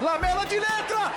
[0.00, 1.12] Lamela de letra!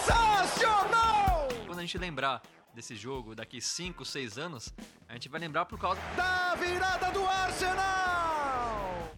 [0.00, 1.48] Sensacional!
[1.66, 2.40] Quando a gente lembrar
[2.74, 4.72] desse jogo daqui 5, 6 anos,
[5.06, 9.12] a gente vai lembrar por causa da virada do Arsenal!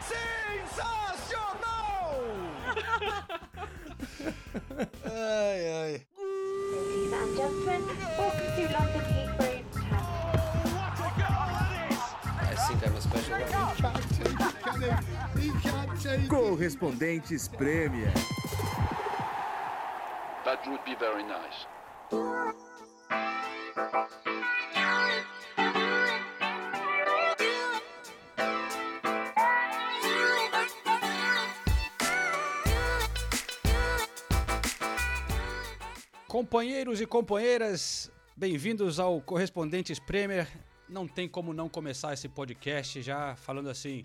[0.00, 1.22] Sensacional!
[5.04, 6.06] ai, ai.
[16.28, 18.12] Correspondentes Premier.
[20.44, 21.66] That would be very nice.
[36.26, 40.48] Companheiros e companheiras, bem-vindos ao Correspondentes Premier.
[40.88, 44.04] Não tem como não começar esse podcast já falando assim.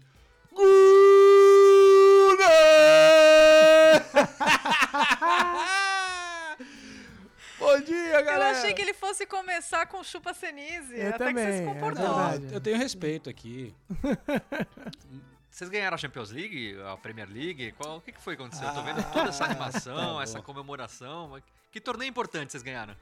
[7.59, 8.52] Bom dia, Eu galera!
[8.52, 10.95] achei que ele fosse começar com chupa senise.
[10.97, 12.16] Eu até que você se também, é comportou.
[12.16, 12.53] verdade.
[12.53, 13.73] Eu tenho respeito aqui.
[15.50, 17.72] Vocês ganharam a Champions League, a Premier League?
[17.73, 18.67] Qual, o que, que foi que aconteceu?
[18.67, 21.42] Eu tô vendo toda essa animação, tá essa comemoração.
[21.72, 22.95] Que torneio importante vocês ganharam?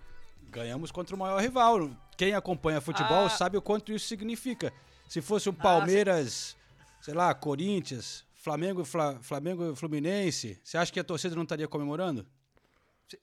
[0.49, 1.89] Ganhamos contra o maior rival.
[2.17, 3.29] Quem acompanha futebol Ah.
[3.29, 4.71] sabe o quanto isso significa.
[5.09, 6.55] Se fosse um Palmeiras,
[7.01, 11.41] sei lá, Corinthians, Flamengo, e Fla- Flamengo e Fluminense, você acha que a torcida não
[11.41, 12.23] estaria comemorando?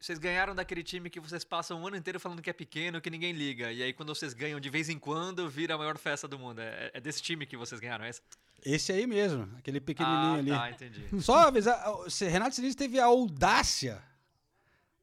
[0.00, 3.08] Vocês ganharam daquele time que vocês passam o ano inteiro falando que é pequeno, que
[3.08, 3.70] ninguém liga.
[3.70, 6.60] E aí quando vocês ganham de vez em quando, vira a maior festa do mundo.
[6.60, 8.20] É, é desse time que vocês ganharam, é esse?
[8.64, 10.50] Esse aí mesmo, aquele pequenininho ah, ali.
[10.50, 11.22] tá, entendi.
[11.22, 11.80] Só avisar,
[12.28, 14.02] Renato Sinistro teve a audácia,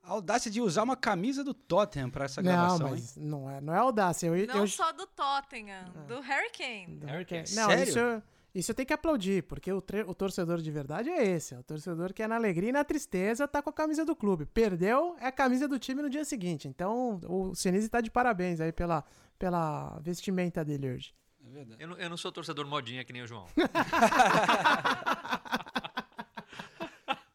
[0.03, 2.93] a audácia de usar uma camisa do Tottenham para essa Não, gravação, hein?
[2.93, 4.27] mas não é, não é audácia.
[4.27, 6.97] Eu, Não eu, só do Tottenham, do Harry Kane.
[6.97, 7.45] do Harry Kane.
[7.53, 7.83] Não, Sério?
[7.83, 8.23] isso,
[8.59, 11.55] isso eu tenho que aplaudir, porque o, o torcedor de verdade é esse.
[11.55, 14.15] É o torcedor que é na alegria e na tristeza tá com a camisa do
[14.15, 14.45] clube.
[14.45, 16.67] Perdeu, é a camisa do time no dia seguinte.
[16.67, 19.03] Então, o Senise tá de parabéns aí pela,
[19.37, 21.13] pela vestimenta dele hoje.
[21.45, 21.81] É verdade.
[21.81, 23.45] Eu não, eu não sou torcedor modinha que nem o João.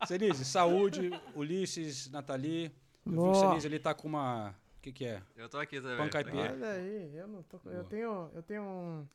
[0.07, 2.67] Senise, saúde, Ulisses, Nathalie.
[3.07, 3.34] Eu vi o Boa.
[3.34, 4.51] Senise, ele tá com uma...
[4.51, 5.23] O que que é?
[5.34, 5.97] Eu tô aqui também.
[5.97, 6.45] Pão tô caipira.
[6.45, 6.63] aqui.
[6.63, 7.59] Olha aí, eu não tô.
[7.71, 8.31] Eu tenho.
[8.34, 9.07] Eu tenho um.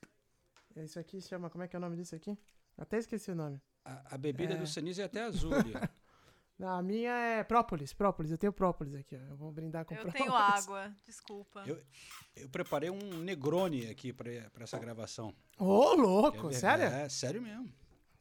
[0.84, 1.50] Isso aqui se chama.
[1.50, 2.38] Como é que é o nome disso aqui?
[2.78, 3.62] Até esqueci o nome.
[3.86, 4.58] A, a bebida É.
[4.58, 5.74] do Senise é até azul ali.
[6.58, 8.32] Não, a minha é própolis, própolis.
[8.32, 9.20] Eu tenho própolis aqui, ó.
[9.32, 10.22] Eu vou brindar com Eu própolis.
[10.26, 11.64] tenho água, desculpa.
[11.66, 11.82] Eu,
[12.36, 15.34] eu preparei um Negroni aqui pra, pra essa gravação.
[15.58, 16.56] Ô, É louco, verdade.
[16.58, 16.84] sério?
[16.86, 17.72] É, sério mesmo.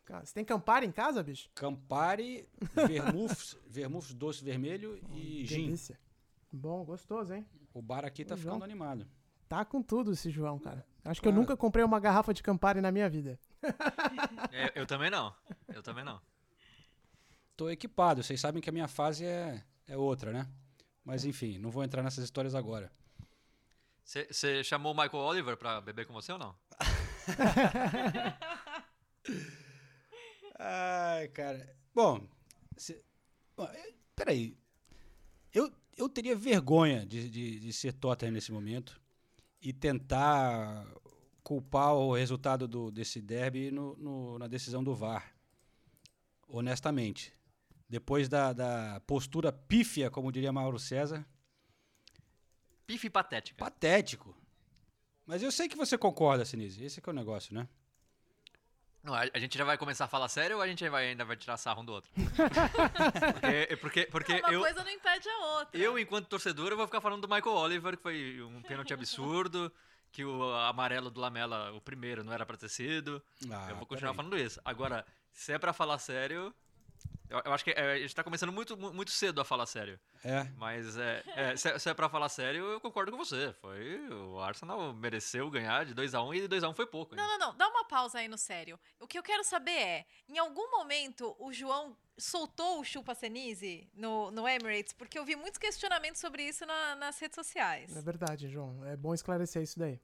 [0.05, 1.51] Cara, Você tem Campari em casa, bicho?
[1.53, 2.49] Campari,
[2.87, 5.65] vermouth, vermouth doce vermelho e gin.
[5.67, 5.99] Delícia.
[6.53, 7.45] Bom, gostoso, hein?
[7.75, 8.63] O bar aqui tá ficando João.
[8.65, 9.07] animado.
[9.49, 10.87] Tá com tudo esse João, cara.
[11.05, 11.41] Acho que eu Cara.
[11.41, 13.39] nunca comprei uma garrafa de Campari na minha vida.
[14.53, 15.35] É, eu também não.
[15.69, 16.21] Eu também não.
[17.57, 20.49] Tô equipado, vocês sabem que a minha fase é, é outra, né?
[21.05, 22.91] Mas enfim, não vou entrar nessas histórias agora.
[24.05, 26.55] Você chamou o Michael Oliver pra beber com você ou não?
[30.59, 31.77] Ai, cara.
[31.95, 32.27] Bom,
[32.77, 33.03] cê-
[33.57, 34.57] bom, é, peraí.
[35.53, 39.01] Eu, eu teria vergonha de, de, de ser Tottenham nesse momento
[39.61, 40.87] e tentar
[41.43, 45.35] culpar o resultado do, desse derby no, no- na decisão do VAR.
[46.47, 47.33] Honestamente.
[47.89, 51.27] Depois da, da postura pífia, como diria Mauro César,
[52.87, 53.59] Pife patética.
[53.65, 54.35] patético.
[55.27, 56.85] Mas eu sei que você concorda, Sinise.
[56.85, 57.69] Esse que é o negócio, né?
[59.03, 61.37] Não, a, gente já vai começar a falar sério ou a gente vai- ainda vai
[61.37, 62.11] tirar sarro um do outro?
[63.41, 65.81] porque porque, porque Uma eu, coisa não impede a outra.
[65.81, 69.73] eu, enquanto torcedor, eu vou ficar falando do Michael Oliver, que foi um pênalti absurdo,
[70.11, 73.23] que o amarelo do Lamela, o primeiro, não era pra ter sido.
[73.51, 74.17] Ah, eu vou continuar peraí.
[74.17, 74.61] falando isso.
[74.65, 76.55] Agora, se é pra falar sério...
[77.31, 79.67] Eu, eu acho que é, a gente tá começando muito, mu- muito cedo a falar
[79.67, 80.01] sério.
[80.25, 80.45] É.
[80.57, 83.53] Mas é, é, se, é- se é pra falar sério, eu concordo com você.
[83.61, 84.09] Foi.
[84.11, 87.15] O Arsenal mereceu ganhar de 2x1 e de 2x1 foi pouco.
[87.15, 87.55] Não, não, não.
[87.57, 88.81] Dá uma pausa aí no sério.
[88.99, 93.87] O que eu quero saber é, em algum momento o João soltou o chupa senise
[93.95, 94.95] no, no Emirates?
[94.95, 97.95] Porque eu vi muitos questionamentos sobre isso na- nas redes sociais.
[97.95, 98.83] É verdade, João.
[98.87, 100.01] É bom esclarecer isso daí.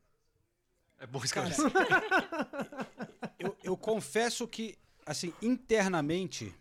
[0.99, 1.64] É bom esclarecer.
[3.38, 6.55] eu, eu confesso que, assim, internamente,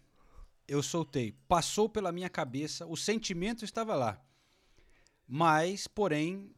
[0.67, 1.31] eu soltei.
[1.47, 4.21] Passou pela minha cabeça, o sentimento estava lá.
[5.27, 6.53] Mas, porém,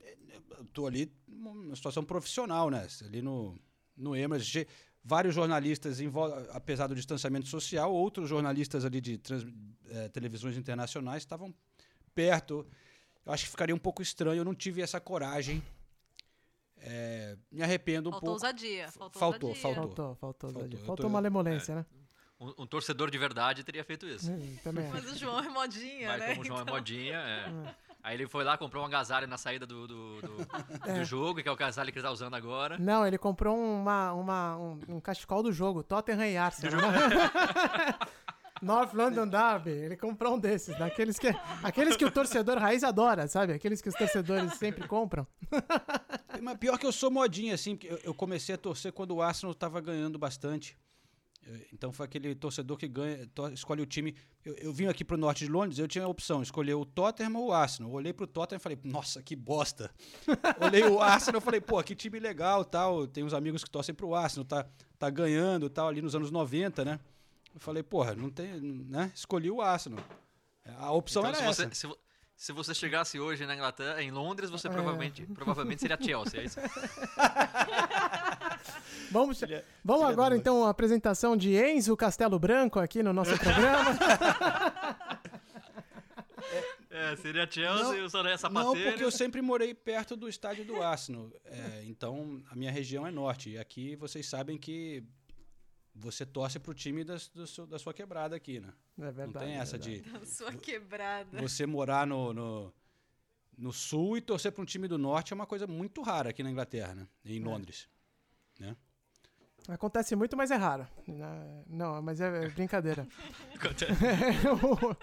[0.00, 0.16] eh,
[0.58, 2.86] eu tô ali numa situação profissional, né?
[3.02, 3.58] Ali no,
[3.96, 4.14] no.
[4.38, 4.66] Ge-
[5.06, 5.98] Vários jornalistas,
[6.54, 9.44] apesar do distanciamento social, outros jornalistas ali de trans-
[9.90, 11.54] eh, televisões internacionais estavam
[12.14, 12.66] perto.
[13.26, 15.62] Eu acho que ficaria um pouco estranho, eu não tive essa coragem
[16.86, 18.44] É, me arrependo um Faltou pouco.
[18.46, 18.90] ousadia.
[18.92, 19.74] Faltou, Faltou, ousadia.
[19.74, 19.84] faltou.
[19.94, 20.52] Faltou, faltou, Faltou.
[20.62, 21.86] faltou, Eu faltou tô- malemolência, né?
[22.58, 24.30] Um, um torcedor de verdade teria feito isso.
[24.30, 24.88] Hum, Também.
[24.92, 26.28] Mas o João é modinha, Mas né?
[26.30, 27.74] como o João é Então- modinha, é.
[28.02, 30.46] Aí ele foi lá, comprou um agasalho na saída do, do, do-
[31.00, 32.76] do jogo, que é o agasalho que ele tá usando agora.
[32.78, 36.80] Não, ele comprou uma, uma, um, um cachecol do jogo, Tottenham e Arsenal.
[38.62, 41.28] North London Derby, ele comprou um desses, daqueles que,
[41.62, 43.52] aqueles que o torcedor raiz adora, sabe?
[43.52, 45.26] Aqueles que os torcedores sempre compram.
[46.40, 49.22] Mas pior que eu sou modinha, assim, porque eu, eu comecei a torcer quando o
[49.22, 50.78] Arsenal tava ganhando bastante.
[51.72, 54.14] Então foi aquele torcedor que ganha, to- escolhe o time.
[54.44, 57.34] Eu, eu vim aqui pro norte de Londres, eu tinha a opção, escolher o Tottenham
[57.36, 57.90] ou o Arsenal.
[57.90, 59.90] Eu olhei pro Tottenham e falei, nossa, que bosta.
[60.60, 63.06] olhei o Arsenal e falei, pô, que time legal tal.
[63.06, 64.66] Tem uns amigos que torcem pro Arsenal, tá,
[64.98, 66.98] tá ganhando tal, ali nos anos 90, né?
[67.54, 69.12] Eu falei, porra, não tem, né?
[69.14, 70.02] Escolhi o Arsenal.
[70.78, 71.68] A opção Então, era se essa.
[71.70, 71.98] você, se, vo-
[72.36, 76.58] se você chegasse hoje na Inglaterra, em Londres, você provavelmente, provavelmente seria Chelsea, é isso?
[79.10, 79.40] Vamos,
[79.84, 83.90] vamos agora, então, a apresentação de Enzo Castelo Branco aqui no nosso programa.
[86.90, 90.64] É, seria Chelsea, Não, eu só essa Não, porque eu sempre morei perto do estádio
[90.64, 91.28] do Arsenal.
[91.44, 93.50] É, então, a minha região é norte.
[93.50, 95.02] E aqui vocês sabem que
[95.92, 98.72] você torce pro time das- do seu- da sua quebrada aqui, né?
[98.98, 99.32] É verdade.
[99.32, 100.20] não tem é essa verdade.
[100.20, 101.40] de Sua quebrada.
[101.40, 102.72] você morar no, no,
[103.58, 106.44] no sul e torcer para um time do norte é uma coisa muito rara aqui
[106.44, 107.08] na Inglaterra, né?
[107.24, 107.88] Em Londres.
[108.60, 108.76] Né?
[109.68, 110.86] Acontece muito, mas é raro.
[111.08, 113.06] Na- Não, mas é, é brincadeira.
[114.44, 114.96] eu,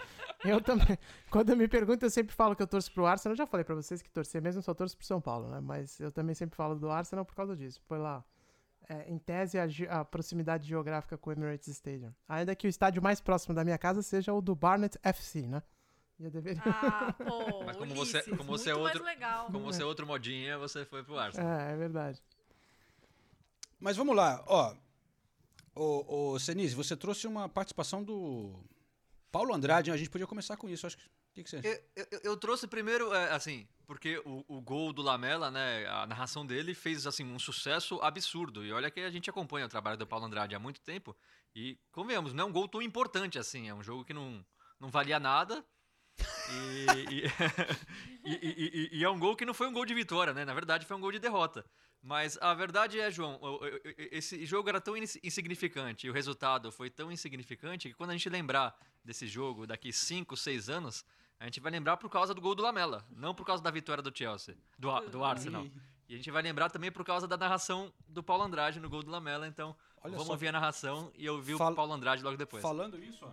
[0.53, 0.97] eu também.
[1.31, 3.33] Quando me perguntam, eu sempre falo que eu torço pro Arsenal.
[3.33, 5.59] Eu já falei pra vocês que torcer mesmo, só torço pro São Paulo, né?
[5.59, 7.81] Mas eu também sempre falo do Arsenal por causa disso.
[7.87, 8.23] Foi lá.
[8.87, 9.67] É, em tese, a,
[10.01, 12.13] a proximidade geográfica com o Emirates Stadium.
[12.27, 15.63] Ainda que o estádio mais próximo da minha casa seja o do Barnet FC, né?
[16.19, 16.61] E eu deveria.
[16.65, 19.45] Ah, pô, Mas como Ulisses, você- como você é outro- mais legal.
[19.47, 21.49] Como você é outro modinha, você foi pro Arsenal.
[21.51, 22.21] É, é verdade.
[23.81, 24.73] Mas vamos lá, ó.
[25.75, 28.63] Ô, ô Senise, você trouxe uma participação do
[29.31, 31.05] Paulo Andrade, a gente podia começar com isso, acho que.
[31.05, 31.83] O que, que você.
[31.95, 36.05] Eu, eu- eu trouxe primeiro, é, assim, porque o, o gol do Lamela, né, a
[36.05, 38.65] narração dele fez, assim, um sucesso absurdo.
[38.65, 41.15] E olha que a gente acompanha o trabalho do Paulo Andrade há muito tempo.
[41.55, 43.69] E, convenhamos, não é um gol tão importante assim.
[43.69, 44.45] É um jogo que não,
[44.77, 45.65] não valia nada.
[46.51, 47.23] E-
[48.25, 50.43] e- e- e é um gol que não foi um gol de vitória, né?
[50.43, 51.65] Na verdade, foi um gol de derrota.
[52.03, 53.39] Mas a verdade é, João,
[54.11, 58.13] esse jogo era tão ins- insignificante e o resultado foi tão insignificante que quando a
[58.13, 58.75] gente lembrar
[59.05, 61.05] desse jogo daqui 5, 6 anos,
[61.39, 64.01] a gente vai lembrar por causa do gol do Lamela, não por causa da vitória
[64.01, 65.67] do Chelsea, do, do Arsenal.
[66.09, 69.01] E a gente vai lembrar também por causa da narração do Paulo Andrade no gol
[69.03, 69.47] do Lamela.
[69.47, 70.33] Então, Olha vamos só.
[70.33, 72.61] ouvir a narração e ouvir o Paulo Andrade logo depois.
[72.61, 73.31] Falando isso, ó.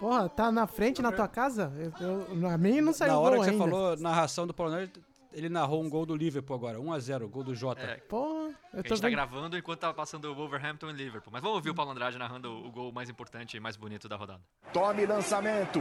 [0.00, 1.72] Porra, tá na frente na tua casa?
[2.00, 3.64] Eu, eu, a mim não saiu Na hora gol que você ainda.
[3.70, 4.92] falou narração do Paulo Andrade,
[5.32, 7.82] ele narrou um gol do Liverpool agora, 1x0, gol do Jota.
[7.82, 9.10] É, Porra, eu a tô gente tá vendo.
[9.16, 11.32] gravando enquanto tá passando o Wolverhampton e Liverpool.
[11.32, 14.14] Mas vamos ouvir o Paulo Andrade narrando o gol mais importante e mais bonito da
[14.16, 14.40] rodada.
[14.72, 15.80] Tome lançamento.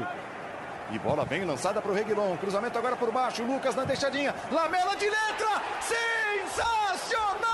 [0.92, 2.38] E bola bem lançada para o Reguilon.
[2.38, 3.44] Cruzamento agora por baixo.
[3.44, 4.34] Lucas na deixadinha.
[4.52, 5.62] Lamela de letra.
[5.82, 7.48] Sensacional!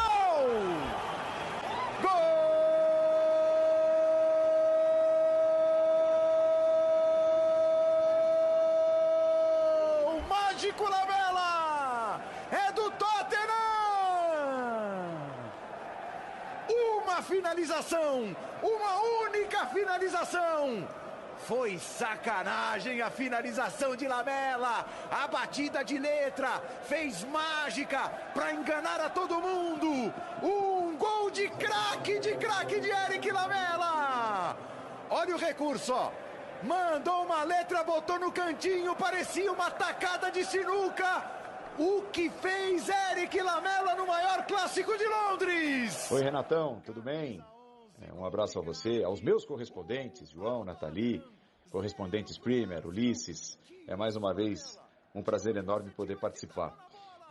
[10.04, 10.22] Gol!
[10.28, 12.22] Mágico Lamela!
[12.52, 13.54] É do Tottenham!
[17.02, 17.22] Uma
[17.74, 18.36] finalização!
[18.62, 20.88] Uma única finalização!
[21.40, 24.86] Foi sacanagem a finalização de Lamela!
[25.12, 30.14] A batida de letra fez mágica para enganar a todo mundo!
[30.42, 34.56] Um gol de craque, de craque de Eric Lamela!
[35.10, 36.12] Olha o recurso, ó!
[36.62, 41.24] Mandou uma letra, botou no cantinho, parecia uma tacada de sinuca!
[41.78, 46.10] O que fez Eric Lamela no maior clássico de Londres?
[46.12, 47.44] Oi, Renatão, tudo bem?
[48.04, 51.24] É, um abraço a você, aos meus correspondentes, João, Nathalie,
[51.70, 53.58] correspondentes Primer, Ulisses.
[53.88, 54.78] É mais uma vez
[55.16, 56.76] um prazer enorme poder participar.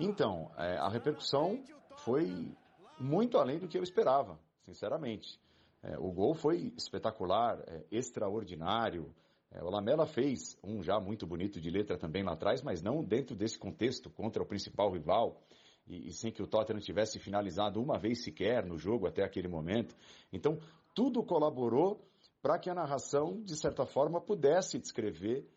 [0.00, 1.62] Então, é, a repercussão
[1.98, 2.56] foi
[2.98, 5.38] muito além do que eu esperava, sinceramente.
[5.82, 7.58] É, o gol foi espetacular,
[7.90, 9.14] extraordinário.
[9.60, 13.36] O Lamela fez um já muito bonito de letra também lá atrás, mas não dentro
[13.36, 15.38] desse contexto contra o principal rival
[15.86, 19.48] e, e sem que o Tottenham tivesse finalizado uma vez sequer no jogo até aquele
[19.48, 19.94] momento.
[20.32, 20.58] Então,
[20.94, 22.06] tudo colaborou
[22.40, 25.48] para que a narração, de certa forma, pudesse descrever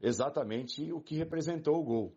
[0.00, 2.16] exatamente o que representou o gol.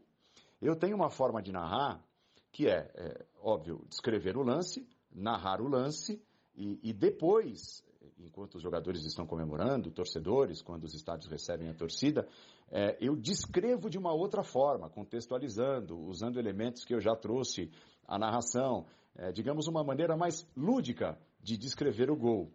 [0.62, 2.04] Eu tenho uma forma de narrar
[2.52, 6.22] que é, é óbvio, descrever o lance, narrar o lance
[6.56, 7.84] e, e depois
[8.20, 12.28] enquanto os jogadores estão comemorando, torcedores, quando os estádios recebem a torcida,
[12.70, 17.72] é, eu descrevo de uma outra forma, contextualizando, usando elementos que eu já trouxe
[18.08, 22.52] à narração, é, digamos uma maneira mais lúdica de descrever o gol.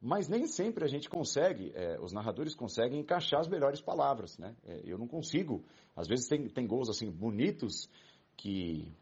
[0.00, 4.54] Mas nem sempre a gente consegue, é, os narradores conseguem encaixar as melhores palavras, né?
[4.64, 5.64] É, eu não consigo.
[5.94, 7.88] Às vezes tem, tem gols assim bonitos
[8.36, 8.92] que,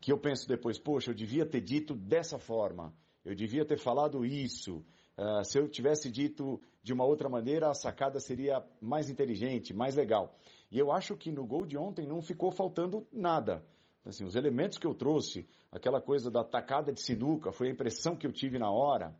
[0.00, 2.92] que eu penso depois, poxa, eu devia ter dito dessa forma,
[3.24, 4.84] eu devia ter falado isso.
[5.16, 9.94] Uh, se eu tivesse dito de uma outra maneira, a sacada seria mais inteligente, mais
[9.94, 10.34] legal.
[10.70, 13.64] E eu acho que no gol de ontem não ficou faltando nada.
[14.04, 18.16] Assim, os elementos que eu trouxe, aquela coisa da tacada de sinuca, foi a impressão
[18.16, 19.14] que eu tive na hora.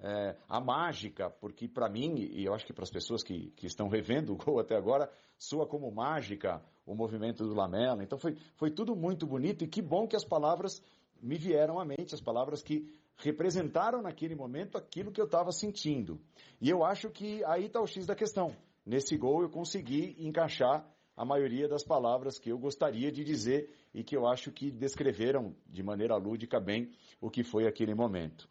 [0.00, 3.66] É, a mágica, porque para mim, e eu acho que para as pessoas que, que
[3.66, 8.04] estão revendo o gol até agora, soa como mágica o movimento do Lamela.
[8.04, 10.80] Então foi, foi tudo muito bonito e que bom que as palavras
[11.20, 12.88] me vieram à mente, as palavras que
[13.18, 16.20] representaram naquele momento aquilo que eu estava sentindo.
[16.60, 18.54] E eu acho que aí está o X da questão.
[18.86, 24.04] Nesse gol eu consegui encaixar a maioria das palavras que eu gostaria de dizer e
[24.04, 28.48] que eu acho que descreveram de maneira lúdica bem o que foi aquele momento.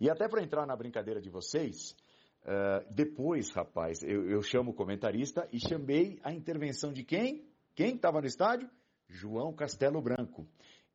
[0.00, 1.96] E até para entrar na brincadeira de vocês,
[2.42, 7.44] uh, depois, rapaz, eu, eu chamo o comentarista e chamei a intervenção de quem?
[7.74, 8.70] Quem estava no estádio?
[9.08, 10.46] João Castelo Branco.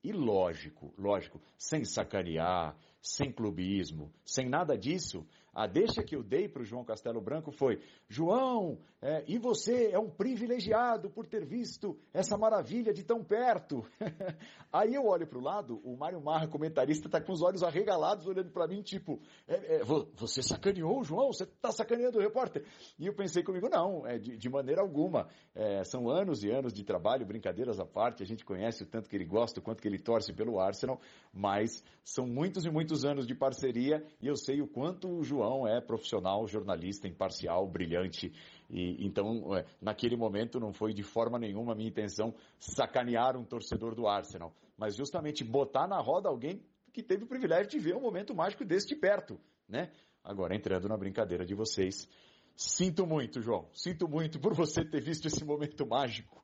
[0.04, 6.48] E lógico, lógico, sem sacanear, sem clubismo, sem nada disso, a deixa que eu dei
[6.48, 11.46] para o João Castelo Branco foi: João, é, e você é um privilegiado por ter
[11.46, 13.86] visto essa maravilha de tão perto.
[14.74, 18.28] Aí eu olho para o lado, o Mário Marra, comentarista, está com os olhos arregalados,
[18.28, 21.32] olhando para mim, tipo: é, é, Você sacaneou João?
[21.32, 22.66] Você está sacaneando o repórter?
[22.98, 25.28] E eu pensei comigo: não, é, de, de maneira alguma.
[25.56, 29.10] É, são anos e anos de trabalho, brincadeiras à parte, a gente conhece o tanto
[29.10, 31.00] que ele gosta, o quanto que ele torce pelo Arsenal,
[31.34, 35.68] mas são muitos e muitos anos de parceria e eu sei o quanto o João
[35.68, 38.34] é profissional, jornalista, imparcial, brilhante.
[38.70, 43.44] E, então, é, naquele momento, não foi de forma nenhuma a minha intenção sacanear um
[43.44, 47.96] torcedor do Arsenal, mas justamente botar na roda alguém que teve o privilégio de ver
[47.96, 49.92] um momento mágico deste perto, né?
[50.24, 52.08] Agora, entrando na brincadeira de vocês,
[52.56, 56.44] sinto muito, João, sinto muito por você ter visto esse momento mágico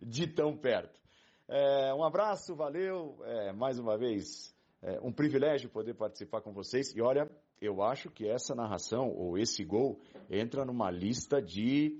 [0.00, 1.00] de tão perto.
[1.48, 6.94] É, um abraço, valeu, é, mais uma vez, é um privilégio poder participar com vocês.
[6.94, 9.98] E olha, eu acho que essa narração, ou esse gol,
[10.30, 11.98] entra numa lista de,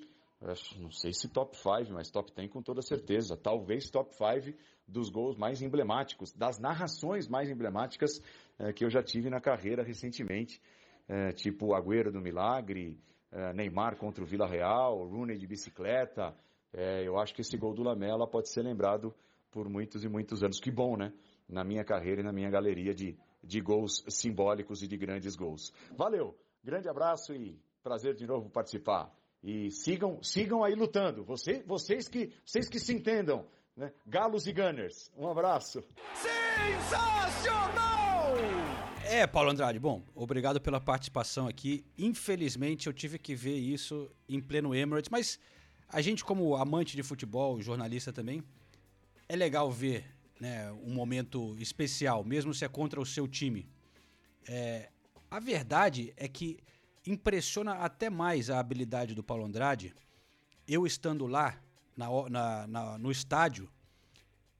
[0.78, 3.36] não sei se top 5, mas top 10 com toda certeza.
[3.36, 8.20] Talvez top 5 dos gols mais emblemáticos, das narrações mais emblemáticas
[8.58, 10.60] é, que eu já tive na carreira recentemente.
[11.08, 12.98] É, tipo Agüero do Milagre,
[13.30, 16.34] é, Neymar contra o Vila Real, Rooney de bicicleta.
[17.04, 19.14] eu acho que esse gol do Lamela pode ser lembrado
[19.50, 20.60] por muitos e muitos anos.
[20.60, 21.12] Que bom, né?
[21.48, 23.16] Na minha carreira e na minha galeria de
[23.46, 25.72] de gols simbólicos e de grandes gols.
[25.96, 29.14] Valeu, grande abraço e prazer de novo participar.
[29.42, 31.24] E sigam, sigam aí lutando.
[31.24, 33.92] Você, vocês que, vocês que se entendam, né?
[34.04, 35.10] Galos e Gunners.
[35.16, 35.84] Um abraço.
[36.14, 37.86] Sensacional!
[39.04, 41.84] É, Paulo Andrade, bom, obrigado pela participação aqui.
[41.96, 45.38] Infelizmente eu tive que ver isso em pleno Emirates, mas
[45.88, 48.42] a gente como amante de futebol, jornalista também,
[49.28, 53.68] é legal ver né, um momento especial, mesmo se é contra o seu time.
[54.46, 54.90] É,
[55.30, 56.58] a verdade é que
[57.06, 59.94] impressiona até mais a habilidade do Paulo Andrade.
[60.66, 61.60] Eu estando lá
[61.96, 63.70] na, na, na, no estádio,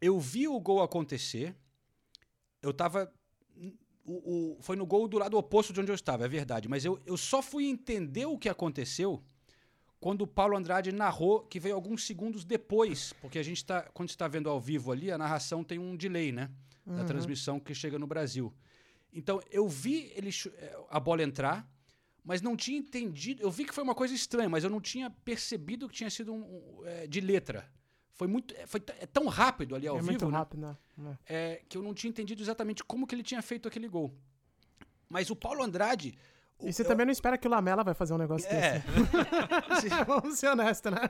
[0.01, 1.55] eu vi o gol acontecer.
[2.63, 3.13] Eu tava.
[4.05, 6.69] O, o, foi no gol do lado oposto de onde eu estava, é verdade.
[6.69, 9.23] Mas eu, eu só fui entender o que aconteceu
[10.07, 14.09] quando o Paulo Andrade narrou, que veio alguns segundos depois, porque a gente está, quando
[14.09, 16.49] está vendo ao vivo ali, a narração tem um delay, né?
[16.87, 17.07] Da uhum.
[17.07, 18.55] transmissão que chega no Brasil.
[19.13, 21.69] Então, eu vi ele, eh, a bola entrar,
[22.23, 23.43] mas não tinha entendido.
[23.43, 26.33] Eu vi que foi uma coisa estranha, mas eu não tinha percebido que tinha sido
[26.33, 27.69] um, um, é, de letra.
[28.13, 28.55] Foi muito.
[28.55, 30.13] Eh, foi é tão rápido ali ao é vivo.
[30.13, 30.39] Muito né?
[30.39, 30.77] rápido, né?
[30.97, 31.19] né?
[31.27, 34.17] É, que eu não tinha entendido exatamente como que ele tinha feito aquele gol.
[35.09, 36.17] Mas o Paulo Andrade
[36.61, 36.87] e você eu...
[36.87, 38.79] também não espera que o Lamela vai fazer um negócio é.
[38.79, 39.89] desse.
[40.07, 41.01] Vamos ser honestos, né?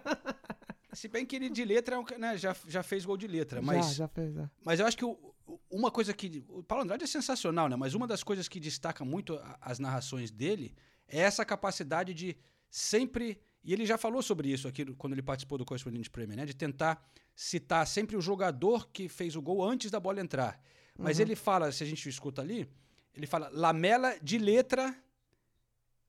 [0.92, 3.60] Se bem que ele de letra né, já, já fez gol de letra.
[3.60, 4.48] Mas, já, já fez, é.
[4.64, 5.34] Mas eu acho que o,
[5.70, 6.44] uma coisa que.
[6.48, 7.76] O Paulo Andrade é sensacional, né?
[7.76, 10.74] Mas uma das coisas que destaca muito as narrações dele
[11.06, 12.36] é essa capacidade de
[12.70, 13.38] sempre.
[13.62, 16.46] E ele já falou sobre isso aqui quando ele participou do Correspondente Premier, né?
[16.46, 20.60] De tentar citar sempre o jogador que fez o gol antes da bola entrar.
[20.98, 21.24] Mas uhum.
[21.24, 22.66] ele fala, se a gente escuta ali,
[23.14, 24.96] ele fala Lamela de letra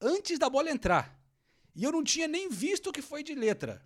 [0.02, 1.18] antes da bola entrar.
[1.76, 3.82] E eu não tinha nem visto que foi de letra.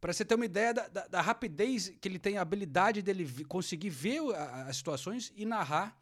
[0.00, 3.44] Para você ter uma ideia da, da, da, rapidez que ele tem, a habilidade dele
[3.44, 4.20] conseguir ver
[4.66, 5.98] as situações e narrar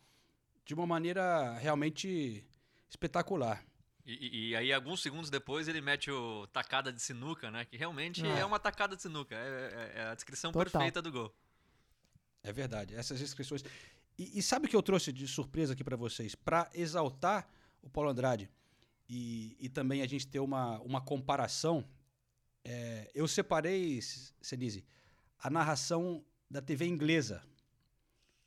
[0.64, 2.44] de uma maneira realmente
[2.90, 3.64] espetacular.
[4.04, 7.64] E, e- e aí, alguns segundos depois, ele mete o tacada de sinuca, né?
[7.64, 8.40] Que realmente É.
[8.40, 9.36] é, uma tacada de sinuca.
[9.36, 10.68] É, é- é a descrição Total.
[10.72, 11.32] perfeita do gol.
[12.42, 13.64] É verdade, essas inscrições.
[14.18, 16.34] E, e sabe o que eu trouxe de surpresa aqui para vocês?
[16.34, 17.48] Para exaltar
[17.80, 18.50] o Paulo Andrade
[19.08, 21.84] e, e também a gente ter uma, uma comparação,
[22.64, 24.00] é, eu separei,
[24.40, 24.84] Senise,
[25.38, 27.42] a narração da TV inglesa.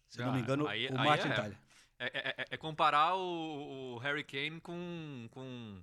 [0.07, 1.57] Se não me Ah, engano, aí- o aí Martin é-.
[1.97, 5.27] É, é- é- é comparar o, o Harry Kane com.
[5.31, 5.81] com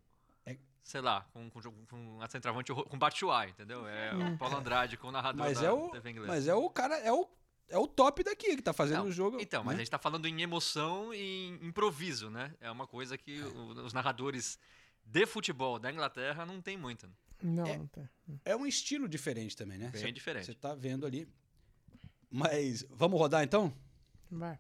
[0.85, 3.87] Sei lá, com, com, com a centroavante com Batshuayi, entendeu?
[3.87, 6.27] É o Paulo Andrade com o narrador Mas da é o, TV inglesa.
[6.33, 7.25] mas é o cara, é o,
[7.73, 9.39] é o top daqui que tá fazendo Não, o jogo.
[9.41, 9.81] Então, mas né?
[9.81, 12.55] a gente tá falando em emoção e em improviso, né?
[12.61, 14.59] É uma coisa que o- os narradores
[15.05, 17.09] de futebol da Inglaterra não tem muito.
[17.43, 18.09] Não, É- não tem.
[18.45, 19.89] É um estilo diferente também, né?
[19.89, 20.47] Bem Cê- diferente.
[20.47, 21.27] Você tá vendo ali.
[22.31, 23.73] Mas vamos rodar então?
[24.31, 24.59] Vai.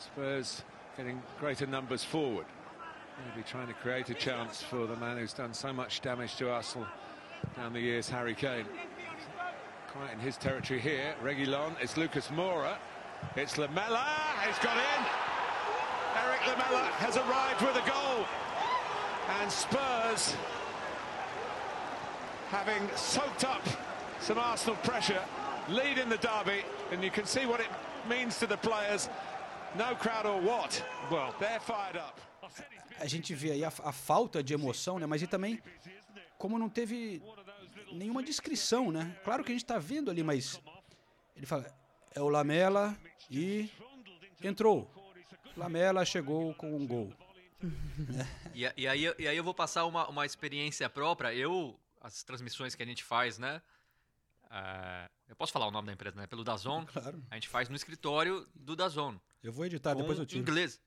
[0.00, 0.64] Spurs
[0.96, 2.48] getting greater numbers forward.
[3.26, 6.48] Maybe trying to create a chance for the man who's done so much damage to
[6.50, 6.88] Arsenal
[7.56, 8.66] down the years, Harry Kane.
[9.92, 11.14] Quite in his territory here.
[11.22, 12.76] Regulon, it's Lucas Moura.
[13.36, 14.06] It's Lamella,
[14.46, 15.00] he's got in.
[16.24, 18.24] Eric Lamella has arrived with a goal.
[19.40, 20.34] And Spurs,
[22.48, 23.62] having soaked up
[24.18, 25.22] some Arsenal pressure,
[25.68, 26.64] lead in the derby.
[26.90, 27.68] And you can see what it
[28.08, 29.10] means to the players.
[29.76, 30.82] No crowd or what?
[31.10, 32.18] Well, they're fired up.
[32.98, 35.06] A gente vê aí a, a falta de emoção, né?
[35.06, 35.60] Mas e também
[36.38, 37.22] como não teve
[37.92, 39.16] nenhuma descrição, né?
[39.24, 40.60] Claro que a gente tá vendo ali, mas
[41.36, 41.66] ele fala
[42.14, 42.96] é o Lamela
[43.30, 43.70] e
[44.42, 44.90] entrou.
[45.56, 47.12] Lamela chegou com um gol.
[48.54, 51.32] E, e aí, e aí eu vou passar uma, uma experiência própria.
[51.32, 53.62] Eu, as transmissões que a gente faz, né?
[54.52, 56.26] ah, eu posso falar o nome da empresa, né?
[56.26, 56.84] Pelo Dazon.
[56.84, 57.24] Claro.
[57.30, 59.16] A gente faz no escritório do Dazon.
[59.42, 60.42] Eu vou editar, depois eu tiro.
[60.42, 60.78] inglês.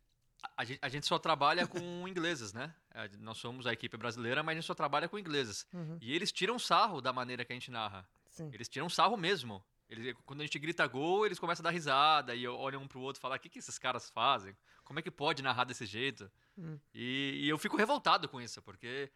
[0.57, 2.73] A, gente, a gente só trabalha com ingleses, né?
[3.19, 5.65] Nós somos a equipe brasileira, mas a gente só trabalha com ingleses.
[5.73, 5.97] Uhum.
[6.01, 8.07] E eles tiram sarro da maneira que a gente narra.
[8.29, 8.49] Sim.
[8.53, 9.63] Eles tiram sarro mesmo.
[9.89, 13.01] Eles, quando a gente grita gol, eles começam a dar risada e olham um pro
[13.01, 14.55] outro e falam: o que, que esses caras fazem?
[14.83, 16.29] Como é que pode narrar desse jeito?
[16.57, 16.79] Hum.
[16.93, 19.11] E, e eu fico revoltado com isso, porque,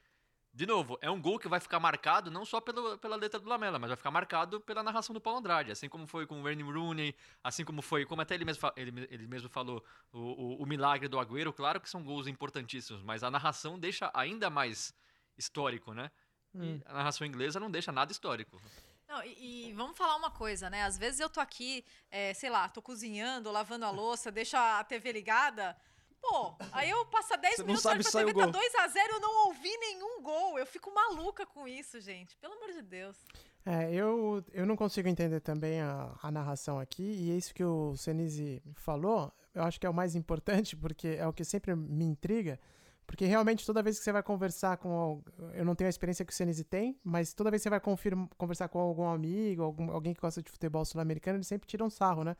[0.51, 3.47] de novo, é um gol que vai ficar marcado não só pelo, pela letra do
[3.47, 6.43] Lamela, mas vai ficar marcado pela narração do Paulo Andrade, assim como foi com o
[6.43, 10.63] Wayne Rooney, assim como foi, como até ele mesmo, ele, ele mesmo falou, o, o,
[10.63, 14.93] o milagre do Agüero, claro que são gols importantíssimos, mas a narração deixa ainda mais
[15.37, 16.11] histórico, né?
[16.53, 16.77] Hum.
[16.77, 18.59] E a narração inglesa não deixa nada histórico.
[19.07, 20.83] Não, e, e vamos falar uma coisa, né?
[20.83, 24.83] Às vezes eu tô aqui, é, sei lá, tô cozinhando, lavando a louça, deixo a
[24.83, 25.75] TV ligada.
[26.21, 28.61] Pô, aí eu passo 10 Você não minutos, sabe olho pra TV, tá gol.
[28.91, 30.59] 2x0, eu não ouvi nenhum gol.
[30.59, 32.35] Eu fico maluca com isso, gente.
[32.37, 33.17] Pelo amor de Deus.
[33.65, 37.63] É, eu, eu não consigo entender também a, a narração aqui, e é isso que
[37.63, 41.75] o Senise falou, eu acho que é o mais importante, porque é o que sempre
[41.75, 42.59] me intriga,
[43.05, 45.21] porque realmente toda vez que você vai conversar com.
[45.53, 47.79] Eu não tenho a experiência que o Senise tem, mas toda vez que você vai
[47.79, 51.89] confirma, conversar com algum amigo, algum, alguém que gosta de futebol sul-americano, eles sempre tiram
[51.89, 52.35] sarro, né?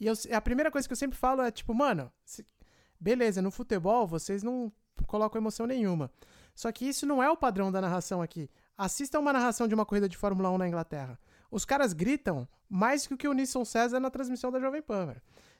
[0.00, 2.44] E eu- a primeira coisa que eu sempre falo é tipo, mano, se-
[3.04, 4.72] beleza, no futebol vocês não
[5.06, 6.10] colocam emoção nenhuma.
[6.54, 8.48] Só que isso não é o padrão da narração aqui.
[8.78, 11.18] Assista uma narração de uma corrida de Fórmula 1 na Inglaterra.
[11.50, 15.14] Os caras gritam mais que o que o Nisson César na transmissão da Jovem Pan.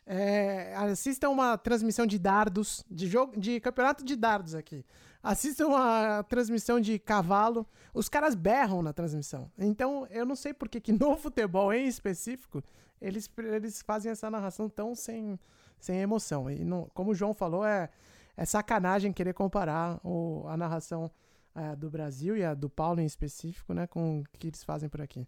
[0.07, 4.85] É, assistam uma transmissão de dardos, de jogo, de campeonato de dardos aqui.
[5.23, 7.67] Assistam uma transmissão de cavalo.
[7.93, 9.51] Os caras berram na transmissão.
[9.59, 12.63] Então, eu não sei por que que no futebol em específico
[13.01, 15.39] eles, eles fazem essa narração tão sem,
[15.85, 16.51] sem emoção.
[16.51, 17.91] E não- como o João falou, é,
[18.37, 21.11] é sacanagem querer comparar o, a narração
[21.55, 24.89] é, do Brasil e a do Paulo em específico, né, com o que eles fazem
[24.89, 25.27] por aqui.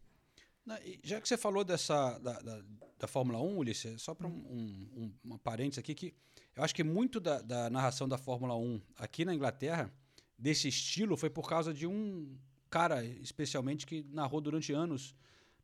[1.04, 2.62] Já que você falou dessa da, da,
[2.98, 6.12] da Fórmula 1, Ulisses, só para um, um, um, parênteses aqui, que
[6.56, 9.92] eu acho que muito da, da narração da Fórmula 1 aqui na Inglaterra,
[10.36, 12.36] desse estilo, foi por causa de um
[12.68, 15.14] cara, especialmente, que narrou durante anos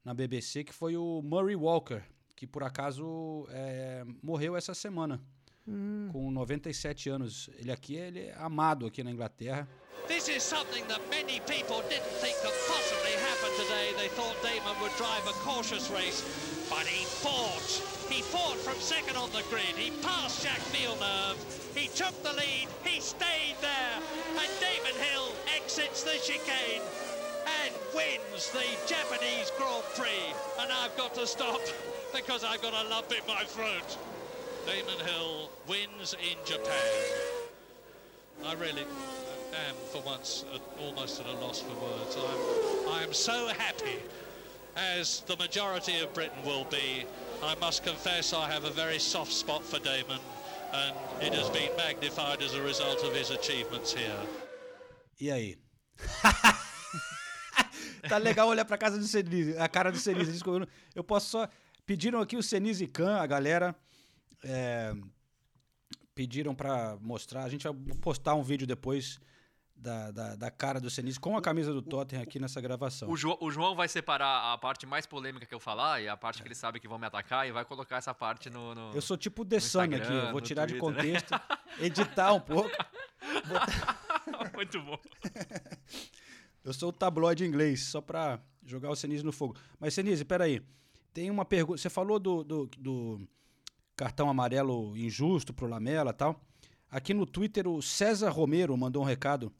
[0.04, 2.02] na BBC, que foi o Murray Walker,
[2.36, 5.20] que por acaso é, morreu essa semana,
[5.66, 6.08] Hum.
[6.12, 7.48] com 97 anos.
[7.56, 9.68] Ele aqui ele é amado aqui na Inglaterra.
[10.08, 13.94] This is something that many people didn't think could possibly happen today.
[13.96, 16.24] They thought Damon would drive a cautious race,
[16.68, 17.62] but he fought.
[18.10, 19.76] He fought from second on the grid.
[19.78, 21.38] He passed Jack Villeneuve.
[21.76, 22.66] He took the lead.
[22.82, 23.96] He stayed there.
[24.34, 26.82] And Damon Hill exits the chicane
[27.62, 30.34] and wins the Japanese Grand Prix.
[30.58, 31.60] And I've got to stop
[32.14, 33.98] because I've got a lump in my throat.
[34.66, 36.72] Damon Hill wins in Japan.
[38.46, 40.44] I really am, for once,
[40.80, 42.16] almost at a loss for words.
[42.16, 43.98] I'm, I'm so happy,
[44.76, 47.04] as the majority of Britain will be.
[47.42, 50.18] I must confess I have a very soft spot for Damon,
[50.72, 54.18] and it has been magnified as a result of his achievements here.
[55.20, 55.56] E aí?
[58.08, 60.42] tá legal olhar pra casa do Senise, a cara do Senise.
[60.94, 61.48] Eu posso só.
[61.92, 63.76] Pediram aqui o Senise Khan, a galera.
[64.42, 64.94] é,
[66.14, 67.44] pediram pra mostrar.
[67.44, 69.20] A gente vai postar um vídeo depois
[69.76, 73.10] da, da, da cara do Senise com a camisa do Tottenham aqui nessa gravação.
[73.10, 76.16] O, Jo- o João vai separar a parte mais polêmica que eu falar e a
[76.16, 78.74] parte que ele sabe que vão me atacar e vai colocar essa parte no.
[78.74, 81.20] no- Eu sou tipo o The Sun aqui, eu vou tirar de Twitter, né?
[81.20, 81.40] contexto,
[81.78, 82.70] editar um pouco.
[84.56, 84.98] Muito bom.
[86.64, 89.56] Eu sou o tabloide inglês, só pra jogar o Senise no fogo.
[89.78, 90.62] Mas, Senise, peraí.
[91.12, 91.78] Tem uma pergunta.
[91.80, 93.28] Você falou do, do, do
[93.96, 96.40] cartão amarelo injusto pro Lamela e tal.
[96.90, 99.52] Aqui no Twitter, o César Romero mandou um recado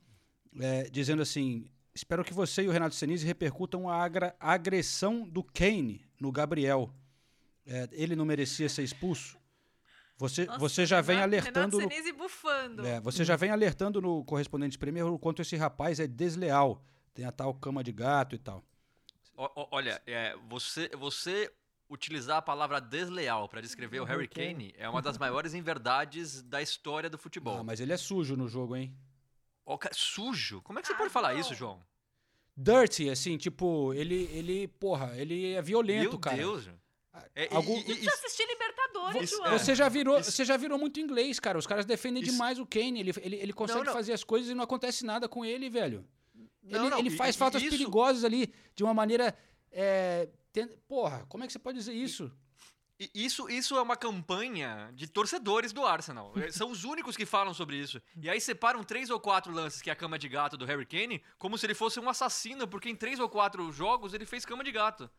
[0.61, 4.09] é, dizendo assim: Espero que você e o Renato Senise repercutam a,
[4.41, 6.91] agressão do Kane no Gabriel.
[7.67, 9.39] É, ele não merecia ser expulso?
[10.17, 11.77] Você, Nossa, você já vem Renato- alertando.
[11.77, 12.87] Renato no- Senise bufando.
[12.87, 16.83] é, você já vem alertando no correspondente Premier o quanto esse rapaz é desleal.
[17.15, 18.63] Tem a tal cama de gato e tal.
[19.37, 21.51] O- o- olha, é, você, você
[21.89, 26.61] utilizar a palavra desleal para descrever o Harry Kane é uma das maiores inverdades da
[26.63, 27.59] história do futebol.
[27.59, 28.95] Ah, mas ele é sujo no jogo, hein?
[29.93, 30.61] Sujo?
[30.63, 31.83] Como é que você pode falar isso, João?
[32.57, 36.37] Dirty, assim, tipo, ele, ele, porra, ele é violento, Meu cara.
[36.37, 36.69] Deus.
[37.35, 39.59] É, e- Algum- e- e- Precisa assistir Libertadores, Isso- João.
[39.59, 41.59] Você já virou, você já virou muito inglês, cara.
[41.59, 43.01] Os caras defendem Isso- demais o Kane.
[43.01, 43.93] Ele, ele, ele consegue Não, não.
[43.93, 46.07] fazer as coisas e não acontece nada com ele, velho.
[46.63, 49.37] Não, ele não, ele faz e- faltas isso- perigosas ali de uma maneira.
[49.71, 52.31] é, ten- Porra, como é que você pode dizer isso?
[53.01, 56.33] E Isso, isso é uma campanha de torcedores do Arsenal.
[56.37, 58.01] Eh, São os únicos que falam sobre isso.
[58.21, 60.87] E aí separam três ou quatro lances que é a cama de gato do Harry
[60.87, 64.45] Kane como se ele fosse um assassino, porque em três ou quatro jogos ele fez
[64.45, 65.11] cama de gato.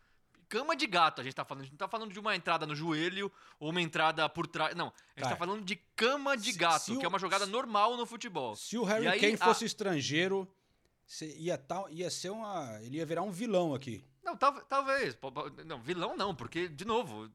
[0.47, 1.61] Cama de gato, a gente tá falando.
[1.61, 3.29] A gente não tá falando de uma entrada no joelho
[3.59, 4.75] ou uma entrada por trás.
[4.75, 7.07] Não, a gente Cara, tá falando de cama de se- gato, se o- que é
[7.09, 8.55] uma jogada normal no futebol.
[8.55, 10.47] Se o Harry Kane a- fosse estrangeiro,
[11.21, 12.79] ia, tal, ia ser uma.
[12.81, 14.03] Ele ia virar um vilão aqui.
[14.23, 15.17] Não, tal- talvez.
[15.65, 17.29] Não, vilão não, porque, de novo,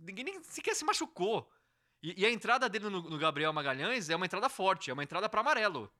[0.00, 1.48] ninguém nem sequer se machucou.
[2.02, 5.04] E, e a entrada dele no, no Gabriel Magalhães é uma entrada forte, é uma
[5.04, 5.90] entrada pra amarelo.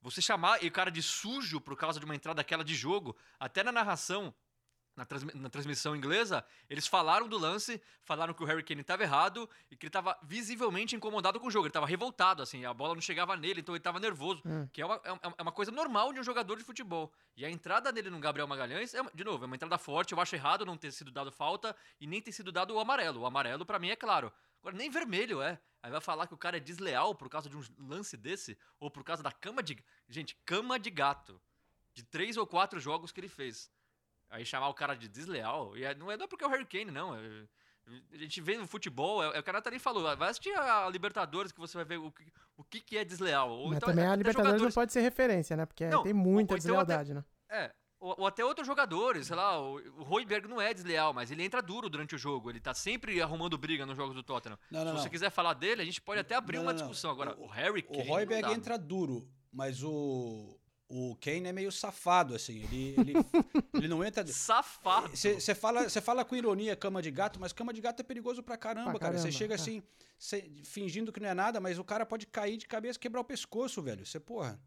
[0.00, 3.62] Você chamar o cara de sujo por causa de uma entrada daquela de jogo, até
[3.62, 4.34] na narração,
[4.98, 9.02] na, transmi- na transmissão inglesa, eles falaram do lance, falaram que o Harry Kane estava
[9.02, 11.64] errado e que ele estava visivelmente incomodado com o jogo.
[11.66, 14.42] Ele estava revoltado, assim, a bola não chegava nele, então ele estava nervoso.
[14.72, 17.12] Que é uma, é uma- é uma coisa normal de um jogador de futebol.
[17.36, 20.12] E a entrada dele no Gabriel Magalhães, é, de novo, é uma entrada forte.
[20.12, 23.20] Eu acho errado não ter sido dado falta e nem ter sido dado o amarelo.
[23.20, 24.32] O amarelo, pra mim, é claro.
[24.60, 25.60] Agora, nem vermelho é.
[25.80, 28.90] Aí vai falar que o cara é desleal por causa de um lance desse ou
[28.90, 29.78] por causa da cama de.
[30.08, 31.40] Gente, cama de gato.
[31.94, 33.70] De três ou quatro jogos que ele fez.
[34.30, 35.76] Aí chamar o cara de desleal.
[35.76, 37.14] E é- não é não é porque é o Harry Kane, não.
[37.16, 37.44] É-
[38.12, 40.02] a gente vê no futebol, é, é o que a Nathalie falou.
[40.16, 42.24] Vai assistir a Libertadores que você vai ver o que,
[42.56, 43.50] o que, que é desleal.
[43.50, 45.64] Ou Mas então, também a até Libertadores não jogadores- pode ser referência, né?
[45.64, 47.24] Porque Não, tem muita ou então até- deslealdade, né?
[47.50, 51.30] É, ou, ou até outros jogadores, sei lá, o, o Royberg não é desleal, mas
[51.30, 52.50] ele entra duro durante o jogo.
[52.50, 54.58] Ele tá sempre arrumando briga nos jogos do Tottenham.
[54.70, 55.02] Não, não, Se não.
[55.04, 56.86] você quiser falar dele, a gente pode até abrir Não, uma não, não.
[56.88, 57.10] discussão.
[57.10, 57.98] Agora, o, Harry O Kane.
[58.04, 60.57] não Royberg entra duro, mas o.
[60.90, 62.62] O Kane é meio safado, assim.
[62.64, 63.12] Ele, ele,
[63.74, 64.26] ele não entra.
[64.26, 65.14] Safado.
[65.14, 68.42] Você fala, cê fala com ironia cama de gato, mas cama de gato é perigoso
[68.42, 69.18] pra caramba, Pra cara.
[69.18, 69.56] Você chega é.
[69.56, 69.82] assim,
[70.18, 73.20] cê- fingindo que não é nada, mas o cara pode cair de cabeça e quebrar
[73.20, 74.06] o pescoço, velho.
[74.06, 74.58] Você, porra.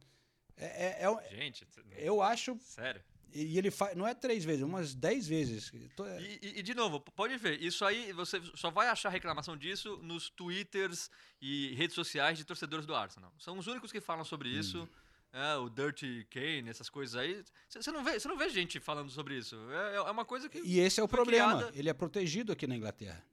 [0.56, 1.66] É, é- é- Gente,
[1.98, 2.56] eu acho.
[2.62, 3.02] sério.
[3.34, 3.96] E ele faz.
[3.96, 5.72] Não é três vezes, umas dez vezes.
[5.96, 9.08] Tô- é, E, e- e, de novo, pode ver, isso aí você só vai achar
[9.10, 11.10] reclamação disso nos twitters
[11.42, 13.34] e redes sociais de torcedores do Arsenal.
[13.40, 14.88] São os únicos que falam sobre isso.
[15.34, 17.42] É, o Dirty Kane, essas coisas aí.
[17.70, 19.56] Você não vê, você não vê gente falando sobre isso.
[19.72, 20.60] É, é uma coisa que.
[20.60, 21.56] E esse é o problema.
[21.58, 23.24] criada- Ele é protegido aqui na Inglaterra.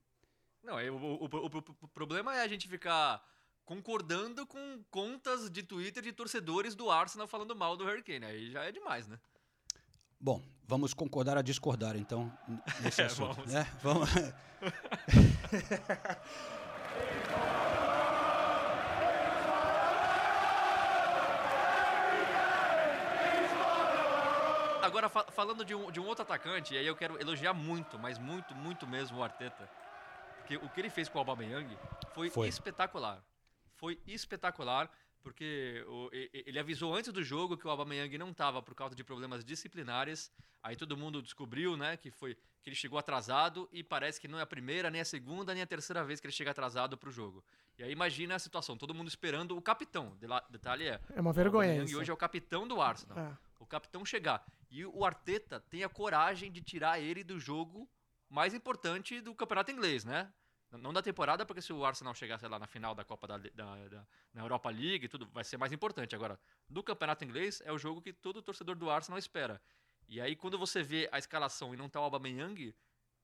[0.62, 3.22] Não, é, o, o- o- o- problema é a gente ficar
[3.64, 8.24] concordando com contas de Twitter de torcedores do Arsenal falando mal do Harry Kane.
[8.24, 9.18] Aí já é demais, né?
[10.20, 12.32] Bom, vamos concordar a discordar, então,
[12.80, 13.34] nesse É, assunto.
[13.37, 13.52] vamos.
[13.52, 13.66] né?
[13.82, 14.08] Vamos.
[24.82, 27.98] Agora, fa- falando de um, de um outro atacante, e aí eu quero elogiar muito,
[27.98, 29.68] mas muito, muito mesmo o Arteta.
[30.38, 31.76] Porque o que ele fez com o Aubameyang
[32.14, 32.48] foi, Foi.
[32.48, 33.22] espetacular.
[33.74, 34.90] Foi espetacular,
[35.22, 38.74] porque o- e- e- ele avisou antes do jogo que o Aubameyang não estava por
[38.74, 40.32] causa de problemas disciplinares.
[40.62, 44.38] Aí todo mundo descobriu, né, que foi que ele chegou atrasado e parece que não
[44.38, 47.10] é a primeira, nem a segunda, nem a terceira vez que ele chega atrasado pro
[47.10, 47.44] jogo.
[47.78, 50.16] E aí imagina a situação, todo mundo esperando o capitão.
[50.50, 51.98] Detalhe é, É uma o vergonha isso.
[51.98, 53.32] hoje é o capitão do Arsenal É.
[53.60, 54.44] o capitão chegar.
[54.70, 57.88] E o Arteta tem a coragem de tirar ele do jogo
[58.28, 60.33] mais importante do campeonato inglês, né?
[60.70, 63.38] Não da temporada, porque se o Arsenal chegar, sei lá, na final da Copa da,
[63.38, 66.14] da, da na Europa League tudo, vai ser mais importante.
[66.14, 69.62] Agora, do campeonato inglês, é o jogo que todo torcedor do Arsenal espera.
[70.07, 72.74] E aí, quando você vê a escalação e não tá o Aubameyang,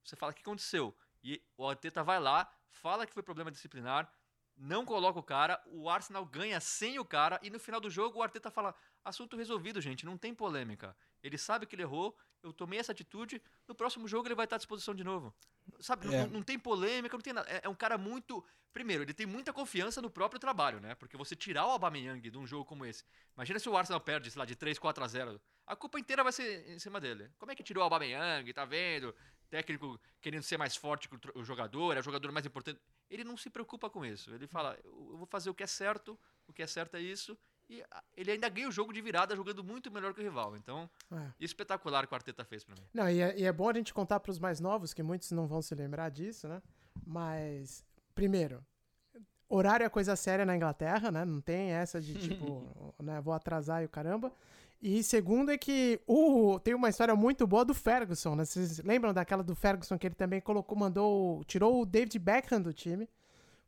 [0.03, 0.97] você fala, o que aconteceu?
[1.23, 4.11] E o Arteta vai lá, fala que foi problema disciplinar,
[4.57, 8.19] não coloca o cara, o Arsenal ganha sem o cara, e no final do jogo
[8.19, 10.97] o Arteta fala, assunto resolvido, gente, não tem polêmica.
[11.25, 14.57] Ele sabe que ele errou, eu tomei essa atitude, no próximo jogo ele vai estar
[14.57, 15.35] à disposição de novo.
[15.81, 16.21] Sabe, É.
[16.21, 17.49] não, não tem polêmica, não tem nada.
[17.51, 18.45] É, é um cara muito.
[18.75, 20.95] Primeiro, ele tem muita confiança no próprio trabalho, né?
[20.97, 23.05] Porque você tirar o Aubameyang de um jogo como esse.
[23.35, 25.41] Imagina se o Arsenal perde, sei lá, de 3, 4 a 0.
[25.67, 27.31] A culpa inteira vai ser em cima dele.
[27.39, 29.15] Como é que tirou o Aubameyang, tá vendo?
[29.49, 32.79] Técnico querendo ser mais forte que o, jogador, é o jogador mais importante.
[33.09, 34.35] Ele não se preocupa com isso.
[34.35, 37.39] Ele fala, eu vou fazer o que é certo, o que é certo é isso.
[37.69, 40.57] E ah, ele ainda ganha o jogo de virada jogando muito melhor que o rival.
[40.57, 41.31] Então, É.
[41.41, 42.83] espetacular o que o Arteta fez pra mim.
[42.93, 45.47] Não, e é, e é bom a gente contar pros mais novos, que muitos não
[45.47, 46.61] vão se lembrar disso, né?
[47.07, 48.65] Mas, primeiro,
[49.49, 51.25] horário é coisa séria na Inglaterra, né?
[51.25, 52.63] Não tem essa de tipo,
[53.03, 54.33] né, vou atrasar e o caramba.
[54.83, 58.45] E segundo é que o, tem uma história muito boa do Ferguson, né?
[58.45, 62.73] Vocês lembram daquela do Ferguson que ele também colocou, mandou, tirou o David Beckham do
[62.75, 63.09] time,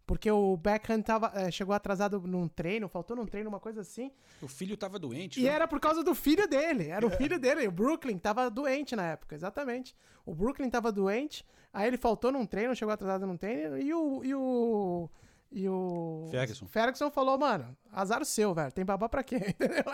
[0.06, 4.12] porque o Beckham tava, eh, chegou atrasado num treino, faltou num treino, uma coisa assim.
[4.40, 5.40] O filho tava doente.
[5.40, 5.48] E né?
[5.48, 6.88] era por causa do filho dele.
[6.88, 7.66] Era o filho dele.
[7.66, 9.96] O Brooklyn tava doente na época, exatamente.
[10.24, 11.44] O Brooklyn tava doente.
[11.72, 13.76] Aí ele faltou num treino, chegou atrasado num treino.
[13.78, 14.24] E o.
[14.24, 15.10] E o.
[15.50, 16.28] E o.
[16.30, 16.66] Ferguson.
[16.66, 18.70] Ferguson falou, mano, azar o seu, velho.
[18.70, 19.36] Tem babá pra quê?
[19.48, 19.84] Entendeu?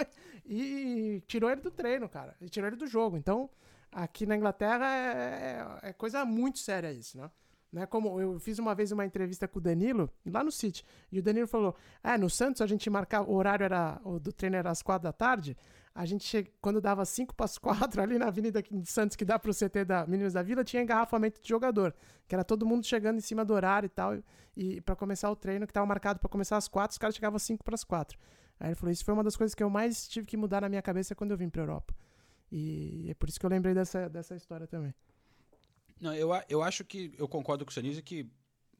[0.45, 2.37] E tirou ele do treino, cara.
[2.39, 3.17] E tirou ele do jogo.
[3.17, 3.49] Então,
[3.91, 7.31] aqui na Inglaterra é, é coisa muito séria isso, né?
[7.73, 10.85] Não é como eu fiz uma vez uma entrevista com o Danilo, lá no City,
[11.11, 14.31] e o Danilo falou: Ah, no Santos a gente marcava, o horário era, o do
[14.31, 15.57] treino era às quatro da tarde,
[15.95, 16.53] a gente, che...
[16.61, 19.85] quando dava cinco para as quatro, ali na Avenida de Santos, que dá pro CT
[19.87, 21.95] da Meninos da Vila, tinha engarrafamento de jogador,
[22.29, 24.23] que era todo mundo chegando em cima do horário e tal, e,
[24.55, 27.37] e para começar o treino, que tava marcado para começar às quatro, os caras chegavam
[27.37, 28.19] às cinco para as quatro.
[28.61, 30.69] Aí ele falou: Isso foi uma das coisas que eu mais tive que mudar na
[30.69, 31.95] minha cabeça quando eu vim pra Europa.
[32.51, 34.95] E é por isso que eu lembrei dessa, dessa história também.
[36.03, 38.27] Não, eu, eu acho que eu concordo com o Sanise que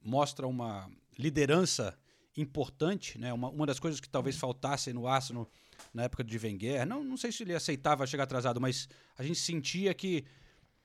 [0.03, 1.97] mostra uma liderança
[2.35, 3.31] importante, né?
[3.31, 5.49] Uma, uma das coisas que talvez faltasse no Arsenal
[5.93, 6.85] na época de Wenger.
[6.85, 10.25] Não, não sei se ele aceitava chegar atrasado, mas a gente sentia que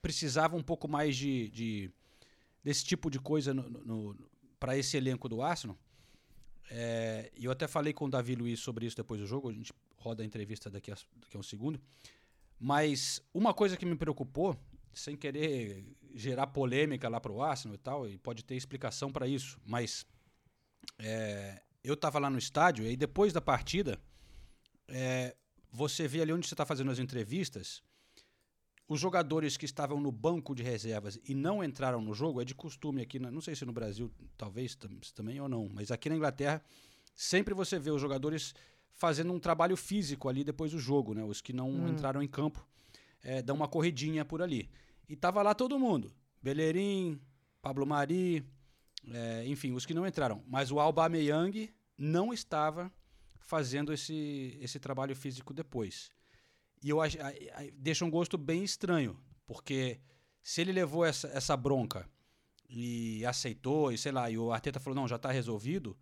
[0.01, 1.91] precisava um pouco mais de, de-
[2.63, 3.53] desse tipo de coisa
[4.59, 5.77] para esse elenco do Arsenal.
[6.71, 9.49] É, E eu até falei com o Davi Luiz sobre isso depois do jogo.
[9.49, 11.81] A gente roda a entrevista daqui a, daqui a um segundo.
[12.57, 14.55] Mas uma coisa que me preocupou,
[14.93, 19.59] sem querer gerar polêmica lá pro Arsenal e tal, e pode ter explicação para isso,
[19.65, 20.05] mas
[20.97, 23.99] é, eu tava lá no estádio e aí depois da partida,
[24.87, 25.35] é,
[25.71, 27.81] você vê ali onde você está fazendo as entrevistas,
[28.87, 32.55] os jogadores que estavam no banco de reservas e não entraram no jogo, é de
[32.55, 36.15] costume aqui, não sei se no Brasil talvez tam- também ou não, mas aqui na
[36.15, 36.61] Inglaterra
[37.15, 38.55] sempre você vê os jogadores
[38.95, 41.23] fazendo um trabalho físico ali depois do jogo, né?
[41.23, 41.89] Os que não Hum.
[41.89, 42.67] entraram em campo
[43.23, 44.69] é, uma corridinha por ali.
[45.07, 47.19] E tava lá todo mundo, Bellerin,
[47.61, 48.45] Pablo Mari,
[49.11, 50.43] é, enfim, os que não entraram.
[50.47, 52.91] Mas o Aubameyang não estava
[53.39, 56.11] fazendo esse, esse trabalho físico depois.
[56.81, 57.17] E eu acho,
[57.73, 59.99] deixa um gosto bem estranho, porque
[60.41, 62.09] se ele levou essa, essa bronca
[62.69, 65.97] e aceitou, e sei lá, e o Arteta falou, não, já está resolvido,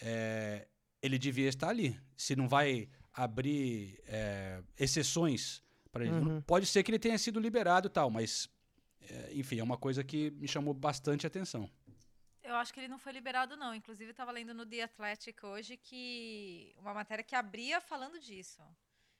[0.00, 0.68] é,
[1.02, 1.98] ele devia estar ali.
[2.16, 5.62] Se não vai abrir é, exceções
[5.96, 6.14] para ele.
[6.14, 6.40] Uhum.
[6.42, 8.48] Pode ser que ele tenha sido liberado e tal, mas,
[9.00, 11.70] é, enfim, é uma coisa que me chamou bastante atenção.
[12.42, 13.74] Eu acho que ele não foi liberado, não.
[13.74, 18.62] Inclusive, estava lendo no The Athletic hoje que uma matéria que abria falando disso.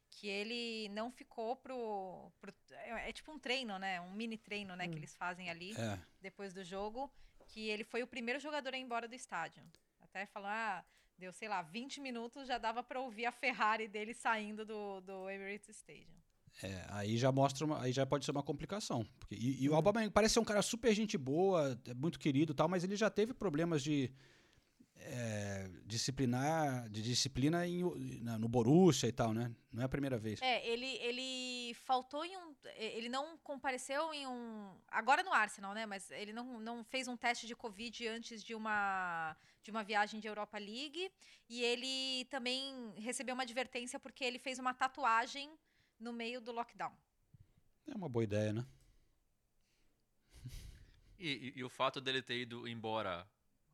[0.09, 2.31] Que ele não ficou pro.
[2.41, 4.01] pro- é, é tipo um treino, né?
[4.01, 4.87] Um mini treino, né?
[4.89, 5.99] Que eles fazem ali É.
[6.21, 7.13] depois do jogo.
[7.49, 9.63] Que ele foi o primeiro jogador a ir embora do estádio.
[10.01, 10.85] Até falou, ah,
[11.19, 15.29] deu, sei lá, 20 minutos, já dava para ouvir a Ferrari dele saindo do, do
[15.29, 16.17] Emirates Stadium.
[16.63, 19.05] É, aí já mostra, uma- aí já pode ser uma complicação.
[19.19, 22.55] Porque, e, e o Aubameyang parece ser um cara super gente boa, é muito querido
[22.55, 24.11] tal, mas ele já teve problemas de
[24.99, 27.83] é, disciplinar, de disciplina em-
[28.23, 29.55] na- no Borussia e tal, né?
[29.73, 30.41] Não é a primeira vez.
[30.43, 32.55] É, ele, ele faltou em um.
[32.77, 34.73] Ele não compareceu em um.
[34.89, 35.85] Agora no Arsenal, né?
[35.87, 40.19] Mas ele não, não fez um teste de Covid antes de uma, de uma viagem
[40.19, 41.11] de Europa League.
[41.49, 45.51] E ele também recebeu uma advertência porque ele fez uma tatuagem
[45.99, 46.93] no meio do lockdown.
[47.87, 48.67] É uma boa ideia, né?
[51.19, 53.27] E, e- e o fato dele ter ido embora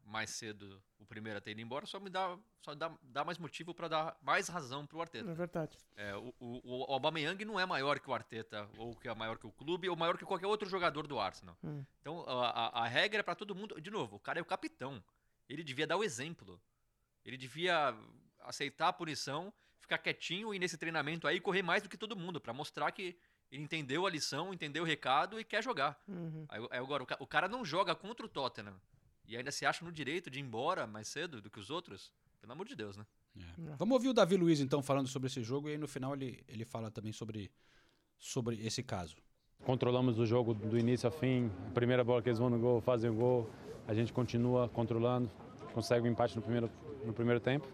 [0.04, 3.38] mais cedo o primeiro a ter ido embora, só me dá, só dá, dá mais
[3.38, 5.28] motivo para dar mais razão pro Arteta.
[5.30, 5.76] É verdade.
[5.96, 9.38] É, o, o, o Aubameyang não é maior que o Arteta, ou que é maior
[9.38, 11.56] que o clube, ou maior que qualquer outro jogador do Arsenal.
[11.64, 11.84] Hum.
[12.00, 13.80] Então, a, a, a regra é para todo mundo.
[13.80, 15.02] De novo, o cara é o capitão.
[15.48, 16.60] Ele devia dar o exemplo.
[17.24, 17.96] Ele devia
[18.40, 19.52] aceitar a punição,
[19.82, 23.16] ficar quietinho e nesse treinamento aí correr mais do que todo mundo, para mostrar que
[23.50, 26.00] ele entendeu a lição, entendeu o recado e quer jogar.
[26.08, 26.46] Uhum.
[26.48, 28.80] Aí, agora, o, ca- o cara não joga contra o Tottenham
[29.26, 32.12] e ainda se acha no direito de ir embora mais cedo do que os outros.
[32.40, 33.06] Pelo amor de Deus, né?
[33.78, 36.42] Vamos ouvir o Davi Luiz, então, falando sobre esse jogo, e aí no final ele,
[36.48, 37.50] ele fala também sobre,
[38.18, 39.16] sobre esse caso.
[39.64, 41.50] Controlamos o jogo do início ao fim.
[41.68, 43.48] A primeira bola que eles vão no gol, fazem o gol.
[43.86, 45.30] A gente continua controlando,
[45.72, 46.70] consegue o empate no primeiro,
[47.04, 47.68] no primeiro tempo.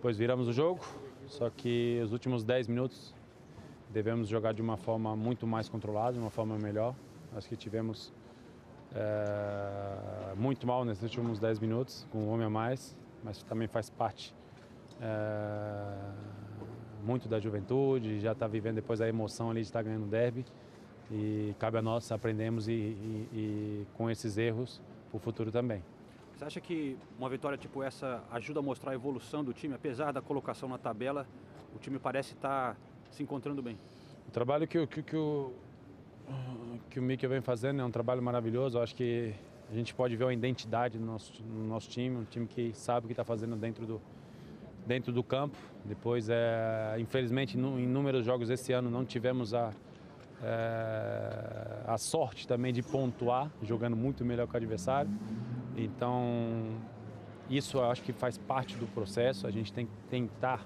[0.00, 0.80] Depois viramos o jogo,
[1.26, 3.14] só que os últimos 10 minutos
[3.90, 6.94] devemos jogar de uma forma muito mais controlada, de uma forma melhor.
[7.36, 8.10] Acho que tivemos
[8.94, 13.90] eh, muito mal nesses últimos 10 minutos, com um homem a mais, mas também faz
[13.90, 14.34] parte
[15.02, 15.94] eh,
[17.04, 20.46] muito da juventude, já está vivendo depois a emoção ali de estar ganhando o derby
[21.10, 25.82] e cabe a nós aprendermos e, e- e com esses erros para o futuro também.
[26.40, 29.74] Você acha que uma vitória tipo essa ajuda a mostrar a evolução do time?
[29.74, 31.26] Apesar da colocação na tabela,
[31.76, 32.78] o time parece estar
[33.10, 33.76] se encontrando bem.
[34.26, 35.52] O trabalho que, que, que o
[36.88, 38.78] que o Mikel vem fazendo é um trabalho maravilhoso.
[38.78, 39.34] Eu acho que
[39.70, 43.04] a gente pode ver uma identidade no nosso, no nosso time, um time que sabe
[43.04, 44.00] o que está fazendo dentro do
[44.86, 45.58] dentro do campo.
[45.84, 49.74] Depois, é, infelizmente, em inúmeros jogos esse ano não tivemos a
[50.42, 55.10] é, a sorte também de pontuar, jogando muito melhor que o adversário.
[55.84, 56.62] Então,
[57.48, 59.46] isso eu acho que faz parte do processo.
[59.46, 60.64] A gente tem que tentar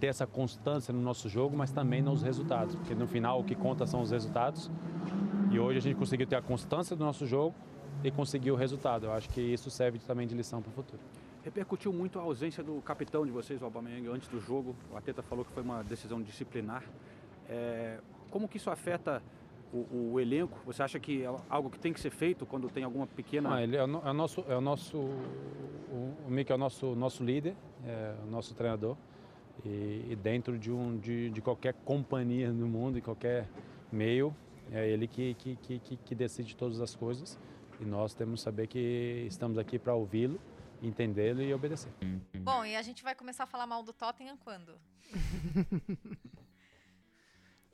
[0.00, 3.54] ter essa constância no nosso jogo, mas também nos resultados, porque no final o que
[3.54, 4.70] conta são os resultados.
[5.50, 7.54] E hoje a gente conseguiu ter a constância do nosso jogo
[8.02, 9.06] e conseguiu o resultado.
[9.06, 11.00] Eu acho que isso serve também de lição para o futuro.
[11.44, 14.74] Repercutiu muito a ausência do capitão de vocês, o Aubameyang, antes do jogo.
[14.92, 16.82] O Ateta falou que foi uma decisão disciplinar.
[17.48, 17.98] É,
[18.30, 19.22] como que isso afeta
[19.72, 20.58] o, o elenco?
[20.66, 23.50] Você acha que é algo que tem que ser feito quando tem alguma pequena...
[23.50, 26.54] Não, ele é o, no- é o nosso, é o nosso, o, o Mick é
[26.54, 27.54] o nosso, nosso líder,
[27.86, 28.96] é o nosso treinador.
[29.64, 33.48] E, e dentro de, um, de, de qualquer companhia no mundo, em qualquer
[33.90, 34.34] meio,
[34.70, 37.38] é ele que, que, que, que- que decide todas as coisas.
[37.80, 40.40] E nós temos que saber que estamos aqui para ouvi-lo,
[40.80, 41.92] entendê-lo e obedecer.
[42.40, 44.74] Bom, e a gente vai começar a falar mal do Tottenham quando?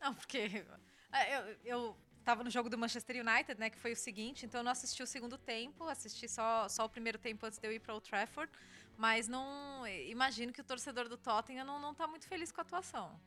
[0.00, 0.64] Não, porque
[1.12, 4.64] eu, eu tava no jogo do Manchester United, né, que foi o seguinte, então eu
[4.64, 7.80] não assisti o segundo tempo, assisti só, só o primeiro tempo antes de eu ir
[7.80, 8.52] para o Trafford,
[8.96, 12.62] mas não imagino que o torcedor do Tottenham não, não tá muito feliz com a
[12.62, 13.18] atuação.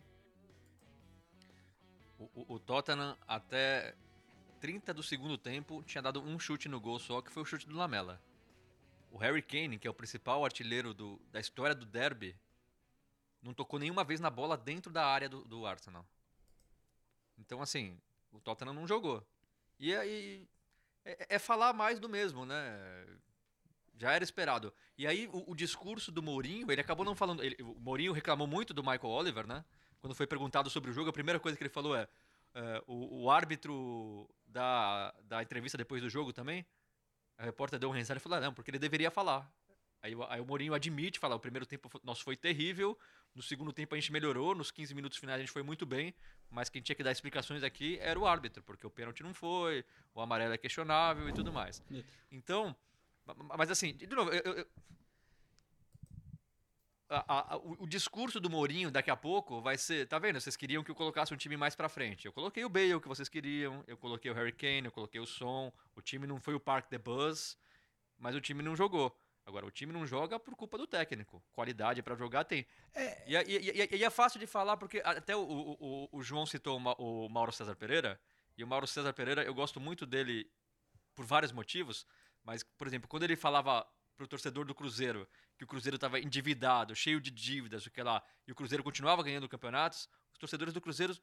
[2.20, 3.96] O, o- o Tottenham, até
[4.60, 7.68] 30 do segundo tempo, tinha dado um chute no gol só, que foi o chute
[7.68, 8.22] do Lamela.
[9.12, 12.36] O Harry Kane, que é o principal artilheiro do- da história do derby,
[13.42, 16.06] não tocou nenhuma vez na bola dentro da área do, do Arsenal.
[17.42, 18.00] Então, assim,
[18.32, 19.26] o Tottenham não jogou.
[19.80, 20.48] E aí
[21.04, 23.06] é, é falar mais do mesmo, né?
[23.98, 24.74] Já era esperado.
[24.98, 27.44] E aí o, o discurso do Mourinho, ele acabou não falando.
[27.44, 29.66] ele- o Mourinho reclamou muito do Michael Oliver, né?
[30.00, 32.08] Quando foi perguntado sobre o jogo, a primeira coisa que ele falou é:
[32.54, 36.66] é, o, o árbitro da, da entrevista depois do jogo também.
[37.38, 39.52] A repórter deu um e falou: ah, não, porque ele deveria falar.
[40.02, 42.98] Aí, aí o Mourinho admite, fala: o primeiro tempo nosso foi terrível,
[43.34, 46.14] no segundo tempo a gente melhorou, nos 15 minutos finais a gente foi muito bem,
[46.50, 49.86] mas quem tinha que dar explicações aqui era o árbitro, porque o pênalti não foi,
[50.14, 51.82] o amarelo é questionável e tudo mais.
[52.32, 52.76] Então,
[53.26, 54.68] ma- ma- mas assim, de novo, eu- eu-
[57.10, 60.40] a- a- o, o discurso do Mourinho daqui a pouco vai ser, tá vendo?
[60.40, 62.26] Vocês queriam que eu colocasse um time mais pra frente.
[62.26, 65.26] Eu coloquei o Bale que vocês queriam, eu coloquei o Harry Kane, eu coloquei o
[65.26, 65.74] Son.
[65.96, 67.58] O time não foi o Park the Buzz,
[68.18, 69.14] mas o time não jogou.
[69.52, 71.44] Agora, o time não joga por culpa do técnico.
[71.52, 72.66] Qualidade pra jogar tem.
[73.28, 76.46] E, é- e- e- e é fácil de falar porque até o, o- o- João
[76.46, 78.20] citou o Mauro César Pereira.
[78.58, 80.50] E o Mauro César Pereira, eu gosto muito dele
[81.16, 82.06] por vários motivos.
[82.44, 83.86] Mas, por exemplo, quando ele falava
[84.16, 88.24] pro torcedor do Cruzeiro que o Cruzeiro estava endividado, cheio de dívidas, o que lá,
[88.48, 91.16] e o Cruzeiro continuava ganhando campeonatos, os torcedores do Cruzeiro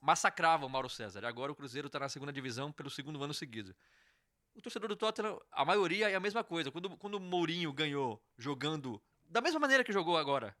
[0.00, 1.22] massacravam o Mauro César.
[1.22, 3.74] E agora o Cruzeiro está na segunda divisão pelo segundo ano seguido.
[4.58, 6.68] O torcedor do Tottenham, a maioria é a mesma coisa.
[6.68, 10.52] Quando, quando o Mourinho ganhou jogando da mesma maneira que jogou agora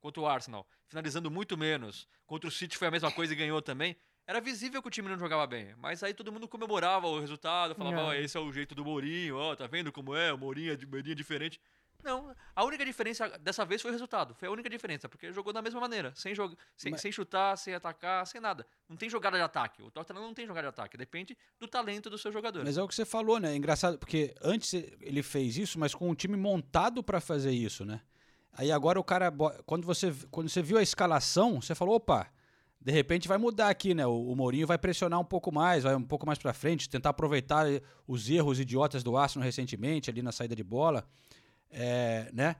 [0.00, 3.62] contra o Arsenal, finalizando muito menos, contra o City foi a mesma coisa e ganhou
[3.62, 5.72] também, era visível que o time não jogava bem.
[5.76, 8.02] Mas aí todo mundo comemorava o resultado, falava, É.
[8.02, 10.76] ó, esse é o jeito do Mourinho, ó, tá vendo como é, o Mourinho é
[10.76, 11.60] de Mourinho é diferente.
[12.02, 14.34] Não, a única diferença dessa vez foi o resultado.
[14.34, 16.56] Foi a única diferença, porque jogou da mesma maneira, sem, jog...
[16.76, 18.66] sem, Mas- sem chutar, sem atacar, sem nada.
[18.88, 19.82] Não tem jogada de ataque.
[19.82, 20.96] O Tottenham não tem jogada de ataque.
[20.96, 22.64] Depende do talento do seu jogador.
[22.64, 23.52] Mas é o que você falou, né?
[23.52, 27.84] É engraçado, porque antes ele fez isso, mas com um time montado pra fazer isso,
[27.84, 28.00] né?
[28.52, 29.32] Aí agora o cara,
[29.64, 32.30] quando você, quando você viu a escalação, você falou, opa,
[32.78, 34.04] de repente vai mudar aqui, né?
[34.06, 37.10] O, o Mourinho vai pressionar um pouco mais, vai um pouco mais pra frente, tentar
[37.10, 41.06] aproveitar eh, os erros idiotas do Arsenal recentemente ali na saída de bola,
[41.72, 42.56] é, né?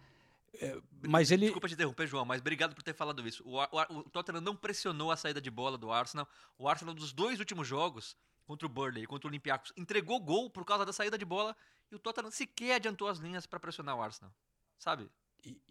[0.54, 3.42] É, mas ele, Desculpa te interromper, João, mas obrigado por ter falado isso.
[3.46, 6.28] O, o o Tottenham não pressionou a saída de bola do Arsenal.
[6.58, 10.50] O Arsenal, dos dois últimos jogos, contra o Burnley e contra o Olympiacos, entregou gol
[10.50, 11.56] por causa da saída de bola
[11.90, 14.32] e o Tottenham sequer adiantou as linhas pra pressionar o Arsenal.
[14.78, 15.08] Sabe?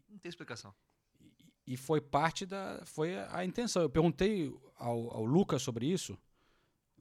[0.10, 0.74] Não tem explicação.
[1.66, 3.82] e foi parte da, foi a, a intenção.
[3.82, 6.18] Eu perguntei ao, ao Lucas sobre isso.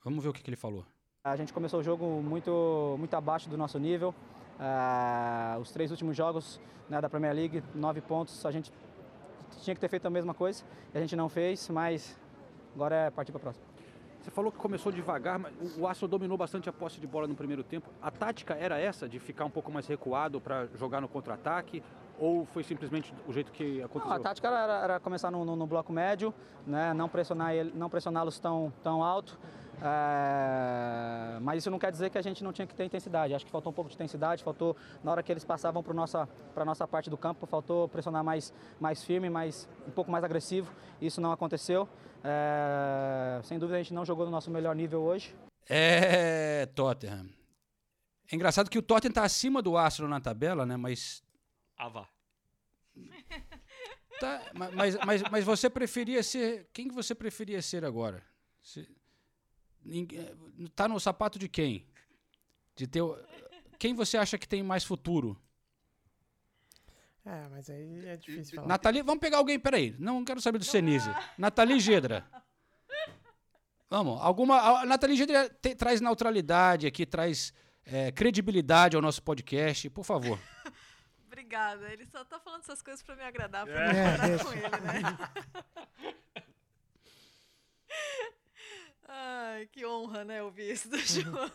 [0.04, 0.86] Vamos ver o que, que ele falou.
[1.24, 4.14] A gente começou o jogo muito, muito abaixo do nosso nível.
[4.62, 8.70] Ah, os três últimos jogos né, da Premier League, nove pontos, a gente
[9.62, 10.62] tinha que ter feito a mesma coisa
[10.94, 12.18] a gente não fez, mas
[12.74, 13.64] agora é partir para a próxima.
[14.20, 17.26] Você falou que começou devagar, mas o- o Arsenal dominou bastante a posse de bola
[17.26, 17.88] no primeiro tempo.
[18.02, 21.82] A tática era essa, de ficar um pouco mais recuado para jogar no contra-ataque?
[22.18, 24.10] Ou foi simplesmente o jeito que aconteceu?
[24.10, 26.34] Não, a tática era, era começar no, no- no bloco médio,
[26.66, 29.38] né, não pressionar ele, não pressioná-los tão, tão alto.
[29.82, 33.34] É, mas isso não quer dizer que a gente não tinha que ter intensidade.
[33.34, 36.26] Acho que faltou um pouco de intensidade, faltou na hora que eles passavam para nossa
[36.54, 40.72] para nossa parte do campo, faltou pressionar mais mais firme, mais um pouco mais agressivo.
[41.00, 41.88] Isso não aconteceu.
[42.22, 45.34] É, sem dúvida a gente não jogou no nosso melhor nível hoje.
[45.68, 47.28] É, Tottenham.
[48.30, 50.76] É engraçado que o Tottenham tá acima do Arsenal na tabela, né?
[50.76, 51.22] Mas
[51.76, 52.08] Ah, vá.
[54.20, 56.68] Tá, ma- mas, mas, mas você preferia ser.
[56.74, 58.22] Quem que você preferia ser agora?
[58.62, 58.86] Se-
[60.74, 61.86] tá no sapato de quem?
[62.76, 63.18] De ter, o-
[63.78, 65.40] quem você acha que tem mais futuro?
[67.24, 68.68] É, mas aí é difícil falar.
[68.68, 69.94] Nathalie, vamos pegar alguém, peraí.
[69.98, 71.10] Não quero saber do Senise.
[71.36, 72.24] Nathalie Gedra.
[73.90, 74.80] Vamos, alguma.
[74.80, 77.52] A Nathalie Gedra te- traz neutralidade aqui, traz
[77.84, 80.38] é, credibilidade ao nosso podcast, por favor.
[81.26, 81.92] Obrigada.
[81.92, 84.44] Ele só tá falando essas coisas pra me agradar, pra É, me concordar deixa.
[84.44, 85.18] com ele, né?
[89.12, 91.50] Ai, que honra, né, ouvir isso do João.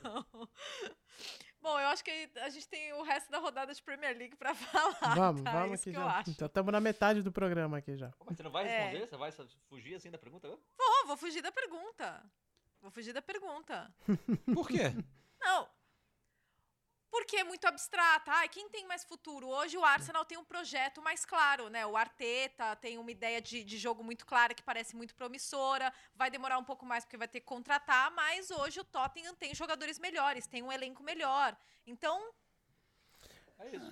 [1.61, 4.53] Bom, eu acho que a gente tem o resto da rodada de Premier League pra
[4.53, 5.15] falar.
[5.15, 5.51] Vamos, tá?
[5.51, 6.23] vamos Isso aqui que já.
[6.27, 8.11] Então estamos na metade do programa aqui já.
[8.25, 8.77] Mas você não vai É.
[8.79, 9.07] responder?
[9.07, 9.31] Você vai
[9.69, 10.47] fugir assim da pergunta?
[10.49, 12.23] Vou, vou fugir da pergunta.
[12.81, 13.91] Vou fugir da pergunta.
[14.53, 14.93] Por quê?
[15.39, 15.67] Não.
[17.17, 18.29] Porque é muito abstrata.
[18.29, 19.47] Ai, quem tem mais futuro?
[19.47, 21.85] Hoje o Arsenal tem um projeto mais claro, né?
[21.85, 25.93] O Arteta tem uma ideia de, de jogo muito clara que parece muito promissora.
[26.13, 29.55] Vai demorar um pouco mais porque vai ter que contratar, mas hoje o Tottenham tem
[29.55, 31.55] jogadores melhores, tem um elenco melhor.
[31.87, 32.21] Então,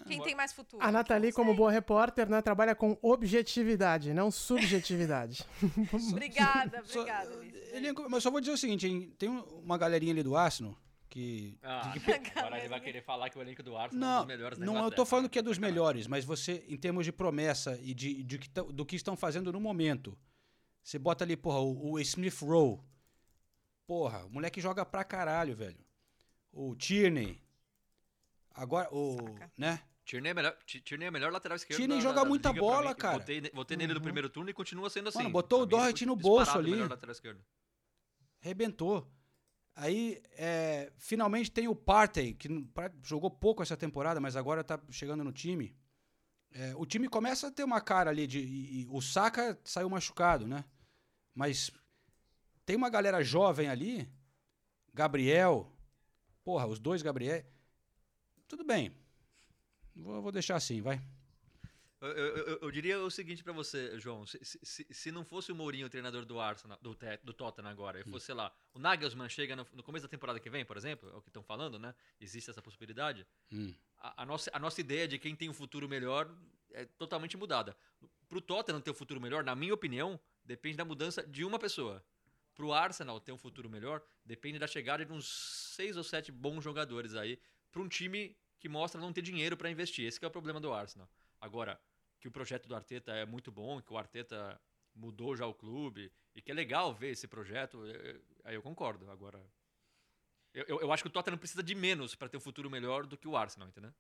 [0.05, 0.84] quem tem mais futuro?
[0.84, 5.45] A Nathalie, como boa repórter, né, trabalha com objetividade, não subjetividade.
[6.11, 7.55] Obrigada, obrigada, Liz.
[7.74, 10.76] Elenco- mas só vou dizer o seguinte, hein, tem um- uma galerinha ali do Arsenal
[11.14, 11.59] que.
[11.61, 11.99] Ah, que-
[12.39, 14.57] agora ele vai querer falar que o elenco do Arsenal é um Não, dos melhores
[14.57, 17.80] da não, eu tô falando que é dos melhores, mas você, em termos de promessa
[17.84, 20.18] e de, de que tão- do que estão fazendo no momento,
[20.82, 22.80] você bota ali, porra, o, o Smith Rowe.
[23.86, 25.78] Porra, o moleque joga pra caralho, velho.
[26.51, 27.39] O Tierney.
[28.55, 29.18] Agora, o.
[29.57, 29.82] né?
[30.05, 31.78] Tierney é melhor, Ti- Tierney é melhor lateral esquerdo.
[31.78, 32.95] Tierney joga da- da muita bola, mim.
[32.95, 33.20] cara.
[33.20, 34.03] Votei, ne- votei nele no Uhum.
[34.03, 35.20] primeiro turno e continua sendo assim.
[35.20, 36.72] Mano, botou o Pra ele Doherty no bolso o ali.
[36.72, 37.43] melhor lateral esquerdo.
[38.39, 39.07] Rebentou.
[39.76, 42.47] Aí, é, finalmente tem o Partey, que
[43.01, 45.76] jogou pouco essa temporada, mas agora tá chegando no time.
[46.51, 48.39] É, o time começa a ter uma cara ali de.
[48.39, 50.63] e- e o Saka saiu machucado, né?
[51.34, 51.71] Mas
[52.65, 54.07] tem uma galera jovem ali.
[54.93, 55.71] Gabriel.
[56.43, 57.43] Porra, os dois Gabriel.
[58.47, 58.95] Tudo bem.
[59.95, 61.01] Vou, vou deixar assim, vai.
[62.06, 64.26] Eu, eu- eu- diria o seguinte pra você, João.
[64.26, 67.99] Se, se- se- não fosse o Mourinho o treinador do Arsenal, do, do Tottenham agora,
[67.99, 70.76] e fosse, sei lá, o Nagelsmann chega no, no começo da temporada que vem, por
[70.76, 71.95] exemplo, é o que estão falando, né?
[72.20, 73.26] Existe essa possibilidade.
[73.51, 73.74] Hum.
[73.99, 76.30] A, a nossa, a nossa ideia de quem tem um futuro melhor
[76.72, 77.76] é totalmente mudada.
[78.28, 82.04] Pro Tottenham ter um futuro melhor, na minha opinião, depende da mudança de uma pessoa.
[82.56, 85.28] Pro Arsenal ter um futuro melhor, depende da chegada de uns
[85.76, 87.39] seis ou sete bons jogadores aí,
[87.72, 90.06] pra um time que mostra não ter dinheiro pra investir.
[90.06, 91.10] Esse que é o problema do Arsenal.
[91.41, 91.80] Agora,
[92.24, 94.57] que o projeto do Arteta é muito bom, que o Arteta
[94.95, 98.61] mudou já o clube, e que é legal ver esse projeto, eu- eu- aí eu
[98.61, 99.11] concordo.
[99.11, 99.45] Agora,
[100.53, 103.05] eu, eu- eu acho que o Tottenham precisa de menos pra ter um futuro melhor
[103.05, 103.93] do que o Arsenal, entendeu?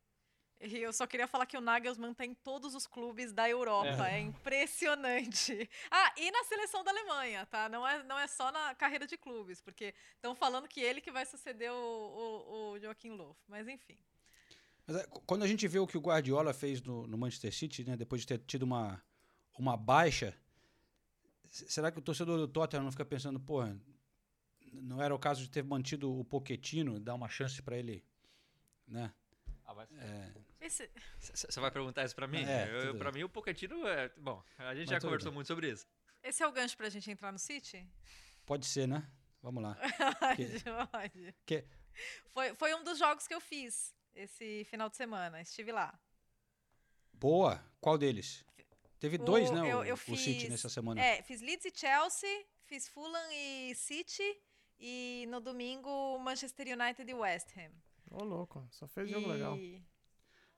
[0.61, 4.07] E eu só queria falar que o Nagelsmann tá em todos os clubes da Europa.
[4.07, 4.13] É.
[4.13, 5.69] É, impressionante.
[5.91, 7.67] Ah, e na seleção da Alemanha, tá?
[7.67, 11.11] Não é, não é só na carreira de clubes, porque estão falando que ele que
[11.11, 13.35] vai suceder o, o, o Joaquim Löw.
[13.49, 13.97] Mas enfim.
[14.85, 17.83] Mas é, quando a gente vê o que o Guardiola fez no, no Manchester City,
[17.85, 19.01] né, depois de ter tido uma,
[19.57, 20.37] uma baixa,
[21.49, 23.79] será que o torcedor do Tottenham não fica pensando, porra,
[24.73, 28.03] não era o caso de ter mantido o Pochettino, dar uma chance para ele,
[28.87, 29.13] né?
[29.65, 29.89] Ah, mas...
[29.93, 30.33] É,
[31.19, 32.41] Você vai perguntar isso pra mim?
[32.43, 33.13] É, bem.
[33.13, 34.09] mim, o Pochettino é.
[34.17, 35.35] Bom, a gente Mas já conversou bem.
[35.35, 35.87] muito sobre isso.
[36.21, 37.87] Esse é o gancho pra gente entrar no City?
[38.45, 39.09] pode ser, né?
[39.41, 39.77] Vamos lá.
[40.35, 41.35] Que- Pode, pode.
[41.45, 41.65] que-
[42.33, 45.41] Foi, foi um dos jogos que eu fiz esse final de semana.
[45.41, 45.97] Estive lá.
[47.13, 47.63] boa.
[47.79, 48.45] Qual deles?
[48.99, 49.71] Teve dois, O- né?
[49.71, 51.01] eu- o, eu o City fiz- nessa semana.
[51.03, 54.37] É, fiz Leeds e Chelsea, fiz Fulham e City.
[54.79, 57.71] E no domingo, Manchester United e West Ham.
[58.11, 59.57] Ô, louco, só fez jogo legal.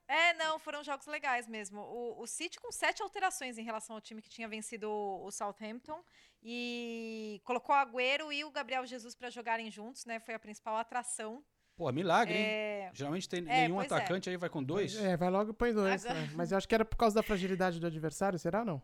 [0.07, 1.79] É, não, foram jogos legais mesmo.
[1.81, 5.31] O, o City com sete alterações em relação ao time que tinha vencido o, o
[5.31, 6.03] Southampton.
[6.43, 10.19] E colocou o Agüero e o Gabriel Jesus para jogarem juntos, né?
[10.19, 11.43] Foi a principal atração.
[11.75, 12.91] Pô, milagre, É, hein?
[12.93, 13.85] Geralmente tem é, nenhum é.
[13.85, 14.95] atacante aí vai com dois.
[14.95, 16.05] É, vai logo e põe dois.
[16.05, 16.29] Agora- né?
[16.33, 18.81] Mas eu acho que era por causa da fragilidade do adversário, será não?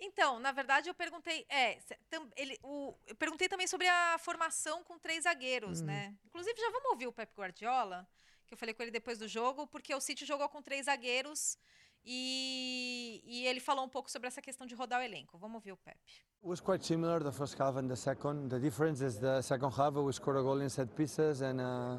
[0.00, 1.46] Então, na verdade, eu perguntei.
[1.48, 1.78] É,
[2.36, 5.84] ele, o, eu perguntei também sobre a formação com três zagueiros, Hum.
[5.86, 6.12] né?
[6.26, 8.08] Inclusive, já vamos ouvir o Pep Guardiola,
[8.48, 11.56] que eu falei com ele depois do jogo, porque o City jogou com três zagueiros
[12.04, 15.38] e, e ele falou um pouco sobre essa questão de rodar o elenco.
[15.38, 15.96] Vamos ouvir o Pep.
[16.42, 18.48] It was quite similar the first half and the second.
[18.48, 21.98] The difference is the second half we scored a goal in set pieces and uh,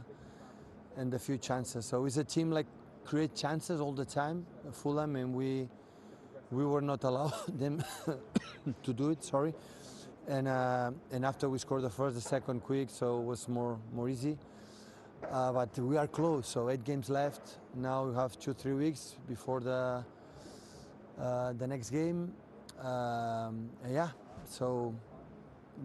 [0.98, 1.86] and a few chances.
[1.86, 2.68] So it's a team like
[3.06, 4.46] create chances all the time.
[4.72, 5.70] Fulham and we
[6.52, 7.82] we were not allowed them
[8.84, 9.24] to do it.
[9.24, 9.54] Sorry.
[10.28, 13.80] And uh, and after we scored the first, the second quick, so it was more
[13.94, 14.38] more easy.
[15.32, 16.48] Uh, but we are close.
[16.48, 17.58] So eight games left.
[17.76, 20.04] Now we have two three weeks before the
[21.20, 22.34] uh, the next game.
[22.80, 24.10] Um, yeah,
[24.46, 24.94] so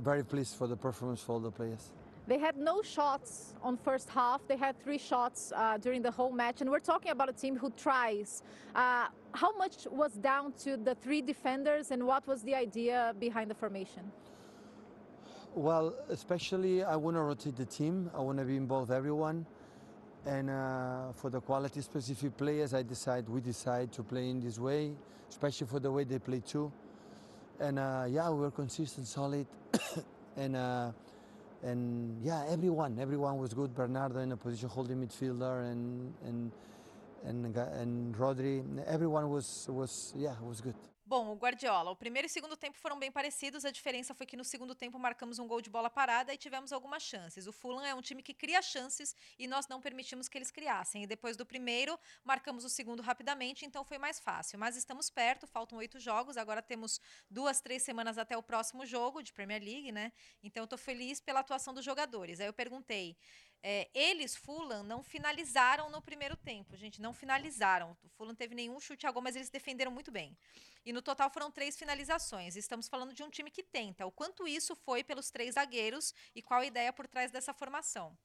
[0.03, 1.93] very pleased for the performance for all the players.
[2.27, 4.47] They had no shots on first half.
[4.47, 7.57] They had three shots uh, during the whole match, and we're talking about a team
[7.57, 8.43] who tries.
[8.75, 13.51] Uh, how much was down to the three defenders, and what was the idea behind
[13.51, 14.03] the formation?
[15.55, 18.11] Well, especially I want to rotate the team.
[18.15, 19.47] I want to be involved everyone.
[20.27, 24.59] And uh, for the quality specific players, I decide we decide to play in this
[24.59, 24.93] way,
[25.29, 26.71] especially for the way they play too.
[27.61, 29.47] And uh, yeah, we were consistent, solid,
[30.37, 30.93] and uh,
[31.63, 33.75] and yeah, everyone, everyone was good.
[33.75, 36.53] Bernardo in a position holding midfielder, and and
[37.25, 40.75] and and Rodri, everyone was was yeah was good.
[41.09, 43.65] Bom, o Guardiola, o primeiro e segundo tempo foram bem parecidos.
[43.65, 46.71] A diferença foi que no segundo tempo marcamos um gol de bola parada e tivemos
[46.71, 47.47] algumas chances.
[47.47, 51.05] O Fulham é um time que cria chances e nós não permitimos que eles criassem.
[51.05, 54.59] E depois do primeiro, marcamos o segundo rapidamente, então foi mais fácil.
[54.59, 56.37] Mas estamos perto, faltam oito jogos.
[56.37, 57.01] Agora temos
[57.31, 60.13] duas, três semanas até o próximo jogo de Premier League, né?
[60.43, 62.39] Então eu tô feliz pela atuação dos jogadores.
[62.39, 63.17] Aí eu perguntei.
[63.63, 67.97] É, eles, Fulham, não finalizaram no primeiro tempo, gente, não finalizaram.
[68.03, 70.37] O Fulham teve nenhum chute a gol, mas eles defenderam muito bem.
[70.85, 72.57] E no total foram três finalizações.
[72.57, 74.07] Estamos falando de um time que tenta.
[74.07, 78.17] O quanto isso foi pelos três zagueiros e qual a ideia por trás dessa formação.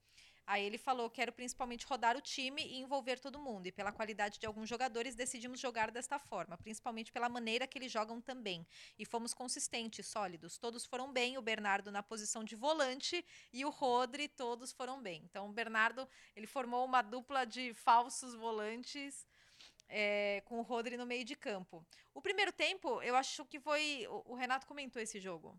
[0.45, 3.67] Aí ele falou: quero principalmente rodar o time e envolver todo mundo.
[3.67, 7.91] E pela qualidade de alguns jogadores, decidimos jogar desta forma, principalmente pela maneira que eles
[7.91, 8.67] jogam também.
[8.99, 10.57] E fomos consistentes, sólidos.
[10.57, 11.37] Todos foram bem.
[11.37, 15.21] O Bernardo na posição de volante e o Rodri, todos foram bem.
[15.23, 19.25] Então, o Bernardo ele formou uma dupla de falsos volantes
[19.87, 21.85] é, com o Rodri no meio de campo.
[22.13, 24.05] O primeiro tempo, eu acho que foi.
[24.09, 25.57] O, o Renato comentou esse jogo.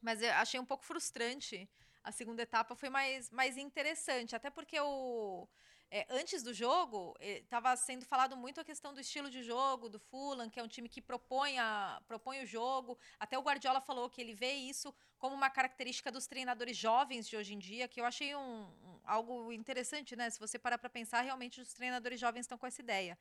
[0.00, 1.68] Mas eu achei um pouco frustrante.
[2.02, 4.34] A segunda etapa foi mais, mais interessante.
[4.34, 5.48] Até porque o.
[5.90, 9.98] é, antes do jogo, estava sendo falado muito a questão do estilo de jogo do
[9.98, 12.98] Fulham, que é um time que propõe, a, propõe o jogo.
[13.18, 17.36] Até o Guardiola falou que ele vê isso como uma característica dos treinadores jovens de
[17.36, 20.30] hoje em dia, que eu achei um, um- algo interessante, né?
[20.30, 23.18] Se você parar para pensar, realmente os treinadores jovens estão com essa ideia.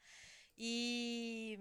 [0.58, 1.60] E,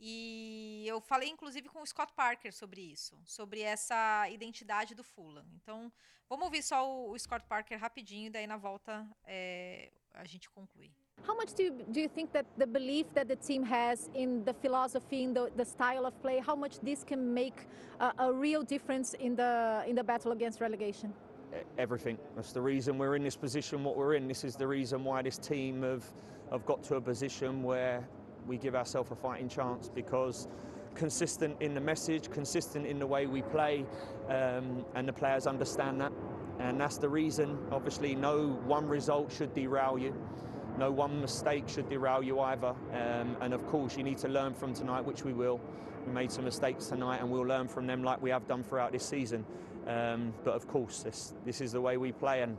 [0.00, 5.44] e eu falei, inclusive, com o Scott Parker sobre isso, sobre essa identidade do Fulham.
[5.54, 5.92] Então,
[6.28, 10.48] vamos ouvir só o, o Scott Parker rapidinho, e daí na volta é, a gente
[10.48, 10.90] conclui.
[11.28, 14.42] How much do you, do you think that the belief that the team has in
[14.44, 17.66] the philosophy, in the, the style of play, how much this can make
[17.98, 21.12] a, a real difference in the in the battle against relegation?
[21.78, 22.18] everything.
[22.36, 24.28] That's the reason we're in this position what we're in.
[24.28, 26.04] This is the reason why this team have,
[26.50, 28.06] have got to a position where
[28.46, 30.48] we give ourselves a fighting chance because
[30.94, 33.84] consistent in the message, consistent in the way we play,
[34.28, 36.12] um, and the players understand that.
[36.58, 40.14] And that's the reason, obviously, no one result should derail you.
[40.78, 42.74] No one mistake should derail you either.
[42.92, 45.60] Um, and of course, you need to learn from tonight, which we will.
[46.06, 48.92] We made some mistakes tonight, and we'll learn from them like we have done throughout
[48.92, 49.44] this season.
[49.86, 52.56] Um, but of course, this, this is the way we play, and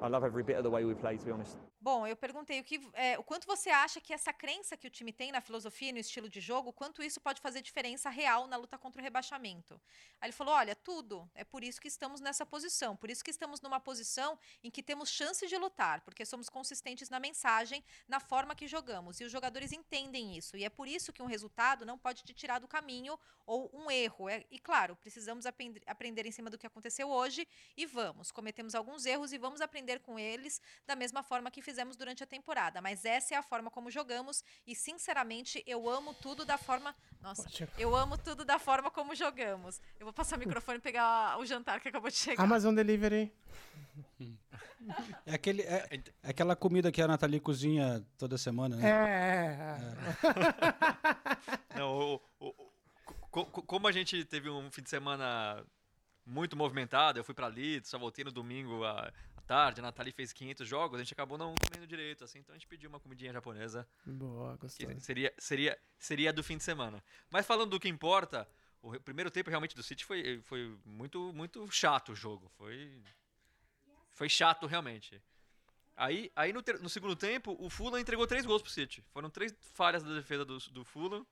[0.00, 1.56] I love every bit of the way we play, to be honest.
[1.82, 4.90] Bom, eu perguntei o, que, é, o quanto você acha que essa crença que o
[4.90, 8.46] time tem na filosofia e no estilo de jogo, quanto isso pode fazer diferença real
[8.46, 9.80] na luta contra o rebaixamento.
[10.20, 11.26] Aí ele falou: olha, tudo.
[11.34, 12.94] É por isso que estamos nessa posição.
[12.94, 17.08] Por isso que estamos numa posição em que temos chance de lutar, porque somos consistentes
[17.08, 19.18] na mensagem, na forma que jogamos.
[19.18, 20.58] E os jogadores entendem isso.
[20.58, 23.90] E é por isso que um resultado não pode te tirar do caminho ou um
[23.90, 24.28] erro.
[24.28, 28.30] É, e claro, precisamos aprender, aprender em cima do que aconteceu hoje e vamos.
[28.30, 32.26] Cometemos alguns erros e vamos aprender com eles da mesma forma que fizemos durante a
[32.26, 36.94] temporada, mas essa é a forma como jogamos e sinceramente eu amo tudo da forma,
[37.22, 37.48] nossa,
[37.78, 39.80] eu amo tudo da forma como jogamos.
[40.00, 42.42] Eu vou passar o microfone e pegar o jantar que acabou de chegar.
[42.42, 43.32] Amazon Delivery.
[45.26, 45.88] É, aquele, é,
[46.22, 48.90] é aquela comida que a Nathalie cozinha toda semana, né?
[48.90, 49.78] É,
[51.78, 52.70] Não, o- o- o-
[53.30, 55.64] co- co- como a gente teve um fim de semana
[56.26, 59.12] muito movimentado, eu fui pra Leeds, só voltei no domingo à
[59.50, 62.56] tarde, a Nathalie fez 500 jogos, a gente acabou não comendo direito, assim, então a
[62.56, 63.84] gente pediu uma comidinha japonesa.
[64.06, 65.00] Boa, gostoso.
[65.00, 67.02] seria, seria, seria do fim de semana.
[67.28, 68.48] Mas falando do que importa,
[68.80, 72.48] o primeiro tempo realmente do City foi, foi muito, muito chato o jogo.
[72.56, 73.02] Foi,
[74.12, 75.20] foi chato realmente.
[75.96, 79.02] Aí, aí no, ter- no segundo tempo, o Fulham entregou três gols pro City.
[79.10, 81.26] Foram três falhas da defesa do, do Fulham.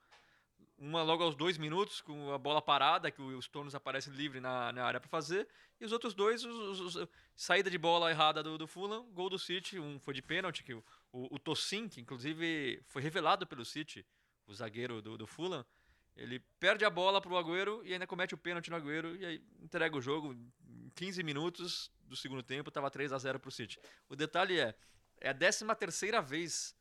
[0.80, 4.72] Uma logo aos dois minutos, com a bola parada, que o Stones aparece livre na,
[4.72, 5.48] na área para fazer.
[5.80, 9.28] E os outros dois, os, os- os- saída de bola errada do, do Fulham, gol
[9.28, 9.80] do City.
[9.80, 14.06] Um foi de pênalti, que o, o, o Tosin, que inclusive foi revelado pelo City,
[14.46, 15.66] o zagueiro do, do Fulham,
[16.16, 19.42] ele perde a bola pro Agüero e ainda comete o pênalti no Agüero e aí
[19.60, 20.32] entrega o jogo.
[20.32, 23.78] Em 15 minutos do segundo tempo, estava 3 a 0 pro City.
[24.08, 24.74] O detalhe é,
[25.20, 26.74] é a 13 terceira vez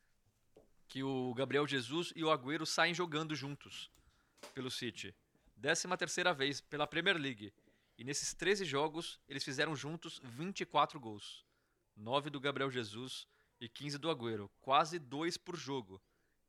[0.88, 3.90] que o Gabriel Jesus e o Agüero saem jogando juntos
[4.54, 5.14] pelo City.
[5.62, 7.54] 13 terceira vez pela Premier League.
[7.98, 11.44] E nesses 13 jogos, eles fizeram juntos 24 gols.
[11.96, 13.28] 9 do Gabriel Jesus
[13.60, 14.50] e 15 do Agüero.
[14.62, 16.00] Quase dois por jogo.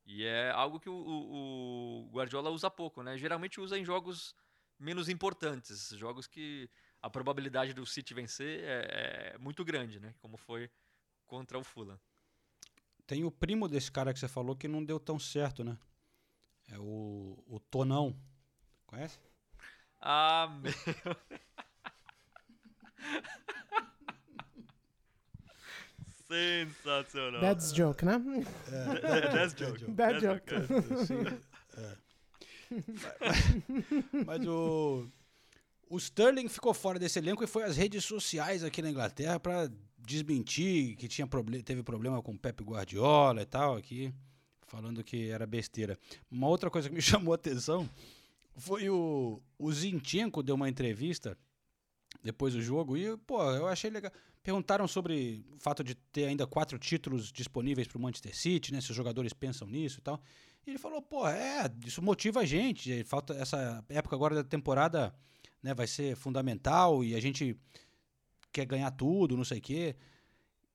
[0.05, 3.17] E é algo que o, o- o Guardiola usa pouco, né?
[3.17, 4.35] Geralmente usa em jogos
[4.79, 6.69] menos importantes, jogos que
[7.01, 10.13] a probabilidade do City vencer é, é muito grande, né?
[10.19, 10.69] Como foi
[11.27, 11.99] contra o Fulham.
[13.09, 15.75] Tem o primo desse cara que você falou que não deu tão certo, né?
[16.67, 18.15] É o, o Tonão.
[18.85, 19.17] Conhece?
[19.99, 20.71] Ah, meu.
[26.27, 27.41] Sensacional.
[27.41, 28.21] That's joke, né?
[28.67, 29.85] É, that's joke.
[29.85, 30.47] That That's joke.
[30.47, 30.67] joke.
[31.07, 31.23] Sim,
[31.77, 31.97] é.
[34.23, 35.09] Mas o.
[35.89, 39.67] O Sterling ficou fora desse elenco e foi às redes sociais aqui na Inglaterra para
[40.09, 41.27] desmentir que tinha
[41.63, 44.11] teve problema com o Pep Guardiola e tal aqui,
[44.65, 45.97] falando que era besteira.
[46.31, 47.87] Uma outra coisa que me chamou a atenção
[48.57, 51.37] foi o, o Zinchenko deu uma entrevista
[52.23, 54.11] depois do jogo e, pô, eu achei legal.
[54.41, 58.81] Perguntaram sobre o fato de ter ainda quatro títulos disponíveis para o Manchester City, né?
[58.81, 60.19] Se os jogadores pensam nisso e tal.
[60.65, 63.03] E ele falou, pô, é, isso motiva a gente.
[63.03, 65.13] Falta essa época agora da temporada,
[65.61, 65.73] né?
[65.73, 67.55] Vai ser fundamental e a gente
[68.51, 69.95] quer ganhar tudo, não sei o quê.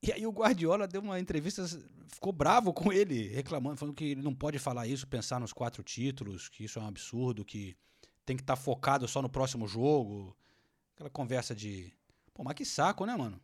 [0.02, 1.64] E aí o Guardiola deu uma entrevista,
[2.08, 5.82] ficou bravo com ele, reclamando, falando que ele não pode falar isso, pensar nos quatro
[5.82, 7.76] títulos, que isso é um absurdo, que
[8.24, 10.36] tem que estar focado só no próximo jogo.
[10.94, 11.92] Aquela conversa de.
[12.32, 13.40] Pô, mas que saco, né, mano?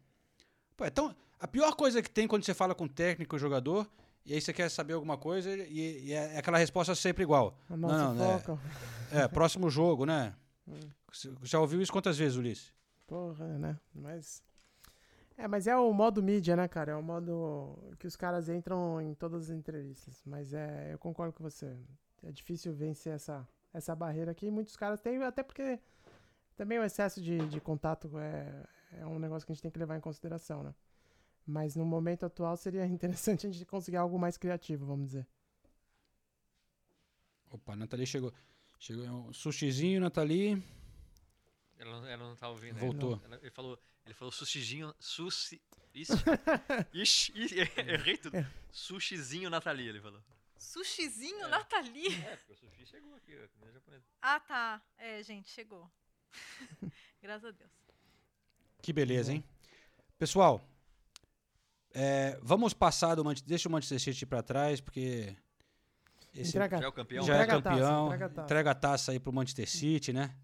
[0.77, 3.41] Pô, então, a pior coisa que tem quando você fala com o técnico e o
[3.41, 3.91] jogador,
[4.25, 7.59] e aí você quer saber alguma coisa, e, e é aquela resposta sempre igual.
[7.69, 8.61] Não não, não,
[9.11, 10.35] é, é, próximo jogo, né?
[11.13, 12.73] Você Já ouviu isso quantas vezes, Ulisses?
[13.11, 13.77] Porra, né?
[13.93, 14.41] Mas.
[15.37, 16.93] É, mas é o modo mídia, né, cara?
[16.93, 20.23] É o modo que os caras entram em todas as entrevistas.
[20.25, 21.77] Mas é, eu concordo com você.
[22.23, 24.49] É difícil vencer essa, essa barreira aqui.
[24.49, 25.81] Muitos caras têm, até porque
[26.57, 29.79] também o excesso de, de contato é, é um negócio que a gente tem que
[29.81, 30.73] levar em consideração, né?
[31.45, 35.27] Mas no momento atual seria interessante a gente conseguir algo mais criativo, vamos dizer.
[37.51, 38.33] Opa, a Nathalie chegou.
[38.79, 40.63] Chegou um sushizinho, Nathalie.
[41.81, 42.77] Ela, não- ela não tá ouvindo.
[42.77, 42.81] ainda.
[42.81, 43.21] Voltou.
[43.25, 45.61] Ela- ele falou, ele falou sushizinho, sushi...
[45.93, 46.13] Ixi,
[46.95, 48.37] ixi, ixi, errei tudo.
[48.71, 50.23] Sushizinho Nathalie, ele falou.
[50.57, 52.15] Sushizinho, Nathalie.
[52.25, 54.05] É, porque o sushi chegou aqui, a comida japonesa.
[54.23, 54.81] Ah, tá.
[54.99, 55.91] É, gente, chegou.
[57.21, 57.71] Graças a Deus.
[58.83, 59.43] Que beleza, hein?
[60.17, 60.63] Pessoal,
[61.93, 63.49] é, vamos passar do Manchester.
[63.49, 65.35] Deixa o Manchester City pra trás, porque.
[66.33, 67.25] Entrega- Já é o campeão?
[67.25, 68.07] Já é entrega a taça, campeão.
[68.07, 68.45] entrega a taça.
[68.45, 70.37] Entrega a taça aí pro Manchester City, né?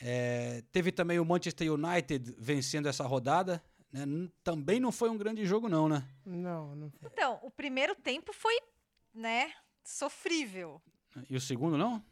[0.00, 3.62] É, teve também o Manchester United vencendo essa rodada.
[3.92, 4.04] né?
[4.42, 6.02] Também não foi um grande jogo, não, né?
[6.24, 7.08] Não, não foi.
[7.12, 8.58] Então, o primeiro tempo foi,
[9.12, 9.52] né,
[9.84, 10.80] sofrível.
[11.28, 12.02] E o segundo, não?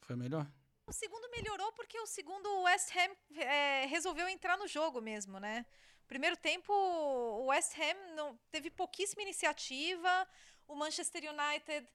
[0.00, 0.46] Foi melhor?
[0.86, 5.38] O segundo melhorou porque o segundo o West Ham é, resolveu entrar no jogo mesmo,
[5.38, 5.66] né?
[6.06, 10.26] Primeiro tempo, o West Ham não, teve pouquíssima iniciativa.
[10.66, 11.86] O Manchester United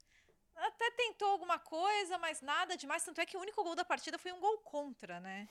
[0.56, 3.04] até tentou alguma coisa, mas nada demais.
[3.04, 5.48] Tanto é que o único gol da partida foi um gol contra, né?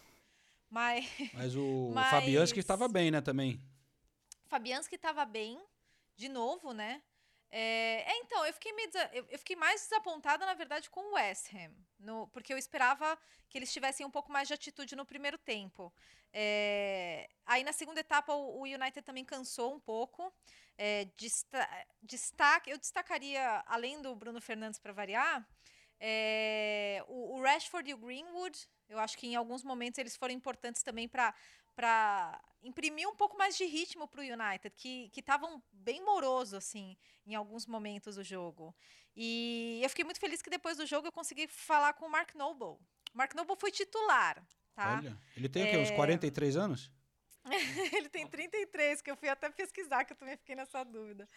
[0.70, 3.60] Mas, Mas o Mas- Fabianski estava bem, né, também.
[4.46, 5.60] Fabianski estava bem,
[6.16, 7.02] de novo, né?
[7.54, 8.72] É, é, então, eu fiquei,
[9.12, 11.70] eu, fiquei mais desapontada, na verdade, com o West Ham.
[11.98, 13.16] no- porque eu esperava
[13.48, 15.92] que eles tivessem um pouco mais de atitude no primeiro tempo.
[16.32, 20.32] É, aí, na segunda etapa, o, o United também cansou um pouco.
[20.78, 25.46] É, desta- destaque, eu destacaria, além do Bruno Fernandes para variar,
[26.00, 28.68] é, o, o Rashford e o Greenwood.
[28.88, 31.34] Eu acho que em alguns momentos eles foram importantes também para
[31.74, 36.96] para imprimir um pouco mais de ritmo para o United, que estavam bem moroso assim
[37.26, 38.74] em alguns momentos do jogo.
[39.14, 42.34] E eu fiquei muito feliz que depois do jogo eu consegui falar com o Mark
[42.34, 42.78] Noble.
[43.12, 44.42] O Mark Noble foi titular,
[44.74, 44.98] tá?
[44.98, 45.76] Olha, ele tem o quê?
[45.76, 46.90] Uns É, 43 anos?
[47.92, 51.28] ele tem 33, que eu fui até pesquisar, que eu também fiquei nessa dúvida.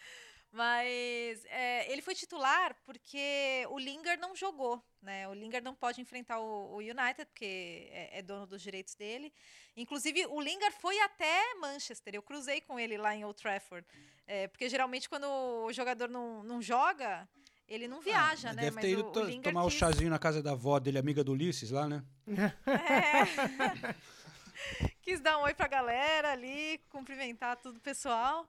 [0.52, 5.28] Mas é, ele foi titular porque o Lingard não jogou, né?
[5.28, 9.32] O Lingard não pode enfrentar o, o United, porque é, é dono dos direitos dele.
[9.76, 12.14] Inclusive, o Lingard foi até Manchester.
[12.14, 13.86] Eu cruzei com ele lá em Old Trafford.
[14.26, 17.28] É, porque geralmente quando o jogador não, não joga,
[17.68, 18.62] ele não viaja, né?
[18.62, 20.78] Ah, Deve Mas ter ido o, o tomar o quis- chazinho na casa da avó
[20.78, 22.02] dele, amiga do Ulisses, lá, né?
[25.02, 28.48] Quis dar um oi pra galera ali, cumprimentar todo o pessoal.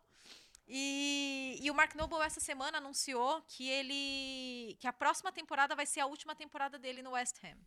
[0.68, 5.86] E, e o Mark Noble essa semana anunciou que ele que a próxima temporada vai
[5.86, 7.58] ser a última temporada dele no West Ham.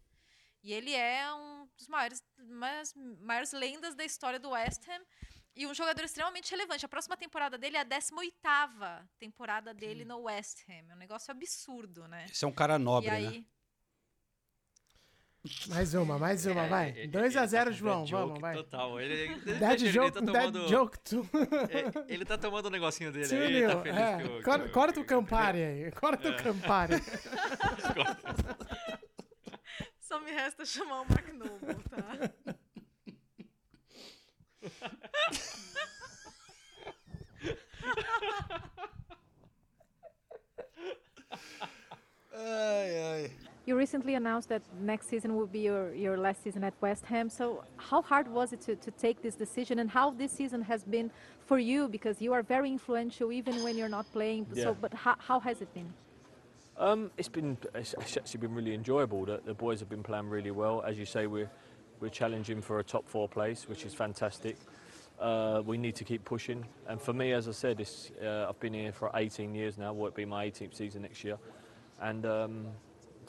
[0.62, 5.02] E ele é um dos maiores, maiores, maiores lendas da história do West Ham
[5.56, 6.84] e um jogador extremamente relevante.
[6.84, 10.90] A próxima temporada dele é a 18ª temporada dele no West Ham.
[10.90, 12.26] É um negócio absurdo, né?
[12.30, 13.44] Esse é um cara nobre, aí, né?
[15.68, 16.92] Mais uma, mais uma, vai.
[17.08, 18.54] 2x0, João, Dad vamos, joke vai.
[18.56, 19.00] Total.
[19.00, 20.98] Ele, ele, Dad ele, joke, ele tá tomando, joke.
[21.70, 24.16] É, ele tá tomando o negocinho dele Sim, aí, ele tá Nil, feliz é.
[24.18, 26.30] que o- Cor- que Corta o Campari aí, corta É.
[26.32, 26.94] o Campari.
[29.98, 32.30] só me resta chamar o Noble, tá?
[43.70, 47.30] You recently announced that next season will be your, your last season at West Ham.
[47.30, 50.82] So, how hard was it to, to take this decision, and how this season has
[50.82, 51.08] been
[51.46, 51.86] for you?
[51.86, 54.48] Because you are very influential even when you're not playing.
[54.52, 54.64] Yeah.
[54.64, 55.94] So, but how, how has it been?
[56.78, 59.24] Um, it's been it's, it's actually been really enjoyable.
[59.24, 60.82] The, the boys have been playing really well.
[60.84, 61.50] As you say, we're
[62.00, 64.56] we're challenging for a top four place, which is fantastic.
[65.20, 66.66] Uh, we need to keep pushing.
[66.88, 69.92] And for me, as I said, it's, uh, I've been here for 18 years now.
[69.92, 71.38] Will it be my 18th season next year?
[72.00, 72.66] And um,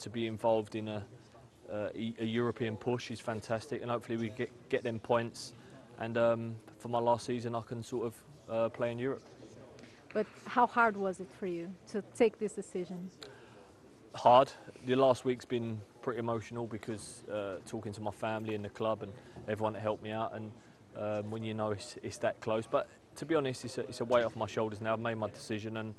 [0.02, 1.04] to be involved in a,
[1.72, 3.82] uh, e- a European push is fantastic.
[3.82, 5.54] And hopefully we get get them points.
[5.98, 8.14] And um, for my last season, I can sort of
[8.48, 9.22] uh, play in Europe.
[10.12, 13.10] But how hard was it for you to take this decision?
[14.14, 14.52] hard.
[14.86, 19.02] The last week's been pretty emotional because uh, talking to my family and the club
[19.02, 19.12] and
[19.48, 20.52] everyone that helped me out, and
[20.96, 22.66] um, when you know it's, it's that close.
[22.66, 24.92] But to be honest, it's a, it's a weight off my shoulders now.
[24.92, 25.94] I've made my decision, and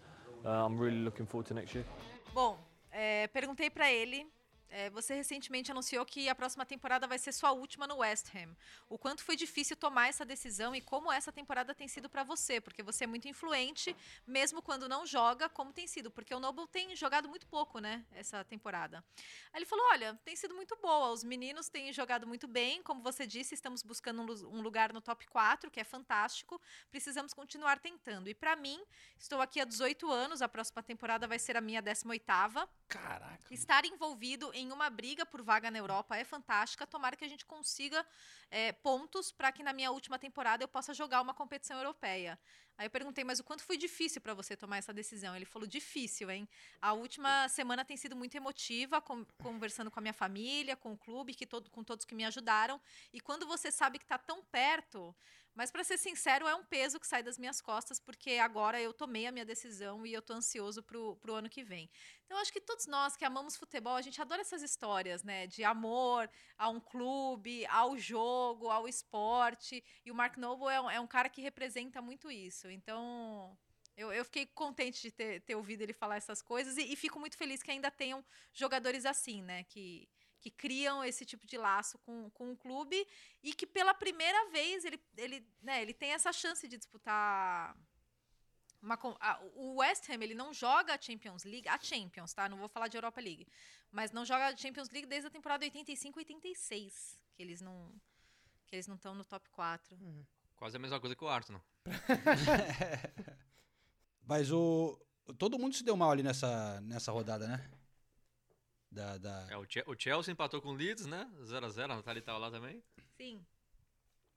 [0.46, 1.86] uh, I'm really looking forward to next year.
[2.34, 2.56] Bom,
[2.94, 4.26] é, perguntei pra ele.
[4.74, 8.56] É, você recentemente anunciou que a próxima temporada vai ser sua última no West Ham.
[8.90, 12.60] O quanto foi difícil tomar essa decisão e como essa temporada tem sido pra você?
[12.60, 13.96] Porque você é muito influente,
[14.26, 16.10] mesmo quando não joga, como tem sido?
[16.10, 19.04] Porque o Noble tem jogado muito pouco, né, essa temporada.
[19.52, 21.12] Aí ele falou: olha, tem sido muito boa.
[21.12, 22.82] Os meninos têm jogado muito bem.
[22.82, 26.60] Como você disse, estamos buscando um lu- lugar no top 4, que é fantástico.
[26.90, 28.28] Precisamos continuar tentando.
[28.30, 28.82] E pra mim,
[29.20, 30.42] estou aqui há 18 anos.
[30.42, 32.68] A próxima temporada vai ser a minha 18ª.
[32.88, 33.54] Caraca.
[33.54, 36.88] Estar envolvido em uma briga por vaga na Europa é fantástica.
[36.88, 38.06] Tomara que a gente consiga
[38.50, 42.40] é, pontos para que na minha última temporada eu possa jogar uma competição europeia.
[42.78, 45.36] Aí eu perguntei, mas o quanto foi difícil para você tomar essa decisão?
[45.36, 46.48] Ele falou, difícil, hein?
[46.82, 50.98] A última semana tem sido muito emotiva, com- conversando com a minha família, com o
[50.98, 52.82] clube, que todo, com todos que me ajudaram.
[53.14, 55.16] E quando você sabe que está tão perto,
[55.56, 58.92] mas para ser sincero, é um peso que sai das minhas costas, porque agora eu
[58.92, 61.88] tomei a minha decisão e eu tô ansioso pro, pro ano que vem.
[62.26, 65.46] Então, eu acho que todos nós que amamos futebol, a gente adora essas histórias, né?
[65.46, 69.84] De amor a um clube, ao jogo, ao esporte.
[70.04, 72.63] E o Mark Noble é um, é um cara que representa muito isso.
[72.70, 73.58] Então,
[73.96, 77.20] eu, eu fiquei contente de ter, ter ouvido ele falar essas coisas e, e fico
[77.20, 79.64] muito feliz que ainda tenham jogadores assim, né?
[79.66, 80.08] Que,
[80.40, 83.08] que criam esse tipo de laço com, com o clube
[83.42, 87.76] e que pela primeira vez ele, ele, né, ele tem essa chance de disputar
[88.82, 92.50] uma a- o West Ham, ele não joga a Champions League, a Champions, tá?
[92.50, 93.48] Não vou falar de Europa League.
[93.90, 97.94] Mas não joga a Champions League desde a temporada 85 86, que eles não
[98.68, 99.96] que eles não estão no top 4.
[100.64, 101.62] Quase a mesma coisa que o Arsenal.
[104.26, 104.98] Mas o.
[105.38, 107.70] Todo mundo se deu mal ali nessa, nessa rodada, né?
[108.90, 109.48] Da, da...
[109.52, 111.30] É, o, Che- o Chelsea empatou com o Leeds, né?
[111.42, 112.82] 0x0, a Natália tava lá também.
[113.18, 113.46] Sim.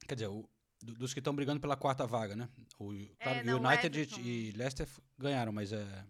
[0.09, 0.51] Quer dizer, o-
[0.83, 2.49] do- dos que estão brigando pela quarta vaga, né?
[2.77, 2.89] O,
[3.21, 4.21] claro, É, não, o United e- Everton.
[4.21, 6.05] e Leicester f- ganharam, mas é,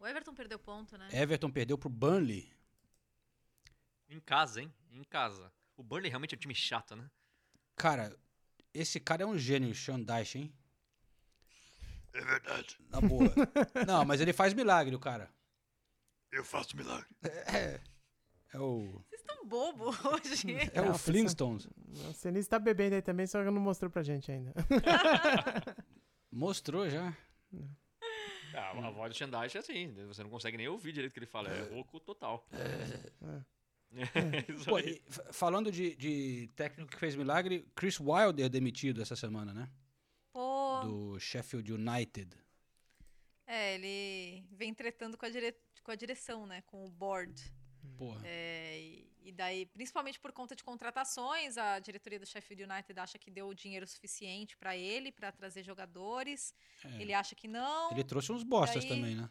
[0.00, 1.08] O Everton perdeu ponto, né?
[1.12, 2.52] Everton perdeu pro Burnley.
[4.08, 4.74] Em casa, hein?
[4.90, 5.52] Em casa.
[5.76, 7.08] O Burnley realmente é um time chato, né?
[7.76, 8.16] Cara,
[8.78, 10.54] esse cara é um gênio, o Sean Dyche, hein?
[12.12, 12.78] É verdade.
[12.88, 13.30] Na boa.
[13.86, 15.30] Não, mas ele faz milagre, o cara.
[16.32, 17.06] Eu faço milagre.
[17.22, 17.80] É.
[18.52, 19.02] É o.
[19.08, 20.56] Vocês estão bobo hoje.
[20.72, 21.66] É o Flintstones.
[21.66, 24.52] O Senise tá bebendo aí também, só que não mostrou pra gente ainda.
[26.32, 27.16] Mostrou já.
[28.54, 31.18] Ah, a voz do Shandaish é assim, você não consegue nem ouvir direito o que
[31.20, 32.46] ele fala, é rouco total.
[32.52, 33.40] É.
[34.48, 35.02] Isso Pô, aí.
[35.06, 39.70] e falando de, de técnico que fez milagre, Chris Wilder demitido essa semana, né?
[40.32, 40.80] Pô.
[40.82, 42.36] Do Sheffield United.
[43.46, 45.54] É, ele vem tretando com a, dire...
[45.82, 46.62] com a direção, né?
[46.62, 47.54] Com o board.
[47.96, 48.20] Porra.
[48.24, 53.18] É, e, e daí, principalmente por conta de contratações, a diretoria do Sheffield United acha
[53.18, 56.52] que deu o dinheiro suficiente pra ele, pra trazer jogadores.
[56.84, 57.00] É.
[57.00, 57.92] Ele acha que não.
[57.92, 59.30] Ele trouxe uns bostas daí- também, né?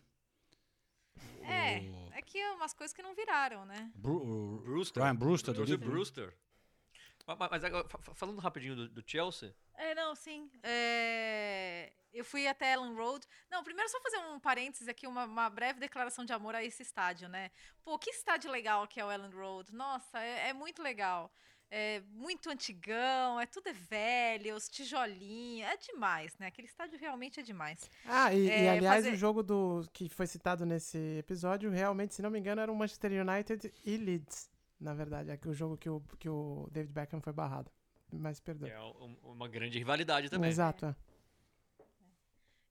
[1.46, 3.92] É, O- é que umas coisas que não viraram, né?
[3.96, 4.16] Bru
[4.58, 5.04] o Brewster.
[5.04, 5.78] Ryan Brewster do.
[5.78, 6.38] Brewster.
[7.28, 10.50] Ma- ma- Mas, agora, fa- fa- falando rapidinho do, do Chelsea, É, não, sim.
[10.64, 13.26] É, Eu fui até Ellen Road.
[13.52, 16.82] Não, primeiro só fazer um parênteses aqui, uma, uma breve declaração de amor a esse
[16.82, 17.52] estádio, né?
[17.84, 19.74] Pô, que estádio legal que é o Ellen Road.
[19.74, 21.30] Nossa, é, é muito legal.
[21.78, 26.48] É muito antigão, é tudo é velho, os tijolinhos, é demais, né?
[26.48, 27.90] Aquele estádio realmente é demais.
[28.06, 32.16] Ah, e, e, É, aliás, fazer- o jogo do que foi citado nesse episódio, realmente,
[32.16, 34.50] se não me engano, era o Manchester United e Leeds.
[34.80, 37.70] Na verdade, é o jogo que o, que o David Beckham foi barrado.
[38.10, 38.70] Mas perdão.
[38.70, 40.50] é um- uma grande rivalidade também.
[40.50, 40.96] Exato, é.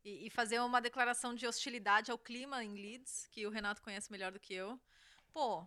[0.02, 4.10] E, e fazer uma declaração de hostilidade ao clima em Leeds, que o Renato conhece
[4.10, 4.80] melhor do que eu.
[5.30, 5.66] Pô,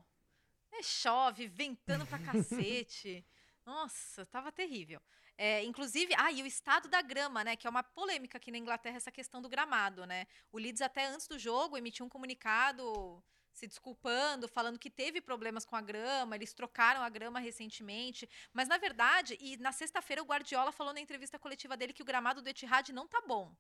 [0.72, 3.26] é chove, ventando pra cacete.
[3.66, 5.02] Nossa, tava terrível.
[5.38, 7.56] É, inclusive, ah, e o estado da grama, né?
[7.56, 10.26] Que é uma polêmica aqui na Inglaterra, essa questão do gramado, né?
[10.52, 13.24] O Leeds, até antes do jogo, emitiu um comunicado
[13.58, 18.30] se desculpando, falando que teve problemas com a grama, eles trocaram a grama recentemente.
[18.54, 22.06] Mas, na verdade, e na sexta-feira o Guardiola falou na entrevista coletiva dele que o
[22.06, 23.56] gramado do Etihad não tá bom.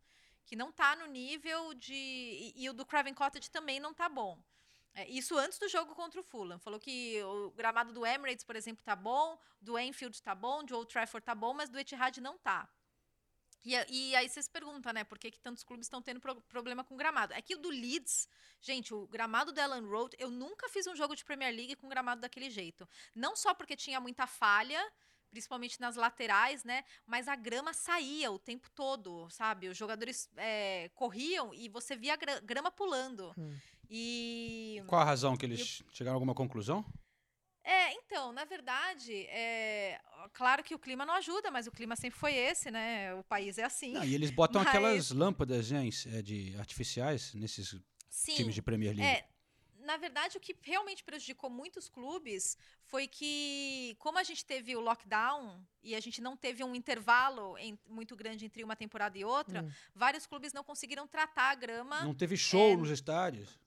[0.45, 1.93] Que não tá no nível de.
[1.93, 4.39] E, e o do Craven Cottage também não tá bom.
[4.97, 6.57] É, isso antes do jogo contra o Fulham.
[6.57, 10.73] Falou que o gramado do Emirates, por exemplo, tá bom, do Enfield tá bom, de
[10.73, 12.67] Old Trafford tá bom, mas do Etihad não tá.
[13.63, 16.83] E, e aí vocês perguntam, né, por que, que tantos clubes estão tendo pro- problema
[16.83, 17.33] com gramado?
[17.33, 18.27] É que o do Leeds,
[18.59, 21.87] gente, o gramado do Ellen Road, eu nunca fiz um jogo de Premier League com
[21.87, 22.89] gramado daquele jeito.
[23.13, 24.81] Não só porque tinha muita falha,
[25.29, 29.67] principalmente nas laterais, né, mas a grama saía o tempo todo, sabe?
[29.67, 33.35] Os jogadores é, corriam e você via a gra- grama pulando.
[33.89, 34.83] E...
[34.87, 36.85] Qual a razão que eles chegaram a alguma conclusão?
[37.63, 39.99] É, então, na verdade, é
[40.33, 43.13] claro que o clima não ajuda, mas o clima sempre foi esse, né?
[43.15, 43.93] O país é assim.
[43.93, 45.83] Não, e eles botam Mas- aquelas lâmpadas né,
[46.13, 47.75] é, de artificiais nesses
[48.09, 49.05] Sim, times de Premier League.
[49.17, 49.27] É,
[49.85, 54.79] na verdade, o que realmente prejudicou muitos clubes foi que, como a gente teve o
[54.79, 59.25] lockdown e a gente não teve um intervalo em- muito grande entre uma temporada e
[59.25, 59.71] outra, Hum.
[59.93, 62.01] vários clubes não conseguiram tratar a grama.
[62.03, 63.59] Não teve show é, nos estádios.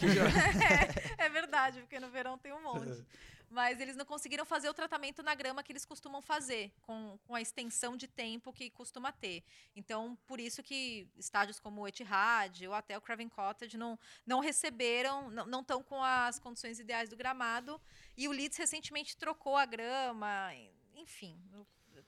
[1.18, 3.04] é verdade, porque no verão tem um monte.
[3.50, 7.34] Mas eles não conseguiram fazer o tratamento na grama que eles costumam fazer, com, com
[7.34, 9.44] a extensão de tempo que costuma ter.
[9.76, 14.40] Então, por isso que estádios como o Etihad ou até o Craven Cottage não, não
[14.40, 17.78] receberam, não estão com as condições ideais do gramado.
[18.16, 20.50] E o Leeds recentemente trocou a grama,
[20.94, 21.38] enfim.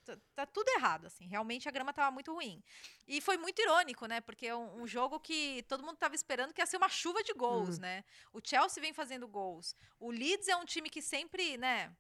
[0.05, 1.27] Tá- Tá tudo errado, assim.
[1.27, 2.63] Realmente a grama tava muito ruim.
[3.09, 4.21] E foi muito irônico, né?
[4.21, 7.23] Porque é um, um jogo que todo mundo tava esperando que ia ser uma chuva
[7.23, 7.83] de gols, Hum.
[7.83, 8.05] né?
[8.33, 9.75] O Chelsea vem fazendo gols.
[9.99, 11.95] O Leeds é um time que sempre, né?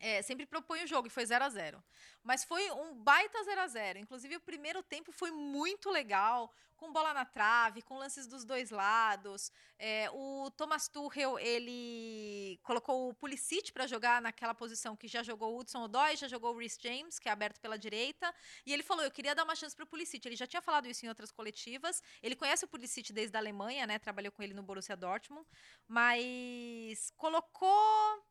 [0.00, 1.84] É, sempre propõe o jogo e foi 0 a 0
[2.22, 6.90] Mas foi um baita 0 a 0 Inclusive, o primeiro tempo foi muito legal, com
[6.90, 9.52] bola na trave, com lances dos dois lados.
[9.78, 15.54] É, o Thomas Tuchel, ele colocou o Pulisic para jogar naquela posição que já jogou
[15.54, 18.34] o Hudson Odoi, já jogou o Rhys James, que é aberto pela direita.
[18.64, 20.26] E ele falou, eu queria dar uma chance para o Pulisic.
[20.26, 22.02] Ele já tinha falado isso em outras coletivas.
[22.22, 23.98] Ele conhece o Pulisic desde a Alemanha, né?
[23.98, 25.46] Trabalhou com ele no Borussia Dortmund.
[25.86, 28.24] Mas colocou...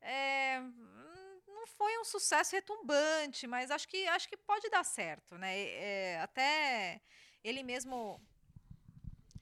[0.00, 5.36] É, hum, não foi um sucesso retumbante, mas acho que acho que pode dar certo,
[5.36, 5.58] né?
[5.58, 7.00] É, até
[7.42, 8.20] ele mesmo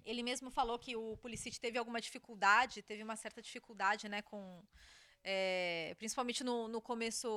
[0.04, 4.62] ele mesmo falou que o Pulisic teve alguma dificuldade, teve uma certa dificuldade, né, com
[5.24, 7.28] é, principalmente no, no começo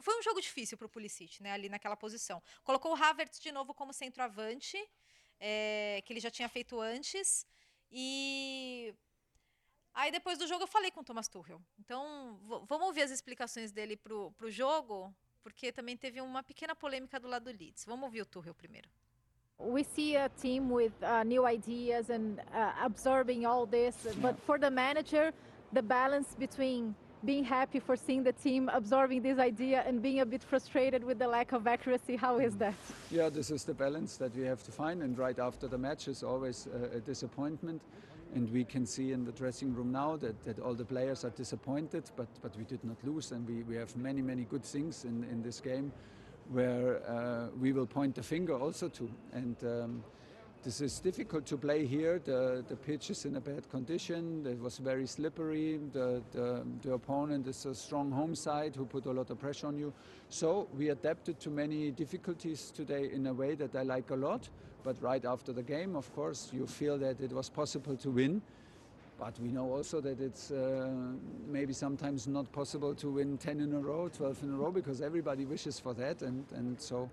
[0.00, 2.42] foi um jogo difícil para o Pulisic, né, ali naquela posição.
[2.62, 4.78] Colocou o Havertz de novo como centroavante,
[5.38, 7.46] é, que ele já tinha feito antes,
[7.90, 8.94] e
[9.94, 11.60] aí depois do jogo eu falei com o Thomas Tuchel.
[11.78, 12.38] Então,
[12.68, 17.28] vamos ouvir as explicações dele pro, pro jogo, porque também teve uma pequena polêmica do
[17.28, 17.84] lado do Leeds.
[17.84, 18.88] Vamos ouvir o Tuchel primeiro.
[19.58, 24.58] we see a team with uh, new ideas and uh, absorbing all this but for
[24.58, 25.32] the manager
[25.72, 30.26] the balance between being happy for seeing the team absorbing this idea and being a
[30.26, 32.74] bit frustrated with the lack of accuracy how is that
[33.10, 36.08] yeah this is the balance that we have to find and right after the match
[36.08, 37.80] is always a, a disappointment
[38.34, 41.30] and we can see in the dressing room now that, that all the players are
[41.30, 45.04] disappointed but but we did not lose and we, we have many many good things
[45.04, 45.92] in, in this game
[46.50, 49.10] where uh, we will point the finger also to.
[49.32, 50.04] And um,
[50.62, 52.20] this is difficult to play here.
[52.24, 54.46] The, the pitch is in a bad condition.
[54.46, 55.80] It was very slippery.
[55.92, 59.66] The, the, the, opponent is a strong home side who put a lot of pressure
[59.66, 59.92] on you.
[60.28, 64.48] So we adapted to many difficulties today in a way that I like a lot.
[64.84, 68.42] But right after the game, of course, you feel that it was possible to win.
[69.18, 70.88] But we know also that it's uh,
[71.48, 75.00] maybe sometimes not possible to win 10 in a row, 12 in a row, because
[75.00, 76.22] everybody wishes for that.
[76.22, 77.08] And, and so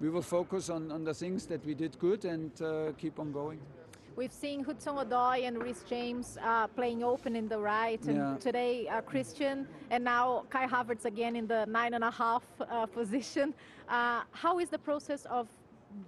[0.00, 3.30] we will focus on, on the things that we did good and uh, keep on
[3.30, 3.60] going.
[4.16, 8.36] We've seen Hudson Odoi and Rhys James uh, playing open in the right, and Yeah.
[8.40, 12.84] today uh, Christian, and now Kai Havertz again in the nine and a half uh,
[12.86, 13.54] position.
[13.88, 15.48] Uh, how is the process of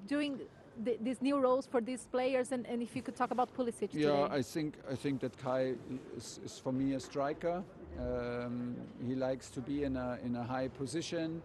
[0.06, 0.38] doing
[0.84, 2.52] th- these new roles for these players?
[2.52, 4.26] And, and if you could talk about Pulisic Yeah, today.
[4.30, 5.74] I think I think that Kai
[6.16, 7.62] is, is for me a striker.
[7.98, 11.42] Um, he likes to be in a in a high position.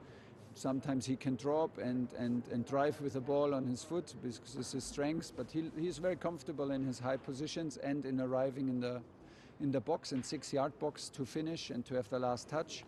[0.55, 4.57] Sometimes he can drop and, and, and drive with the ball on his foot because
[4.57, 5.31] it's his strength.
[5.37, 8.99] But he, he's very comfortable in his high positions and in arriving in the
[9.61, 12.83] in the box and six yard box to finish and to have the last touch,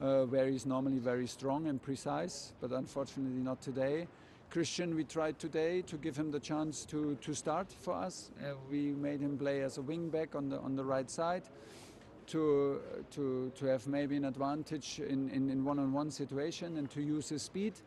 [0.00, 2.52] uh, where he's normally very strong and precise.
[2.60, 4.08] But unfortunately, not today.
[4.52, 8.30] Christian, we tried today to give him the chance to, to start for us.
[8.38, 11.44] Uh, we made him play as a wing back on the on the right side
[12.26, 12.78] to
[13.12, 17.40] to to have maybe an advantage in, in, in one-on-one situation and to use his
[17.40, 17.80] speed.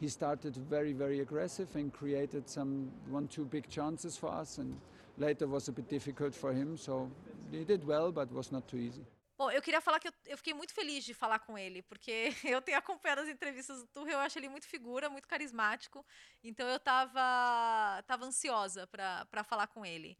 [0.00, 4.76] He started very very aggressive and created some one two big chances for us and
[5.18, 6.76] later was a bit difficult for him.
[6.76, 7.08] So
[7.52, 9.06] he did well, but was not too easy.
[9.38, 12.34] Bom, eu queria falar que eu, eu fiquei muito feliz de falar com ele, porque
[12.42, 16.04] eu tenho acompanhado as entrevistas do Tuchel, eu acho ele muito figura, muito carismático,
[16.42, 20.18] então eu tava, tava ansiosa para falar com ele.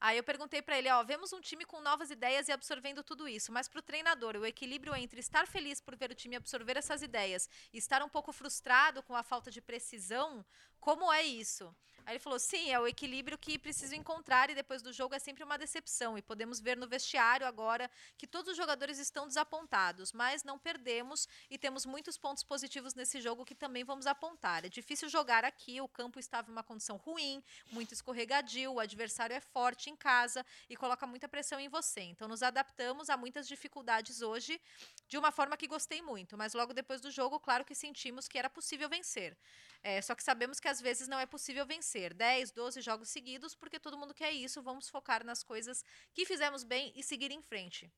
[0.00, 3.28] Aí eu perguntei para ele, ó, vemos um time com novas ideias e absorvendo tudo
[3.28, 6.76] isso, mas para o treinador, o equilíbrio entre estar feliz por ver o time absorver
[6.76, 10.44] essas ideias e estar um pouco frustrado com a falta de precisão,
[10.84, 11.74] como é isso?
[12.06, 15.18] Aí ele falou: sim, é o equilíbrio que preciso encontrar e depois do jogo é
[15.18, 16.18] sempre uma decepção.
[16.18, 21.26] E podemos ver no vestiário agora que todos os jogadores estão desapontados, mas não perdemos
[21.50, 24.64] e temos muitos pontos positivos nesse jogo que também vamos apontar.
[24.64, 29.34] É difícil jogar aqui, o campo estava em uma condição ruim, muito escorregadio, o adversário
[29.34, 32.02] é forte em casa e coloca muita pressão em você.
[32.02, 34.60] Então nos adaptamos a muitas dificuldades hoje
[35.08, 38.38] de uma forma que gostei muito, mas logo depois do jogo, claro que sentimos que
[38.38, 39.34] era possível vencer.
[39.82, 43.54] É, só que sabemos que às vezes não é possível vencer 10, 12 jogos seguidos,
[43.54, 44.60] porque todo mundo quer isso.
[44.60, 47.88] Vamos focar nas coisas que fizemos bem e seguir em frente.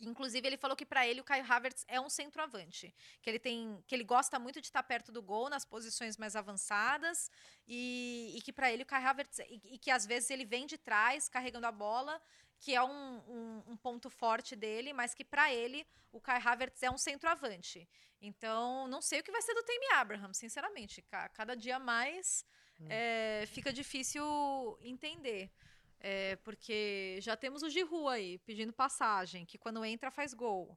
[0.00, 3.84] Inclusive, ele falou que para ele o Kai Havertz é um centroavante, que ele tem,
[3.86, 7.30] que ele gosta muito de estar perto do gol nas posições mais avançadas
[7.68, 10.66] e, e que para ele o Kai Havertz e, e que às vezes ele vem
[10.66, 12.20] de trás carregando a bola,
[12.58, 16.82] que é um, um, um ponto forte dele, mas que para ele o Kai Havertz
[16.82, 17.88] é um centroavante.
[18.20, 21.00] Então, não sei o que vai ser do Tammy Abraham, sinceramente.
[21.02, 22.44] Ca- Cada dia mais
[22.88, 24.24] é, fica difícil
[24.80, 25.50] entender.
[26.00, 30.76] É, porque já temos o Giroud aí, pedindo passagem, que quando entra faz gol.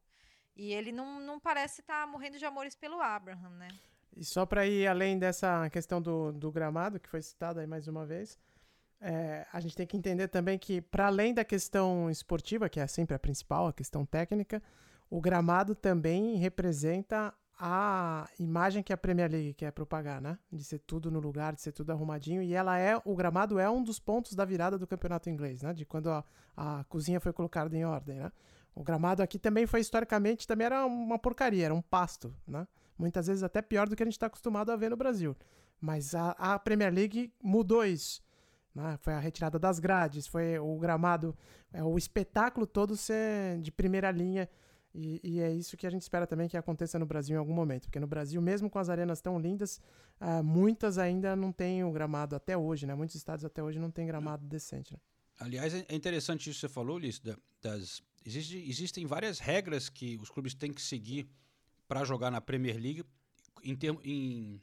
[0.55, 3.69] E ele não, não parece estar morrendo de amores pelo Abraham, né?
[4.15, 7.87] E só para ir além dessa questão do, do gramado, que foi citada aí mais
[7.87, 8.37] uma vez,
[9.01, 12.85] é, a gente tem que entender também que, para além da questão esportiva, que é
[12.85, 14.61] sempre a principal, a questão técnica,
[15.09, 20.37] o gramado também representa a imagem que a Premier League quer propagar, né?
[20.51, 22.41] De ser tudo no lugar, de ser tudo arrumadinho.
[22.41, 25.73] E ela é, o gramado é um dos pontos da virada do campeonato inglês, né?
[25.73, 26.23] De quando a,
[26.55, 28.31] a cozinha foi colocada em ordem, né?
[28.75, 32.67] O gramado aqui também foi historicamente, também era uma porcaria, era um pasto, né?
[32.97, 35.35] Muitas vezes até pior do que a gente está acostumado a ver no Brasil.
[35.79, 38.23] Mas a, a Premier League mudou isso.
[38.73, 38.97] Né?
[39.01, 41.35] Foi a retirada das grades, foi o gramado,
[41.71, 44.49] é, o espetáculo todo ser de primeira linha
[44.95, 47.53] E, e é isso que a gente espera também que aconteça no Brasil em algum
[47.53, 47.83] momento.
[47.85, 49.81] Porque no Brasil, mesmo com as arenas tão lindas,
[50.19, 52.93] ah, muitas ainda não têm o gramado até hoje, né?
[52.93, 54.99] Muitos estados até hoje não têm gramado decente, né?
[55.39, 59.89] Aliás, é é interessante isso que você falou, Ulisses, da- das, existe- existem várias regras
[59.89, 61.27] que os clubes têm que seguir
[61.87, 63.03] para jogar na Premier League
[63.63, 64.61] em, em-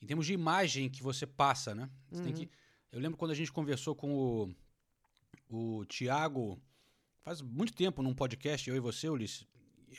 [0.00, 1.90] em termos de imagem que você passa, né?
[2.10, 2.32] Você Uhum.
[2.32, 2.50] que,
[2.90, 4.54] eu lembro quando a gente conversou com
[5.50, 6.58] o, o Thiago,
[7.22, 9.46] faz muito tempo, num podcast, eu e você, Ulisses,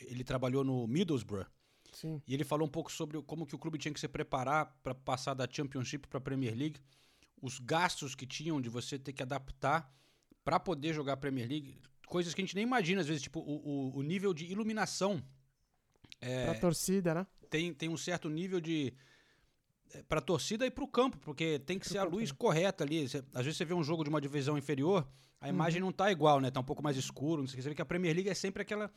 [0.02, 1.46] ele trabalhou no Middlesbrough,
[1.92, 2.20] Sim.
[2.26, 4.94] e ele falou um pouco sobre como que o clube tinha que se preparar para
[4.94, 6.80] passar da Championship para a Premier League,
[7.42, 9.92] os gastos que tinham de você ter que adaptar
[10.44, 13.40] para poder jogar a Premier League, coisas que a gente nem imagina às vezes, tipo
[13.40, 15.22] o, o, o nível de iluminação.
[16.20, 17.26] É, Pra torcida, né?
[17.48, 18.92] tem, tem um certo nível de
[20.06, 23.08] para a torcida e para o campo, porque tem que ser a luz correta ali.
[23.08, 25.04] Cê- às vezes você vê um jogo de uma divisão inferior,
[25.40, 26.48] a imagem não tá igual, né?
[26.50, 27.62] Tá um pouco mais escuro, não sei o que.
[27.62, 28.88] Você vê que a Premier League é sempre aquela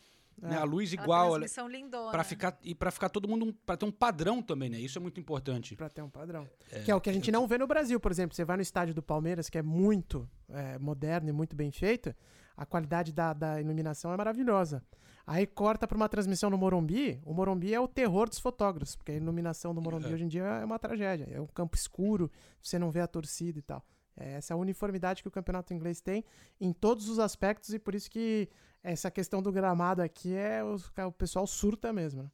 [0.41, 0.57] né, É.
[0.57, 2.11] a luz igual, transmissão lindona.
[2.11, 4.79] para ficar e para ficar todo mundo para ter um padrão também, né?
[4.79, 5.75] Isso é muito importante.
[5.75, 6.47] Para ter um padrão.
[6.71, 8.35] É, que é o que a gente não vê no Brasil, por exemplo.
[8.35, 12.13] Você vai no estádio do Palmeiras, que é muito é, moderno e muito bem feito,
[12.55, 14.83] a qualidade da, da iluminação é maravilhosa.
[15.25, 19.13] Aí corta para uma transmissão no Morumbi, o Morumbi é o terror dos fotógrafos, porque
[19.13, 20.13] a iluminação do Morumbi É.
[20.13, 21.27] hoje em dia é uma tragédia.
[21.31, 22.29] É um campo escuro,
[22.61, 23.81] você não vê a torcida e tal.
[24.17, 26.23] É essa uniformidade que o campeonato inglês tem
[26.59, 28.47] em todos os aspectos e por isso que
[28.83, 30.75] essa questão do gramado aqui é o,
[31.07, 32.23] o pessoal surta mesmo.
[32.23, 32.31] Né?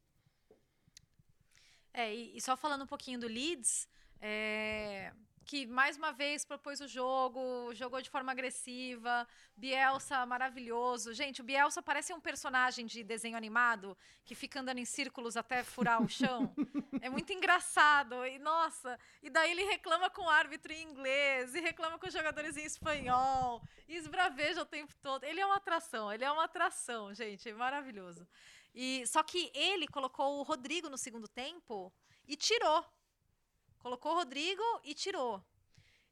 [1.94, 3.88] É, e, e só falando um pouquinho do Leeds,
[4.20, 5.14] é,
[5.50, 9.28] que mais uma vez propôs o jogo, jogou de forma agressiva,
[9.58, 11.12] Bielsa maravilhoso.
[11.12, 15.64] Gente, o Bielsa parece um personagem de desenho animado que fica andando em círculos até
[15.64, 16.54] furar o chão.
[17.02, 18.28] é muito engraçado.
[18.28, 22.14] E nossa, e daí ele reclama com o árbitro em inglês, e reclama com os
[22.14, 25.24] jogadores em espanhol, e esbraveja o tempo todo.
[25.24, 28.28] Ele é uma atração, ele é uma atração, gente, é maravilhoso.
[28.72, 31.92] E só que ele colocou o Rodrigo no segundo tempo
[32.28, 32.86] e tirou.
[33.80, 35.42] Colocou o Rodrigo e tirou.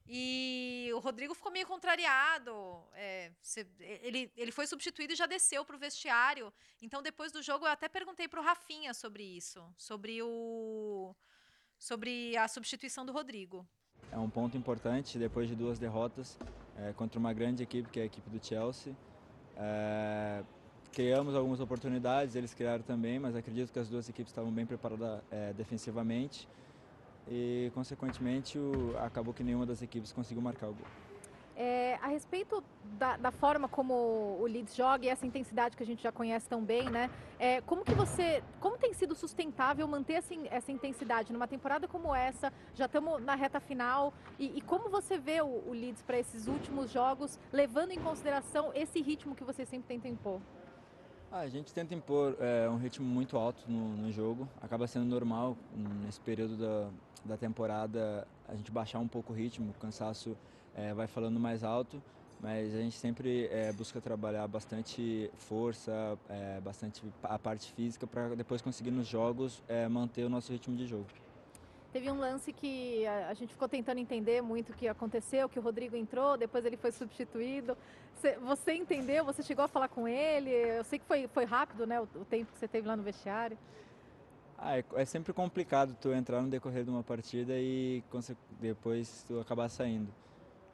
[0.10, 2.52] E o Rodrigo ficou meio contrariado.
[2.94, 3.32] é,
[3.80, 6.52] ele, ele foi substituído e já desceu para o vestiário.
[6.82, 9.62] Então, depois do jogo, eu até perguntei para o Rafinha sobre isso.
[9.78, 11.14] Sobre o.
[11.78, 13.68] Sobre a substituição do Rodrigo.
[14.12, 16.40] É um ponto importante depois de duas derrotas
[16.78, 18.96] é, contra uma grande equipe que é a equipe do Chelsea.
[19.58, 20.44] É,
[20.94, 25.22] criamos algumas oportunidades, eles criaram também, mas acredito que as duas equipes estavam bem preparadas
[25.30, 26.48] é, defensivamente
[27.30, 30.86] e, consequentemente, o- acabou que nenhuma das equipes conseguiu marcar o gol.
[31.60, 32.64] É, a respeito
[33.00, 36.48] da, da forma como o Leeds joga e essa intensidade que a gente já conhece
[36.48, 37.10] tão bem, né?
[37.40, 42.14] É, como que você, como tem sido sustentável manter essa, essa intensidade numa temporada como
[42.14, 42.54] essa?
[42.76, 46.46] Já estamos na reta final e, e como você vê o, o Leeds para esses
[46.48, 50.40] últimos jogos, levando em consideração esse ritmo que você sempre tenta impor?
[51.30, 54.48] Ah, a gente tenta impor é, um ritmo muito alto no, no jogo.
[54.62, 55.58] Acaba sendo normal
[56.06, 56.90] nesse período da,
[57.26, 60.38] da temporada a gente baixar um pouco o ritmo, o cansaço
[60.74, 62.02] é, vai falando mais alto,
[62.40, 66.18] mas a gente sempre é, busca trabalhar bastante força,
[66.64, 69.62] bastante a parte física para depois conseguir nos jogos
[69.92, 71.08] manter o nosso ritmo de jogo.
[71.94, 75.58] Teve um lance que a, a gente ficou tentando entender muito o que aconteceu, que
[75.58, 77.78] o Rodrigo entrou, depois ele foi substituído.
[78.16, 79.24] Cê- você entendeu?
[79.26, 80.50] Você chegou a falar com ele?
[80.50, 83.04] Eu sei que foi, foi rápido, né, o, o tempo que você teve lá no
[83.04, 83.58] vestiário.
[84.58, 88.04] Ah, é, é sempre complicado tu entrar no decorrer de uma partida e
[88.60, 90.12] depois tu acabar saindo.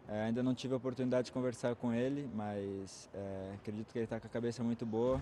[0.07, 4.05] É, ainda não tive a oportunidade de conversar com ele, mas é, acredito que ele
[4.05, 5.20] está com a cabeça muito boa.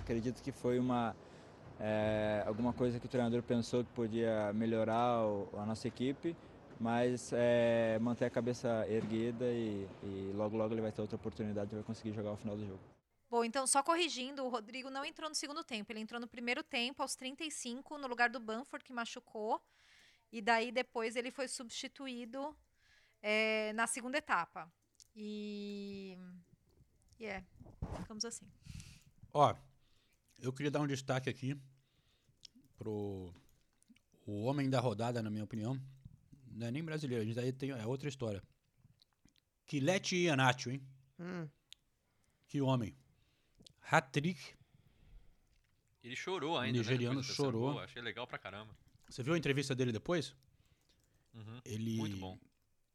[0.00, 1.14] Acredito que foi uma
[1.80, 6.36] é, alguma coisa que o treinador pensou que podia melhorar o- a nossa equipe,
[6.80, 11.70] mas é, manter a cabeça erguida e, e logo logo ele vai ter outra oportunidade
[11.72, 12.80] e vai conseguir jogar o final do jogo.
[13.30, 15.90] Bom, então, só corrigindo, o Rodrigo não entrou no segundo tempo.
[15.90, 19.58] Ele entrou no primeiro tempo, aos 35, no lugar do Banford, que machucou.
[20.30, 22.54] E daí, depois, ele foi substituído
[23.22, 24.70] é, na segunda etapa.
[25.16, 26.18] E.
[27.18, 27.42] E é,
[28.00, 28.46] ficamos assim.
[29.32, 29.54] Ó,
[30.42, 31.56] eu queria dar um destaque aqui
[32.76, 33.32] pro
[34.26, 35.80] o homem da rodada, na minha opinião.
[36.50, 38.42] Não é nem brasileiro, a gente aí tem é outra história.
[39.64, 40.82] Kilete Ianacho, hein?
[41.18, 41.48] Hum.
[42.48, 42.94] Que homem.
[43.90, 44.54] Hat-trick.
[46.02, 46.76] Ele chorou ainda.
[46.76, 47.72] O nigeriano né, chorou.
[47.72, 48.76] gol, Achei legal pra caramba.
[49.08, 50.34] Você viu a entrevista dele depois?
[51.32, 52.38] Uhum, Ele, Muito bom.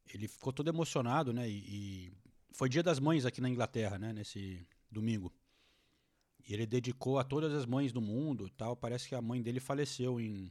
[0.06, 1.48] Ele ficou todo emocionado, né?
[1.48, 1.58] E,
[2.06, 2.12] e
[2.52, 4.12] foi Dia das Mães aqui na Inglaterra, né?
[4.12, 5.32] Nesse domingo.
[6.48, 8.74] E ele dedicou a todas as mães do mundo tal.
[8.74, 10.50] Parece que a mãe dele faleceu em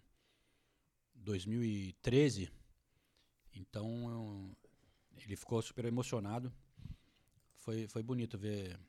[1.16, 2.52] 2013.
[3.56, 4.56] Então,
[5.18, 6.54] ele ficou super emocionado.
[7.56, 8.80] Foi, foi bonito ver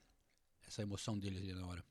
[0.66, 1.82] essa emoção dele ali na hora.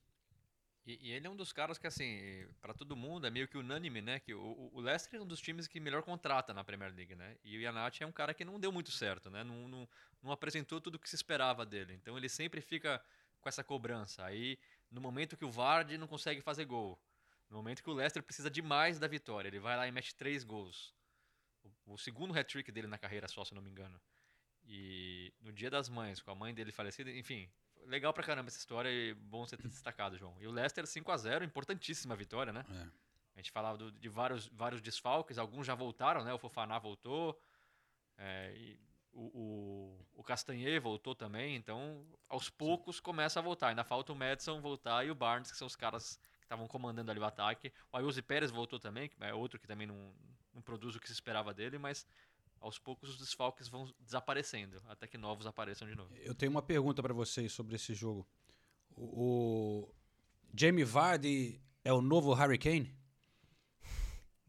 [0.85, 3.57] E, e ele é um dos caras que, assim, pra todo mundo é meio que
[3.57, 4.19] unânime, né?
[4.19, 7.35] Que o, o Leicester é um dos times que melhor contrata na Premier League, né?
[7.43, 9.43] E o Iannacci é um cara que não deu muito certo, né?
[9.43, 9.89] Não, não,
[10.21, 11.95] não apresentou tudo o que se esperava dele.
[11.95, 13.03] Então ele sempre fica
[13.47, 14.25] com essa cobrança.
[14.25, 14.59] Aí,
[14.91, 16.99] no momento que o Vardy não consegue fazer gol,
[17.49, 20.43] no momento que o Leicester precisa demais da vitória, ele vai lá e mete três
[20.43, 20.93] gols.
[21.63, 23.99] O, o segundo hat-trick dele na carreira só, se não me engano.
[24.65, 27.49] E no Dia das Mães, com a mãe dele falecida, enfim,
[27.85, 30.35] legal pra caramba essa história e bom você ter destacado, João.
[30.41, 32.65] E o Leicester 5 a 0 importantíssima vitória, né?
[32.69, 32.87] É.
[33.35, 36.33] A gente falava do- de vários, vários desfalques, alguns já voltaram, né?
[36.33, 37.39] O Fofaná voltou,
[38.17, 38.79] é, e
[39.17, 43.69] o, o, o Castanhe voltou também, então aos poucos começa a voltar.
[43.69, 47.09] Ainda falta o Madison voltar e o Barnes, que são os caras que estavam comandando
[47.09, 47.73] ali o ataque.
[47.91, 50.13] O Ayuso Pérez voltou também, que é outro que também não,
[50.53, 52.05] não produz o que se esperava dele, mas
[52.61, 56.15] aos poucos os desfalques vão desaparecendo, até que novos apareçam de novo.
[56.17, 58.27] Eu tenho uma pergunta pra vocês sobre esse jogo.
[58.95, 59.95] O, o
[60.55, 62.95] Jamie Vardy é o novo Harry Kane?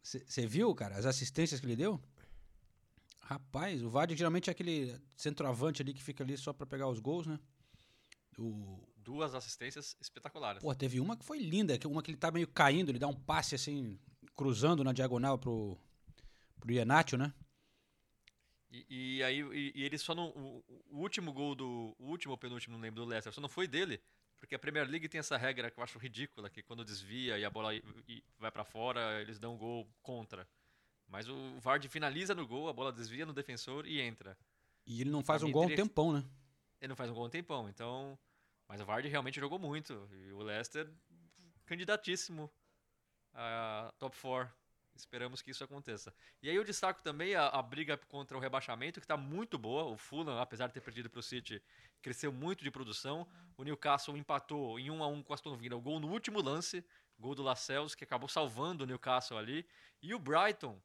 [0.02, 2.00] Você viu, cara, as assistências que ele deu?
[3.28, 6.98] Rapaz, o Vardy geralmente é aquele centroavante ali que fica ali só pra pegar os
[6.98, 7.38] gols, né?
[8.38, 10.62] O, Duas assistências espetaculares.
[10.62, 13.14] Pô, teve uma que foi linda, uma que ele tá meio caindo, ele dá um
[13.14, 13.98] passe assim,
[14.34, 15.76] cruzando na diagonal pro,
[16.58, 17.34] pro Iannaccio, né?
[18.70, 18.86] E,
[19.18, 20.28] e aí e, e ele só não.
[20.30, 21.94] O, o último gol do.
[21.98, 24.00] O último ou penúltimo, não lembro, do Leicester, só não foi dele.
[24.38, 27.44] Porque a Premier League tem essa regra que eu acho ridícula, que quando desvia e
[27.44, 27.72] a bola
[28.38, 30.48] vai pra fora, eles dão um gol contra.
[31.08, 34.36] Mas o Vardy finaliza no gol, a bola desvia no defensor e entra.
[34.86, 36.24] E ele não faz um gol há um tempão, né?
[36.80, 38.18] Ele não faz um gol há um tempão, então.
[38.68, 40.08] Mas o Vardy realmente jogou muito.
[40.12, 40.90] E o Leicester,
[41.64, 42.50] candidatíssimo
[43.34, 44.52] a top 4.
[44.94, 46.12] Esperamos que isso aconteça.
[46.42, 49.84] E aí eu destaco também a, a briga contra o rebaixamento, que está muito boa.
[49.84, 51.62] O Fulham, apesar de ter perdido para o City,
[52.02, 53.26] cresceu muito de produção.
[53.56, 55.76] O Newcastle empatou em 1 a 1 com o Aston Villa.
[55.76, 56.84] O gol no último lance,
[57.16, 59.64] gol do Lascelles, que acabou salvando o Newcastle ali.
[60.02, 60.80] E o Brighton,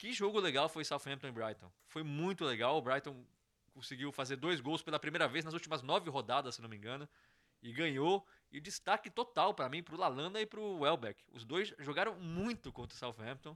[0.00, 1.70] que jogo legal foi Southampton e Brighton.
[1.86, 2.76] Foi muito legal.
[2.78, 3.22] O Brighton
[3.74, 7.06] conseguiu fazer dois gols pela primeira vez nas últimas nove rodadas, se não me engano.
[7.62, 8.26] E ganhou.
[8.50, 11.22] E destaque total para mim, pro Lalana e pro Welbeck.
[11.32, 13.54] Os dois jogaram muito contra o Southampton.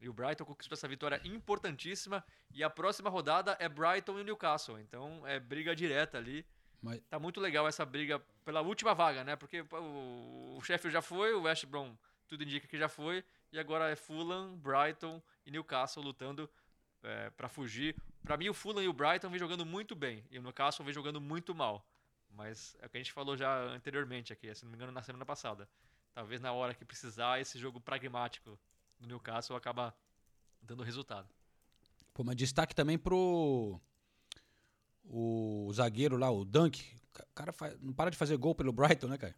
[0.00, 2.24] E o Brighton conquistou essa vitória importantíssima.
[2.52, 4.78] E a próxima rodada é Brighton e Newcastle.
[4.78, 6.46] Então é briga direta ali.
[6.80, 9.34] Mas- Tá muito legal essa briga pela última vaga, né?
[9.34, 11.96] Porque o, o Sheffield já foi, o West Brom
[12.28, 13.24] tudo indica que já foi.
[13.52, 16.48] E agora é Fulham, Brighton e Newcastle lutando
[17.02, 17.94] é, para fugir.
[18.22, 20.24] Para mim, o Fulham e o Brighton vem jogando muito bem.
[20.30, 21.86] E o Newcastle vem jogando muito mal.
[22.30, 25.02] Mas é o que a gente falou já anteriormente aqui, se não me engano, na
[25.02, 25.68] semana passada.
[26.14, 28.58] Talvez na hora que precisar, esse jogo pragmático
[28.98, 29.94] do Newcastle acaba
[30.62, 31.28] dando resultado.
[32.14, 33.78] Pô, mas destaque também pro
[35.04, 36.82] o zagueiro lá, o Dunk.
[37.14, 39.34] O cara faz- não para de fazer gol pelo Brighton, né, cara?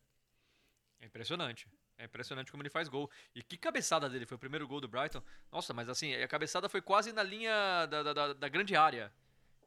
[1.00, 1.66] É impressionante.
[1.96, 3.10] É impressionante como ele faz gol.
[3.34, 5.22] E que cabeçada dele, foi o primeiro gol do Brighton.
[5.52, 9.12] Nossa, mas assim, a cabeçada foi quase na linha da, da, da- da grande área.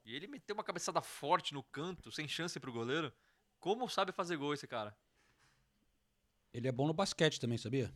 [0.03, 3.13] E ele meteu uma cabeçada forte no canto, sem chance pro goleiro.
[3.59, 4.95] Como sabe fazer gol esse cara?
[6.53, 7.93] Ele é bom no basquete também, sabia?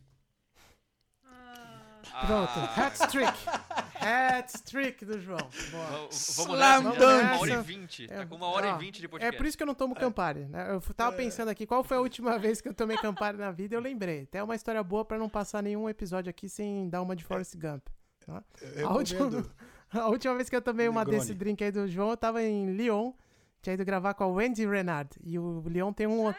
[2.26, 2.74] Pronto, Ah.
[2.86, 3.32] hat-trick.
[4.02, 5.38] Hat-trick do João.
[5.70, 5.86] Boa.
[5.86, 8.06] Vamos nessa, tá com uma hora e vinte.
[8.08, 9.36] Tá com uma hora e ó, vinte de É podcast.
[9.36, 10.72] por isso que eu não tomo Campari, né?
[10.74, 13.74] Eu tava pensando aqui, qual foi a última vez que eu tomei Campari na vida?
[13.74, 14.22] Eu lembrei.
[14.22, 17.54] Até uma história boa pra não passar nenhum episódio aqui sem dar uma de Forrest
[17.56, 17.86] Gump.
[18.26, 18.42] tá?
[18.86, 19.44] A última,
[19.92, 21.18] a última vez que eu tomei uma Negroni.
[21.20, 23.12] desse drink aí do João, eu tava em Lyon.
[23.60, 25.10] Tinha ido gravar com a Wendy Renard.
[25.22, 26.34] E o Lyon tem um.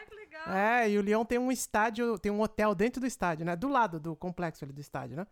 [0.46, 3.56] É, e o Lyon tem um estádio, tem um hotel dentro do estádio, né?
[3.56, 5.26] Do lado do complexo ali do estádio, né?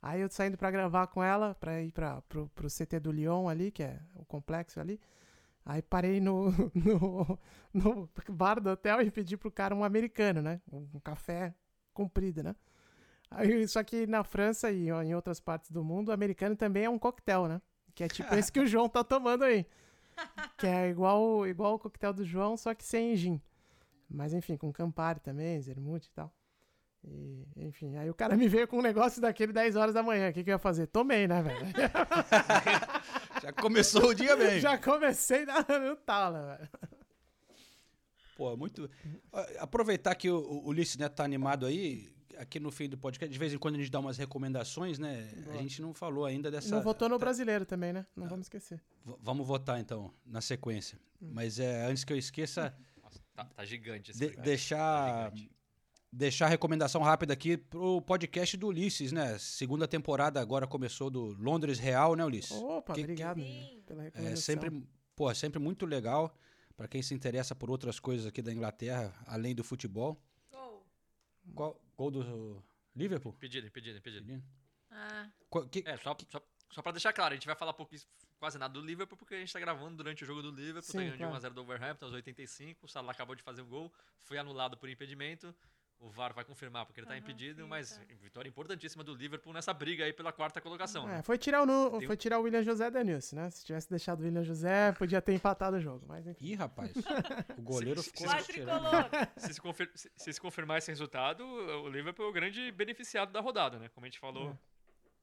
[0.00, 3.48] Aí eu saindo pra gravar com ela, pra ir pra, pro, pro CT do Lyon
[3.48, 5.00] ali, que é o complexo ali.
[5.64, 7.38] Aí parei no, no,
[7.74, 10.62] no bar do hotel e pedi pro cara um americano, né?
[10.72, 11.54] Um, café
[11.92, 12.54] comprido, né?
[13.30, 16.90] Aí, só que na França e em outras partes do mundo, o americano também é
[16.90, 17.60] um coquetel, né?
[17.94, 19.66] Que é tipo esse que o João tá tomando aí.
[20.56, 23.40] Que é igual, igual o coquetel do João, só que sem gin.
[24.08, 26.32] Mas enfim, com Campari também, Zermute e tal.
[27.04, 30.30] E, enfim, aí o cara me veio com um negócio daquele 10 horas da manhã.
[30.30, 30.86] O que, que eu ia fazer?
[30.88, 31.66] Tomei, né, velho?
[33.42, 34.60] Já começou o dia bem.
[34.60, 36.68] Já comecei na, no talo, velho.
[38.36, 38.88] Pô, muito.
[39.32, 43.32] Ah, Aproveitar que o, o Ulisses Neto tá animado aí, aqui no fim do podcast,
[43.32, 45.28] de vez em quando a gente dá umas recomendações, né?
[45.38, 45.58] A Boa.
[45.58, 46.74] gente não falou ainda dessa.
[46.74, 48.06] Não votou no brasileiro também, né?
[48.14, 48.80] Não vamos esquecer.
[49.22, 50.98] Vamos votar então, na sequência.
[51.20, 51.30] Hum.
[51.32, 55.32] Mas é, antes que eu esqueça, Nossa, tá, tá gigante esse de- deixar.
[56.10, 59.38] Deixar a recomendação rápida aqui pro podcast do Ulisses, né?
[59.38, 62.52] Segunda temporada agora começou do Londres Real, né, Ulisses?
[62.52, 63.42] Opa, Que- obrigado
[63.86, 64.32] pela recomendação.
[64.32, 66.34] É sempre, pô, é sempre muito legal
[66.76, 70.18] para quem se interessa por outras coisas aqui da Inglaterra, além do futebol.
[71.54, 71.78] Qual?
[71.96, 72.62] Gol do
[72.96, 73.32] Liverpool?
[73.36, 74.42] Impedido, impedido, impedido.
[74.90, 75.28] Ah.
[75.50, 77.94] Qual- que- É, só, só, só pra deixar claro, a gente vai falar pouco,
[78.38, 80.92] quase nada do Liverpool, porque a gente tá gravando durante o jogo do Liverpool, Sim,
[80.92, 81.32] tá ganhando claro.
[81.32, 84.76] de 1x0 do Overhampton aos 85, o Salah acabou de fazer um gol, foi anulado
[84.78, 85.54] por impedimento,
[86.00, 90.04] o VAR vai confirmar porque ele tá impedido, mas vitória importantíssima do Liverpool nessa briga
[90.04, 91.08] aí pela quarta colocação.
[91.08, 91.22] É, né?
[91.22, 93.50] foi tirar o, Nu- Tem- foi tirar o William José da Nilce, né?
[93.50, 96.04] Se tivesse deixado o William José, podia ter empatado o jogo.
[96.06, 96.46] Mas enfim.
[96.46, 96.92] Ih, rapaz.
[97.58, 98.84] O goleiro Se- ficou se- tirando.
[99.36, 103.32] se, se, confir- se- se se confirmar esse resultado, o Liverpool é o grande beneficiado
[103.32, 103.88] da rodada, né?
[103.88, 104.56] Como a gente falou,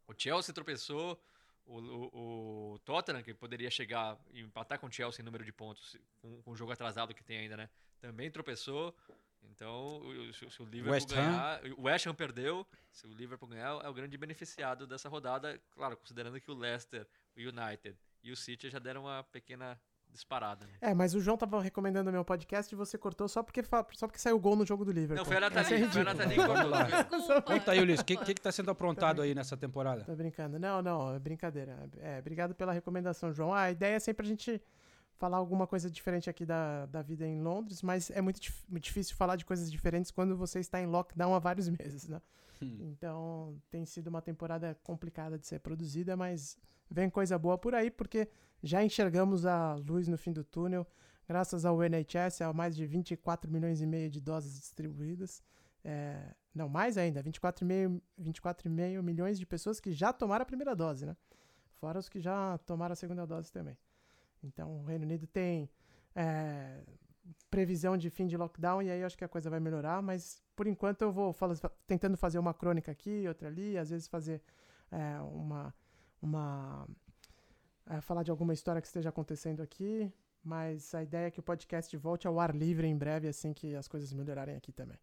[0.08, 1.18] o Chelsea tropeçou,
[1.66, 5.52] o, o- o Tottenham, que poderia chegar e empatar com o Chelsea em número de
[5.54, 7.70] pontos, com, com o jogo atrasado que tem ainda, né?
[8.02, 8.94] Também tropeçou.
[9.52, 11.16] Então, o- se, se o Liverpool West Ham.
[11.16, 11.62] ganhar.
[11.78, 12.66] O West Ham perdeu.
[12.92, 15.60] Se o Liverpool ganhar, é o grande beneficiado dessa rodada.
[15.72, 19.80] Claro, considerando que o Leicester, o United e o City já deram uma pequena
[20.12, 20.66] disparada.
[20.66, 20.74] Né?
[20.80, 23.62] É, mas o João tava recomendando o meu podcast e você cortou só porque,
[23.94, 25.18] só porque saiu gol no jogo do Liverpool.
[25.18, 26.04] Não, foi a Nathalie, Essa é foi a.
[26.06, 27.04] Nathalie que.
[27.18, 27.42] Desculpa.
[27.42, 30.04] Conta aí, Ulisses, o que, que, que tá sendo aprontado aí nessa temporada?
[30.06, 30.58] Tô brincando.
[30.58, 31.90] Não, não, é brincadeira.
[32.00, 33.54] É, obrigado pela recomendação, João.
[33.54, 34.62] Ah, a ideia é sempre a gente
[35.18, 39.16] falar alguma coisa diferente aqui da, da vida em Londres, mas é muito, muito difícil
[39.16, 42.22] falar de coisas diferentes quando você está em lockdown há vários meses, né?
[42.62, 46.58] Então, tem sido uma temporada complicada de ser produzida, mas
[46.90, 48.30] vem coisa boa por aí, porque
[48.64, 50.88] já enxergamos a luz no fim do túnel,
[51.28, 55.44] graças ao NHS, a mais de 24 milhões e meio de doses distribuídas.
[55.84, 61.06] É, não, mais ainda, 24,5 24,5 milhões de pessoas que já tomaram a primeira dose,
[61.06, 61.16] né?
[61.74, 63.78] Fora os que já tomaram a segunda dose também.
[64.46, 65.70] Então, o Reino Unido tem
[66.16, 66.82] é,
[67.50, 70.42] previsão de fim de lockdown e aí eu acho que a coisa vai melhorar, mas
[70.56, 71.56] por enquanto eu vou fala-
[71.88, 74.42] tentando fazer uma crônica aqui, outra ali, às vezes fazer
[74.92, 75.74] é, uma.
[76.22, 76.88] uma
[77.88, 80.12] é, falar de alguma história que esteja acontecendo aqui,
[80.44, 83.76] mas a ideia é que o podcast volte ao ar livre em breve, assim que
[83.76, 84.98] as coisas melhorarem aqui também.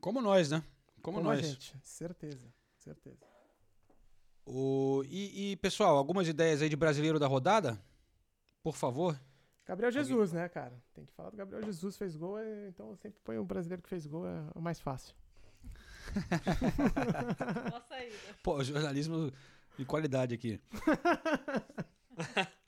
[0.00, 0.62] Como nós, né?
[1.02, 1.46] Como, a nós.
[1.46, 3.26] gente, certeza, certeza.
[4.44, 7.78] O, e, e, pessoal, algumas ideias aí de brasileiro da rodada?
[8.72, 9.18] Por favor.
[9.64, 10.78] Gabriel Jesus, né, cara?
[10.94, 13.82] Tem que falar do Gabriel Jesus, fez gol, é- então eu sempre põe o brasileiro
[13.82, 15.14] que fez gol, é o mais fácil.
[17.70, 18.14] Boa saída.
[18.42, 19.30] Pô, jornalismo
[19.78, 20.60] de qualidade aqui.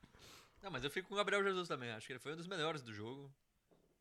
[0.63, 1.91] Não, mas eu fico com o Gabriel Jesus também.
[1.91, 3.31] Acho que ele foi um dos melhores do jogo.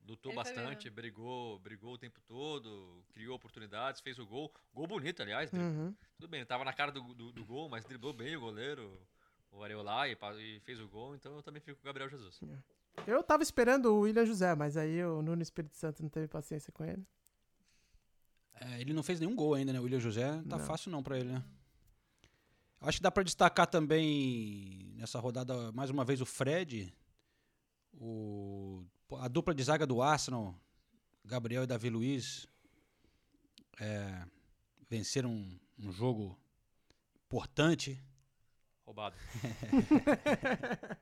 [0.08, 4.52] Lutou Ele bastante, brigou, brigou o tempo todo, criou oportunidades, fez o gol.
[4.74, 5.50] Gol bonito, aliás.
[5.52, 5.94] dri- Uhum.
[6.18, 9.00] Tudo bem, ele tava na cara do, do, do gol, mas driblou bem o goleiro,
[9.52, 11.16] o Areola, e, e fez o gol.
[11.16, 12.40] Então eu também fico com o Gabriel Jesus.
[13.08, 16.72] Eu tava esperando o William José, mas aí o Nuno Espírito Santo não teve paciência
[16.72, 17.06] com ele.
[18.62, 19.80] É, ele não fez nenhum gol ainda, né?
[19.80, 20.36] O William José.
[20.36, 20.66] Não tá Não.
[20.66, 21.44] fácil não pra ele, né?
[22.82, 26.94] Acho que dá pra destacar também nessa rodada mais uma vez o Fred,
[27.94, 28.86] o,
[29.18, 30.56] a dupla de zaga do Arsenal,
[31.26, 32.48] Gabriel e Davi Luiz,
[33.82, 34.26] é,
[34.90, 36.38] venceram um, um jogo
[37.26, 38.02] importante.
[38.90, 39.16] Roubado.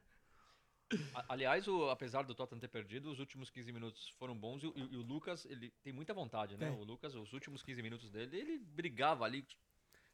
[1.30, 4.74] Aliás, o- apesar do Tottenham ter perdido, os últimos 15 minutos foram bons e, o-
[4.92, 6.70] e o Lucas, ele tem muita vontade, né?
[6.70, 6.78] Tem.
[6.78, 9.46] O Lucas, os últimos 15 minutos dele, ele brigava ali,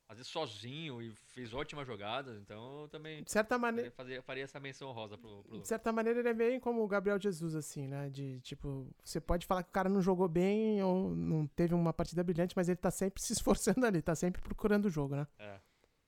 [0.08, 4.44] às vezes sozinho e fez ótimas jogadas, então eu também De certa maneira- faria, faria
[4.44, 7.54] essa menção rosa pro, pro De certa maneira, ele é bem como o Gabriel Jesus,
[7.56, 8.10] assim, né?
[8.10, 11.94] De tipo, você pode falar que o cara não jogou bem ou não teve uma
[11.94, 15.28] partida brilhante, mas ele tá sempre se esforçando ali, tá sempre procurando o jogo, né?
[15.38, 15.60] É,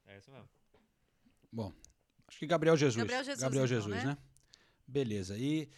[0.08, 0.50] é isso mesmo.
[1.56, 1.72] Bom,
[2.28, 2.98] acho que Gabriel Jesus.
[2.98, 4.04] Gabriel Jesus, Gabriel então, Jesus, né?
[4.12, 4.18] né?
[4.86, 5.38] Beleza.
[5.38, 5.70] E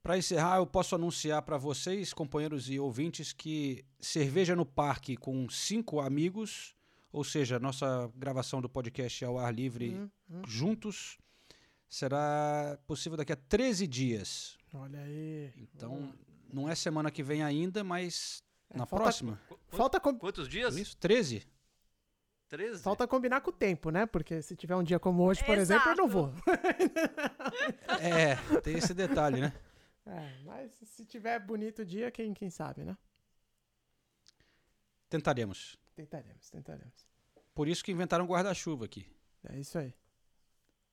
[0.00, 5.48] para encerrar, eu posso anunciar para vocês, companheiros e ouvintes, que cerveja no parque com
[5.50, 6.76] cinco amigos,
[7.12, 10.42] ou seja, nossa gravação do podcast ao ar livre Uhum, uhum.
[10.46, 11.18] juntos,
[11.88, 14.56] será possível daqui a 13 dias.
[14.72, 15.52] Olha aí.
[15.56, 16.14] Então,
[16.52, 19.40] não é semana que vem ainda, mas na falta- próxima.
[19.68, 20.76] Falta, com- Quantos dias?
[20.76, 21.42] Isso, 13.
[22.50, 22.82] 13?
[22.82, 24.04] falta combinar com o tempo, né?
[24.06, 26.32] Porque se tiver um dia como hoje, por exemplo, eu não vou.
[28.02, 29.52] É, tem esse detalhe, né?
[30.06, 32.96] É, mas se tiver bonito dia, quem, quem sabe, né?
[35.08, 35.76] Tentaremos.
[35.94, 37.06] Tentaremos, tentaremos.
[37.54, 39.06] Por isso que inventaram guarda-chuva aqui.
[39.48, 39.92] É isso aí.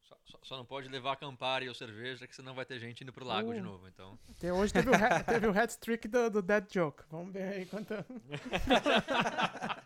[0.02, 3.02] Só, só- só não pode levar a Campari ou cerveja, que senão vai ter gente
[3.04, 3.64] indo pro lago de Uh.
[3.64, 4.18] novo, então...
[4.60, 7.04] Hoje teve o, hat- teve o hat-trick do, do Dead Joke.
[7.10, 7.94] Vamos ver aí quanto...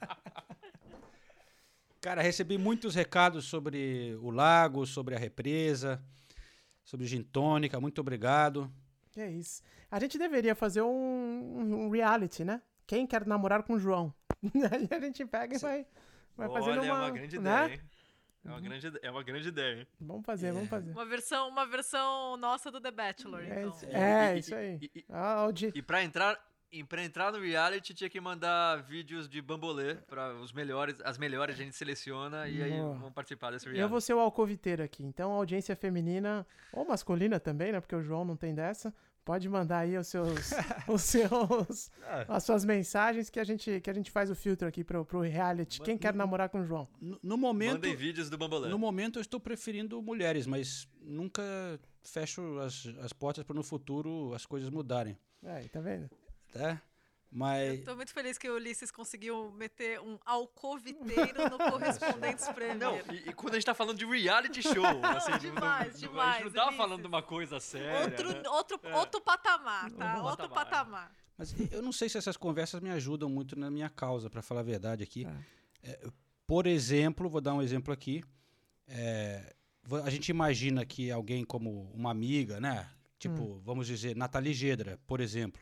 [2.02, 6.02] Cara, recebi muitos recados sobre o lago, sobre a represa,
[6.84, 7.80] sobre gin tônica.
[7.80, 8.72] Muito obrigado.
[9.12, 9.62] Que é isso.
[9.90, 12.62] A gente deveria fazer um, um- reality, né?
[12.88, 14.14] Quem quer namorar com o João?
[14.72, 15.86] Aí a gente pega e vai,
[16.36, 17.04] vai fazendo Olha, uma...
[17.04, 17.64] é uma grande né?
[17.66, 17.82] ideia, hein?
[18.44, 19.88] É uma grande, ide- é uma grande ideia, hein?
[20.00, 20.92] Vamos fazer, vamos fazer.
[20.92, 23.70] Uma versão, uma versão nossa do The Bachelor, É então.
[23.70, 24.80] isso, é, isso aí.
[25.08, 26.40] Ah, o Di- E pra entrar,
[26.72, 31.18] E pra entrar no reality tinha que mandar vídeos de bambolê para os melhores, as
[31.18, 33.82] melhores a gente seleciona e aí vão participar desse reality.
[33.82, 35.04] Eu vou ser o alcoviteiro aqui.
[35.04, 37.82] Então, audiência feminina, ou masculina também, né?
[37.82, 38.94] Porque o João não tem dessa.
[39.26, 40.30] Pode mandar aí os seus,
[40.88, 42.26] os seus, Ah.
[42.30, 45.20] as suas mensagens que a gente, que a gente faz o filtro aqui pro, pro
[45.20, 45.82] reality.
[45.82, 46.88] Quem quer namorar com o João?
[47.02, 47.74] No, no momento.
[47.74, 48.70] Mandem vídeos do bambolê.
[48.70, 51.44] No momento eu estou preferindo mulheres, mas nunca
[52.02, 55.18] fecho as, as portas para no futuro as coisas mudarem.
[55.44, 56.10] Aí, tá vendo?
[56.52, 56.82] Tá?
[57.32, 57.84] Mas.
[57.86, 62.78] Tô muito feliz que o Ulisses conseguiu meter um alcoviteiro no Correspondentes Premier.
[63.08, 66.00] Não, e, e quando a gente tá falando de reality show, assim, não- demais, não-
[66.10, 66.78] demais, A gente não tá Ulisses.
[66.78, 68.02] falando de uma coisa séria.
[68.06, 68.50] Outro, né?
[68.50, 68.96] outro, É.
[68.98, 70.16] outro patamar, tá?
[70.16, 70.66] Outro Outro patamar.
[71.10, 71.16] patamar.
[71.38, 74.60] Mas eu não sei se essas conversas me ajudam muito na minha causa, para falar
[74.60, 75.26] a verdade aqui.
[75.82, 76.00] É,
[76.46, 78.24] por exemplo, vou dar um exemplo aqui.
[78.88, 79.56] É,
[80.04, 82.90] a gente imagina que alguém como uma amiga, né?
[83.18, 83.62] Tipo, Hum.
[83.64, 85.62] vamos dizer, Nathalie Gedra, por exemplo.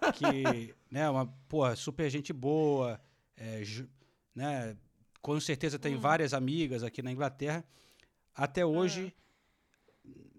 [0.00, 0.12] Ah!
[0.12, 3.00] Que, né, uma, porra, super gente boa,
[3.36, 3.88] é, ju-
[4.34, 4.76] né?
[5.20, 5.80] Com certeza Hum.
[5.80, 7.64] tem várias amigas aqui na Inglaterra.
[8.34, 9.14] Até hoje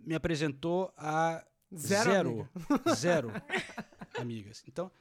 [0.05, 1.43] me apresentou a
[1.75, 2.49] Zero zero,
[2.95, 3.31] zero
[4.19, 4.63] amigas.
[4.67, 4.91] Então,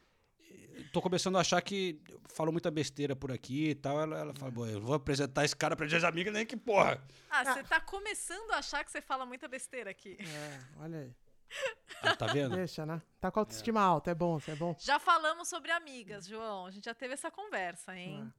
[0.92, 4.00] tô começando a achar que eu falo muita besteira por aqui e tal.
[4.00, 7.04] Ela, ela fala, "Bom, eu vou apresentar esse cara pra minhas amigas, nem que porra.
[7.30, 10.16] Ah, você tá começando a achar que você fala muita besteira aqui.
[10.20, 11.12] É, olha aí.
[12.02, 12.54] Ah, tá vendo?
[12.56, 13.00] Deixa, né?
[13.20, 14.74] Tá com a autoestima alta, é bom, é bom.
[14.78, 16.66] Já falamos sobre amigas, João.
[16.66, 18.32] A gente já teve essa conversa, hein?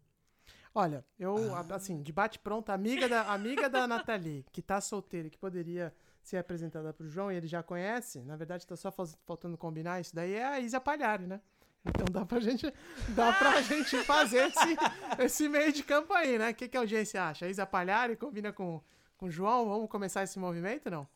[0.74, 5.32] Olha, eu, a- assim, de bate-pronto, amiga da, amiga da Nathalie, que tá solteira e
[5.32, 9.58] que poderia ser apresentada pro João e ele já conhece, na verdade tá só faltando
[9.58, 11.40] combinar isso daí, é a Isa Palhari, né?
[11.86, 12.74] Então dá pra gente,
[13.10, 14.78] dá pra gente fazer esse,
[15.20, 16.50] esse meio de campo aí, né?
[16.50, 17.46] O que, que a audiência acha?
[17.46, 18.82] A Isa Palhari combina com,
[19.18, 19.70] com o João?
[19.70, 21.08] Vamos começar esse movimento, não?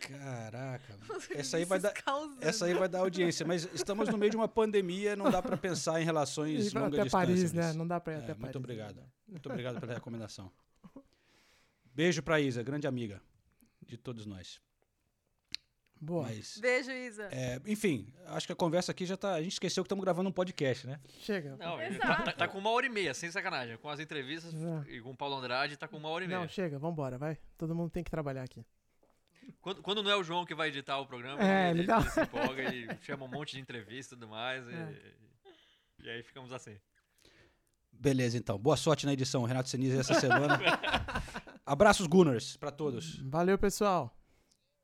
[0.00, 0.96] Caraca.
[1.30, 2.44] Essa aí vai dar, causando.
[2.44, 3.46] essa aí vai dar audiência.
[3.46, 6.96] Mas estamos no meio de uma pandemia, não dá pra pensar em relações pra- longa
[6.96, 7.26] até distância.
[7.26, 7.72] Paris, né?
[7.72, 8.40] Não dá pra ir É, até Paris.
[8.40, 9.02] Muito obrigado.
[9.28, 10.50] Muito obrigado pela recomendação.
[11.94, 13.20] Beijo pra Isa, grande amiga
[13.86, 14.60] de todos nós.
[16.00, 16.24] Boa.
[16.24, 17.28] Mas, Beijo, Isa.
[17.30, 19.34] é, enfim, acho que a conversa aqui já tá.
[19.34, 20.98] A gente esqueceu que estamos gravando um podcast, né?
[21.20, 21.50] Chega.
[21.56, 23.76] Não, tá, tá- tá com uma hora e meia, sem sacanagem.
[23.78, 24.52] Com as entrevistas
[24.88, 26.40] e com o Paulo Andrade, tá com uma hora e meia.
[26.40, 27.38] Não, chega, vambora, vai.
[27.56, 28.66] Todo mundo tem que trabalhar aqui.
[29.60, 31.98] Quando, quando não é o João que vai editar o programa, É, ele, ele dá-
[32.00, 34.66] ele se empolga e chama um monte de entrevista e tudo mais.
[34.66, 35.12] e- É.
[36.04, 36.76] E, aí ficamos assim.
[37.92, 38.58] Beleza, então.
[38.58, 40.58] Boa sorte na edição, Renato Senise, essa semana.
[41.64, 43.18] Abraços, Gunners, pra todos.
[43.20, 44.16] Valeu, pessoal.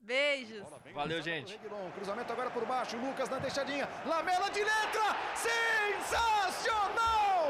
[0.00, 0.62] Beijos.
[0.94, 1.58] Valeu, gente.
[1.94, 7.48] Cruzamento agora por baixo, Lucas na deixadinha, Lamela de letra, sensacional!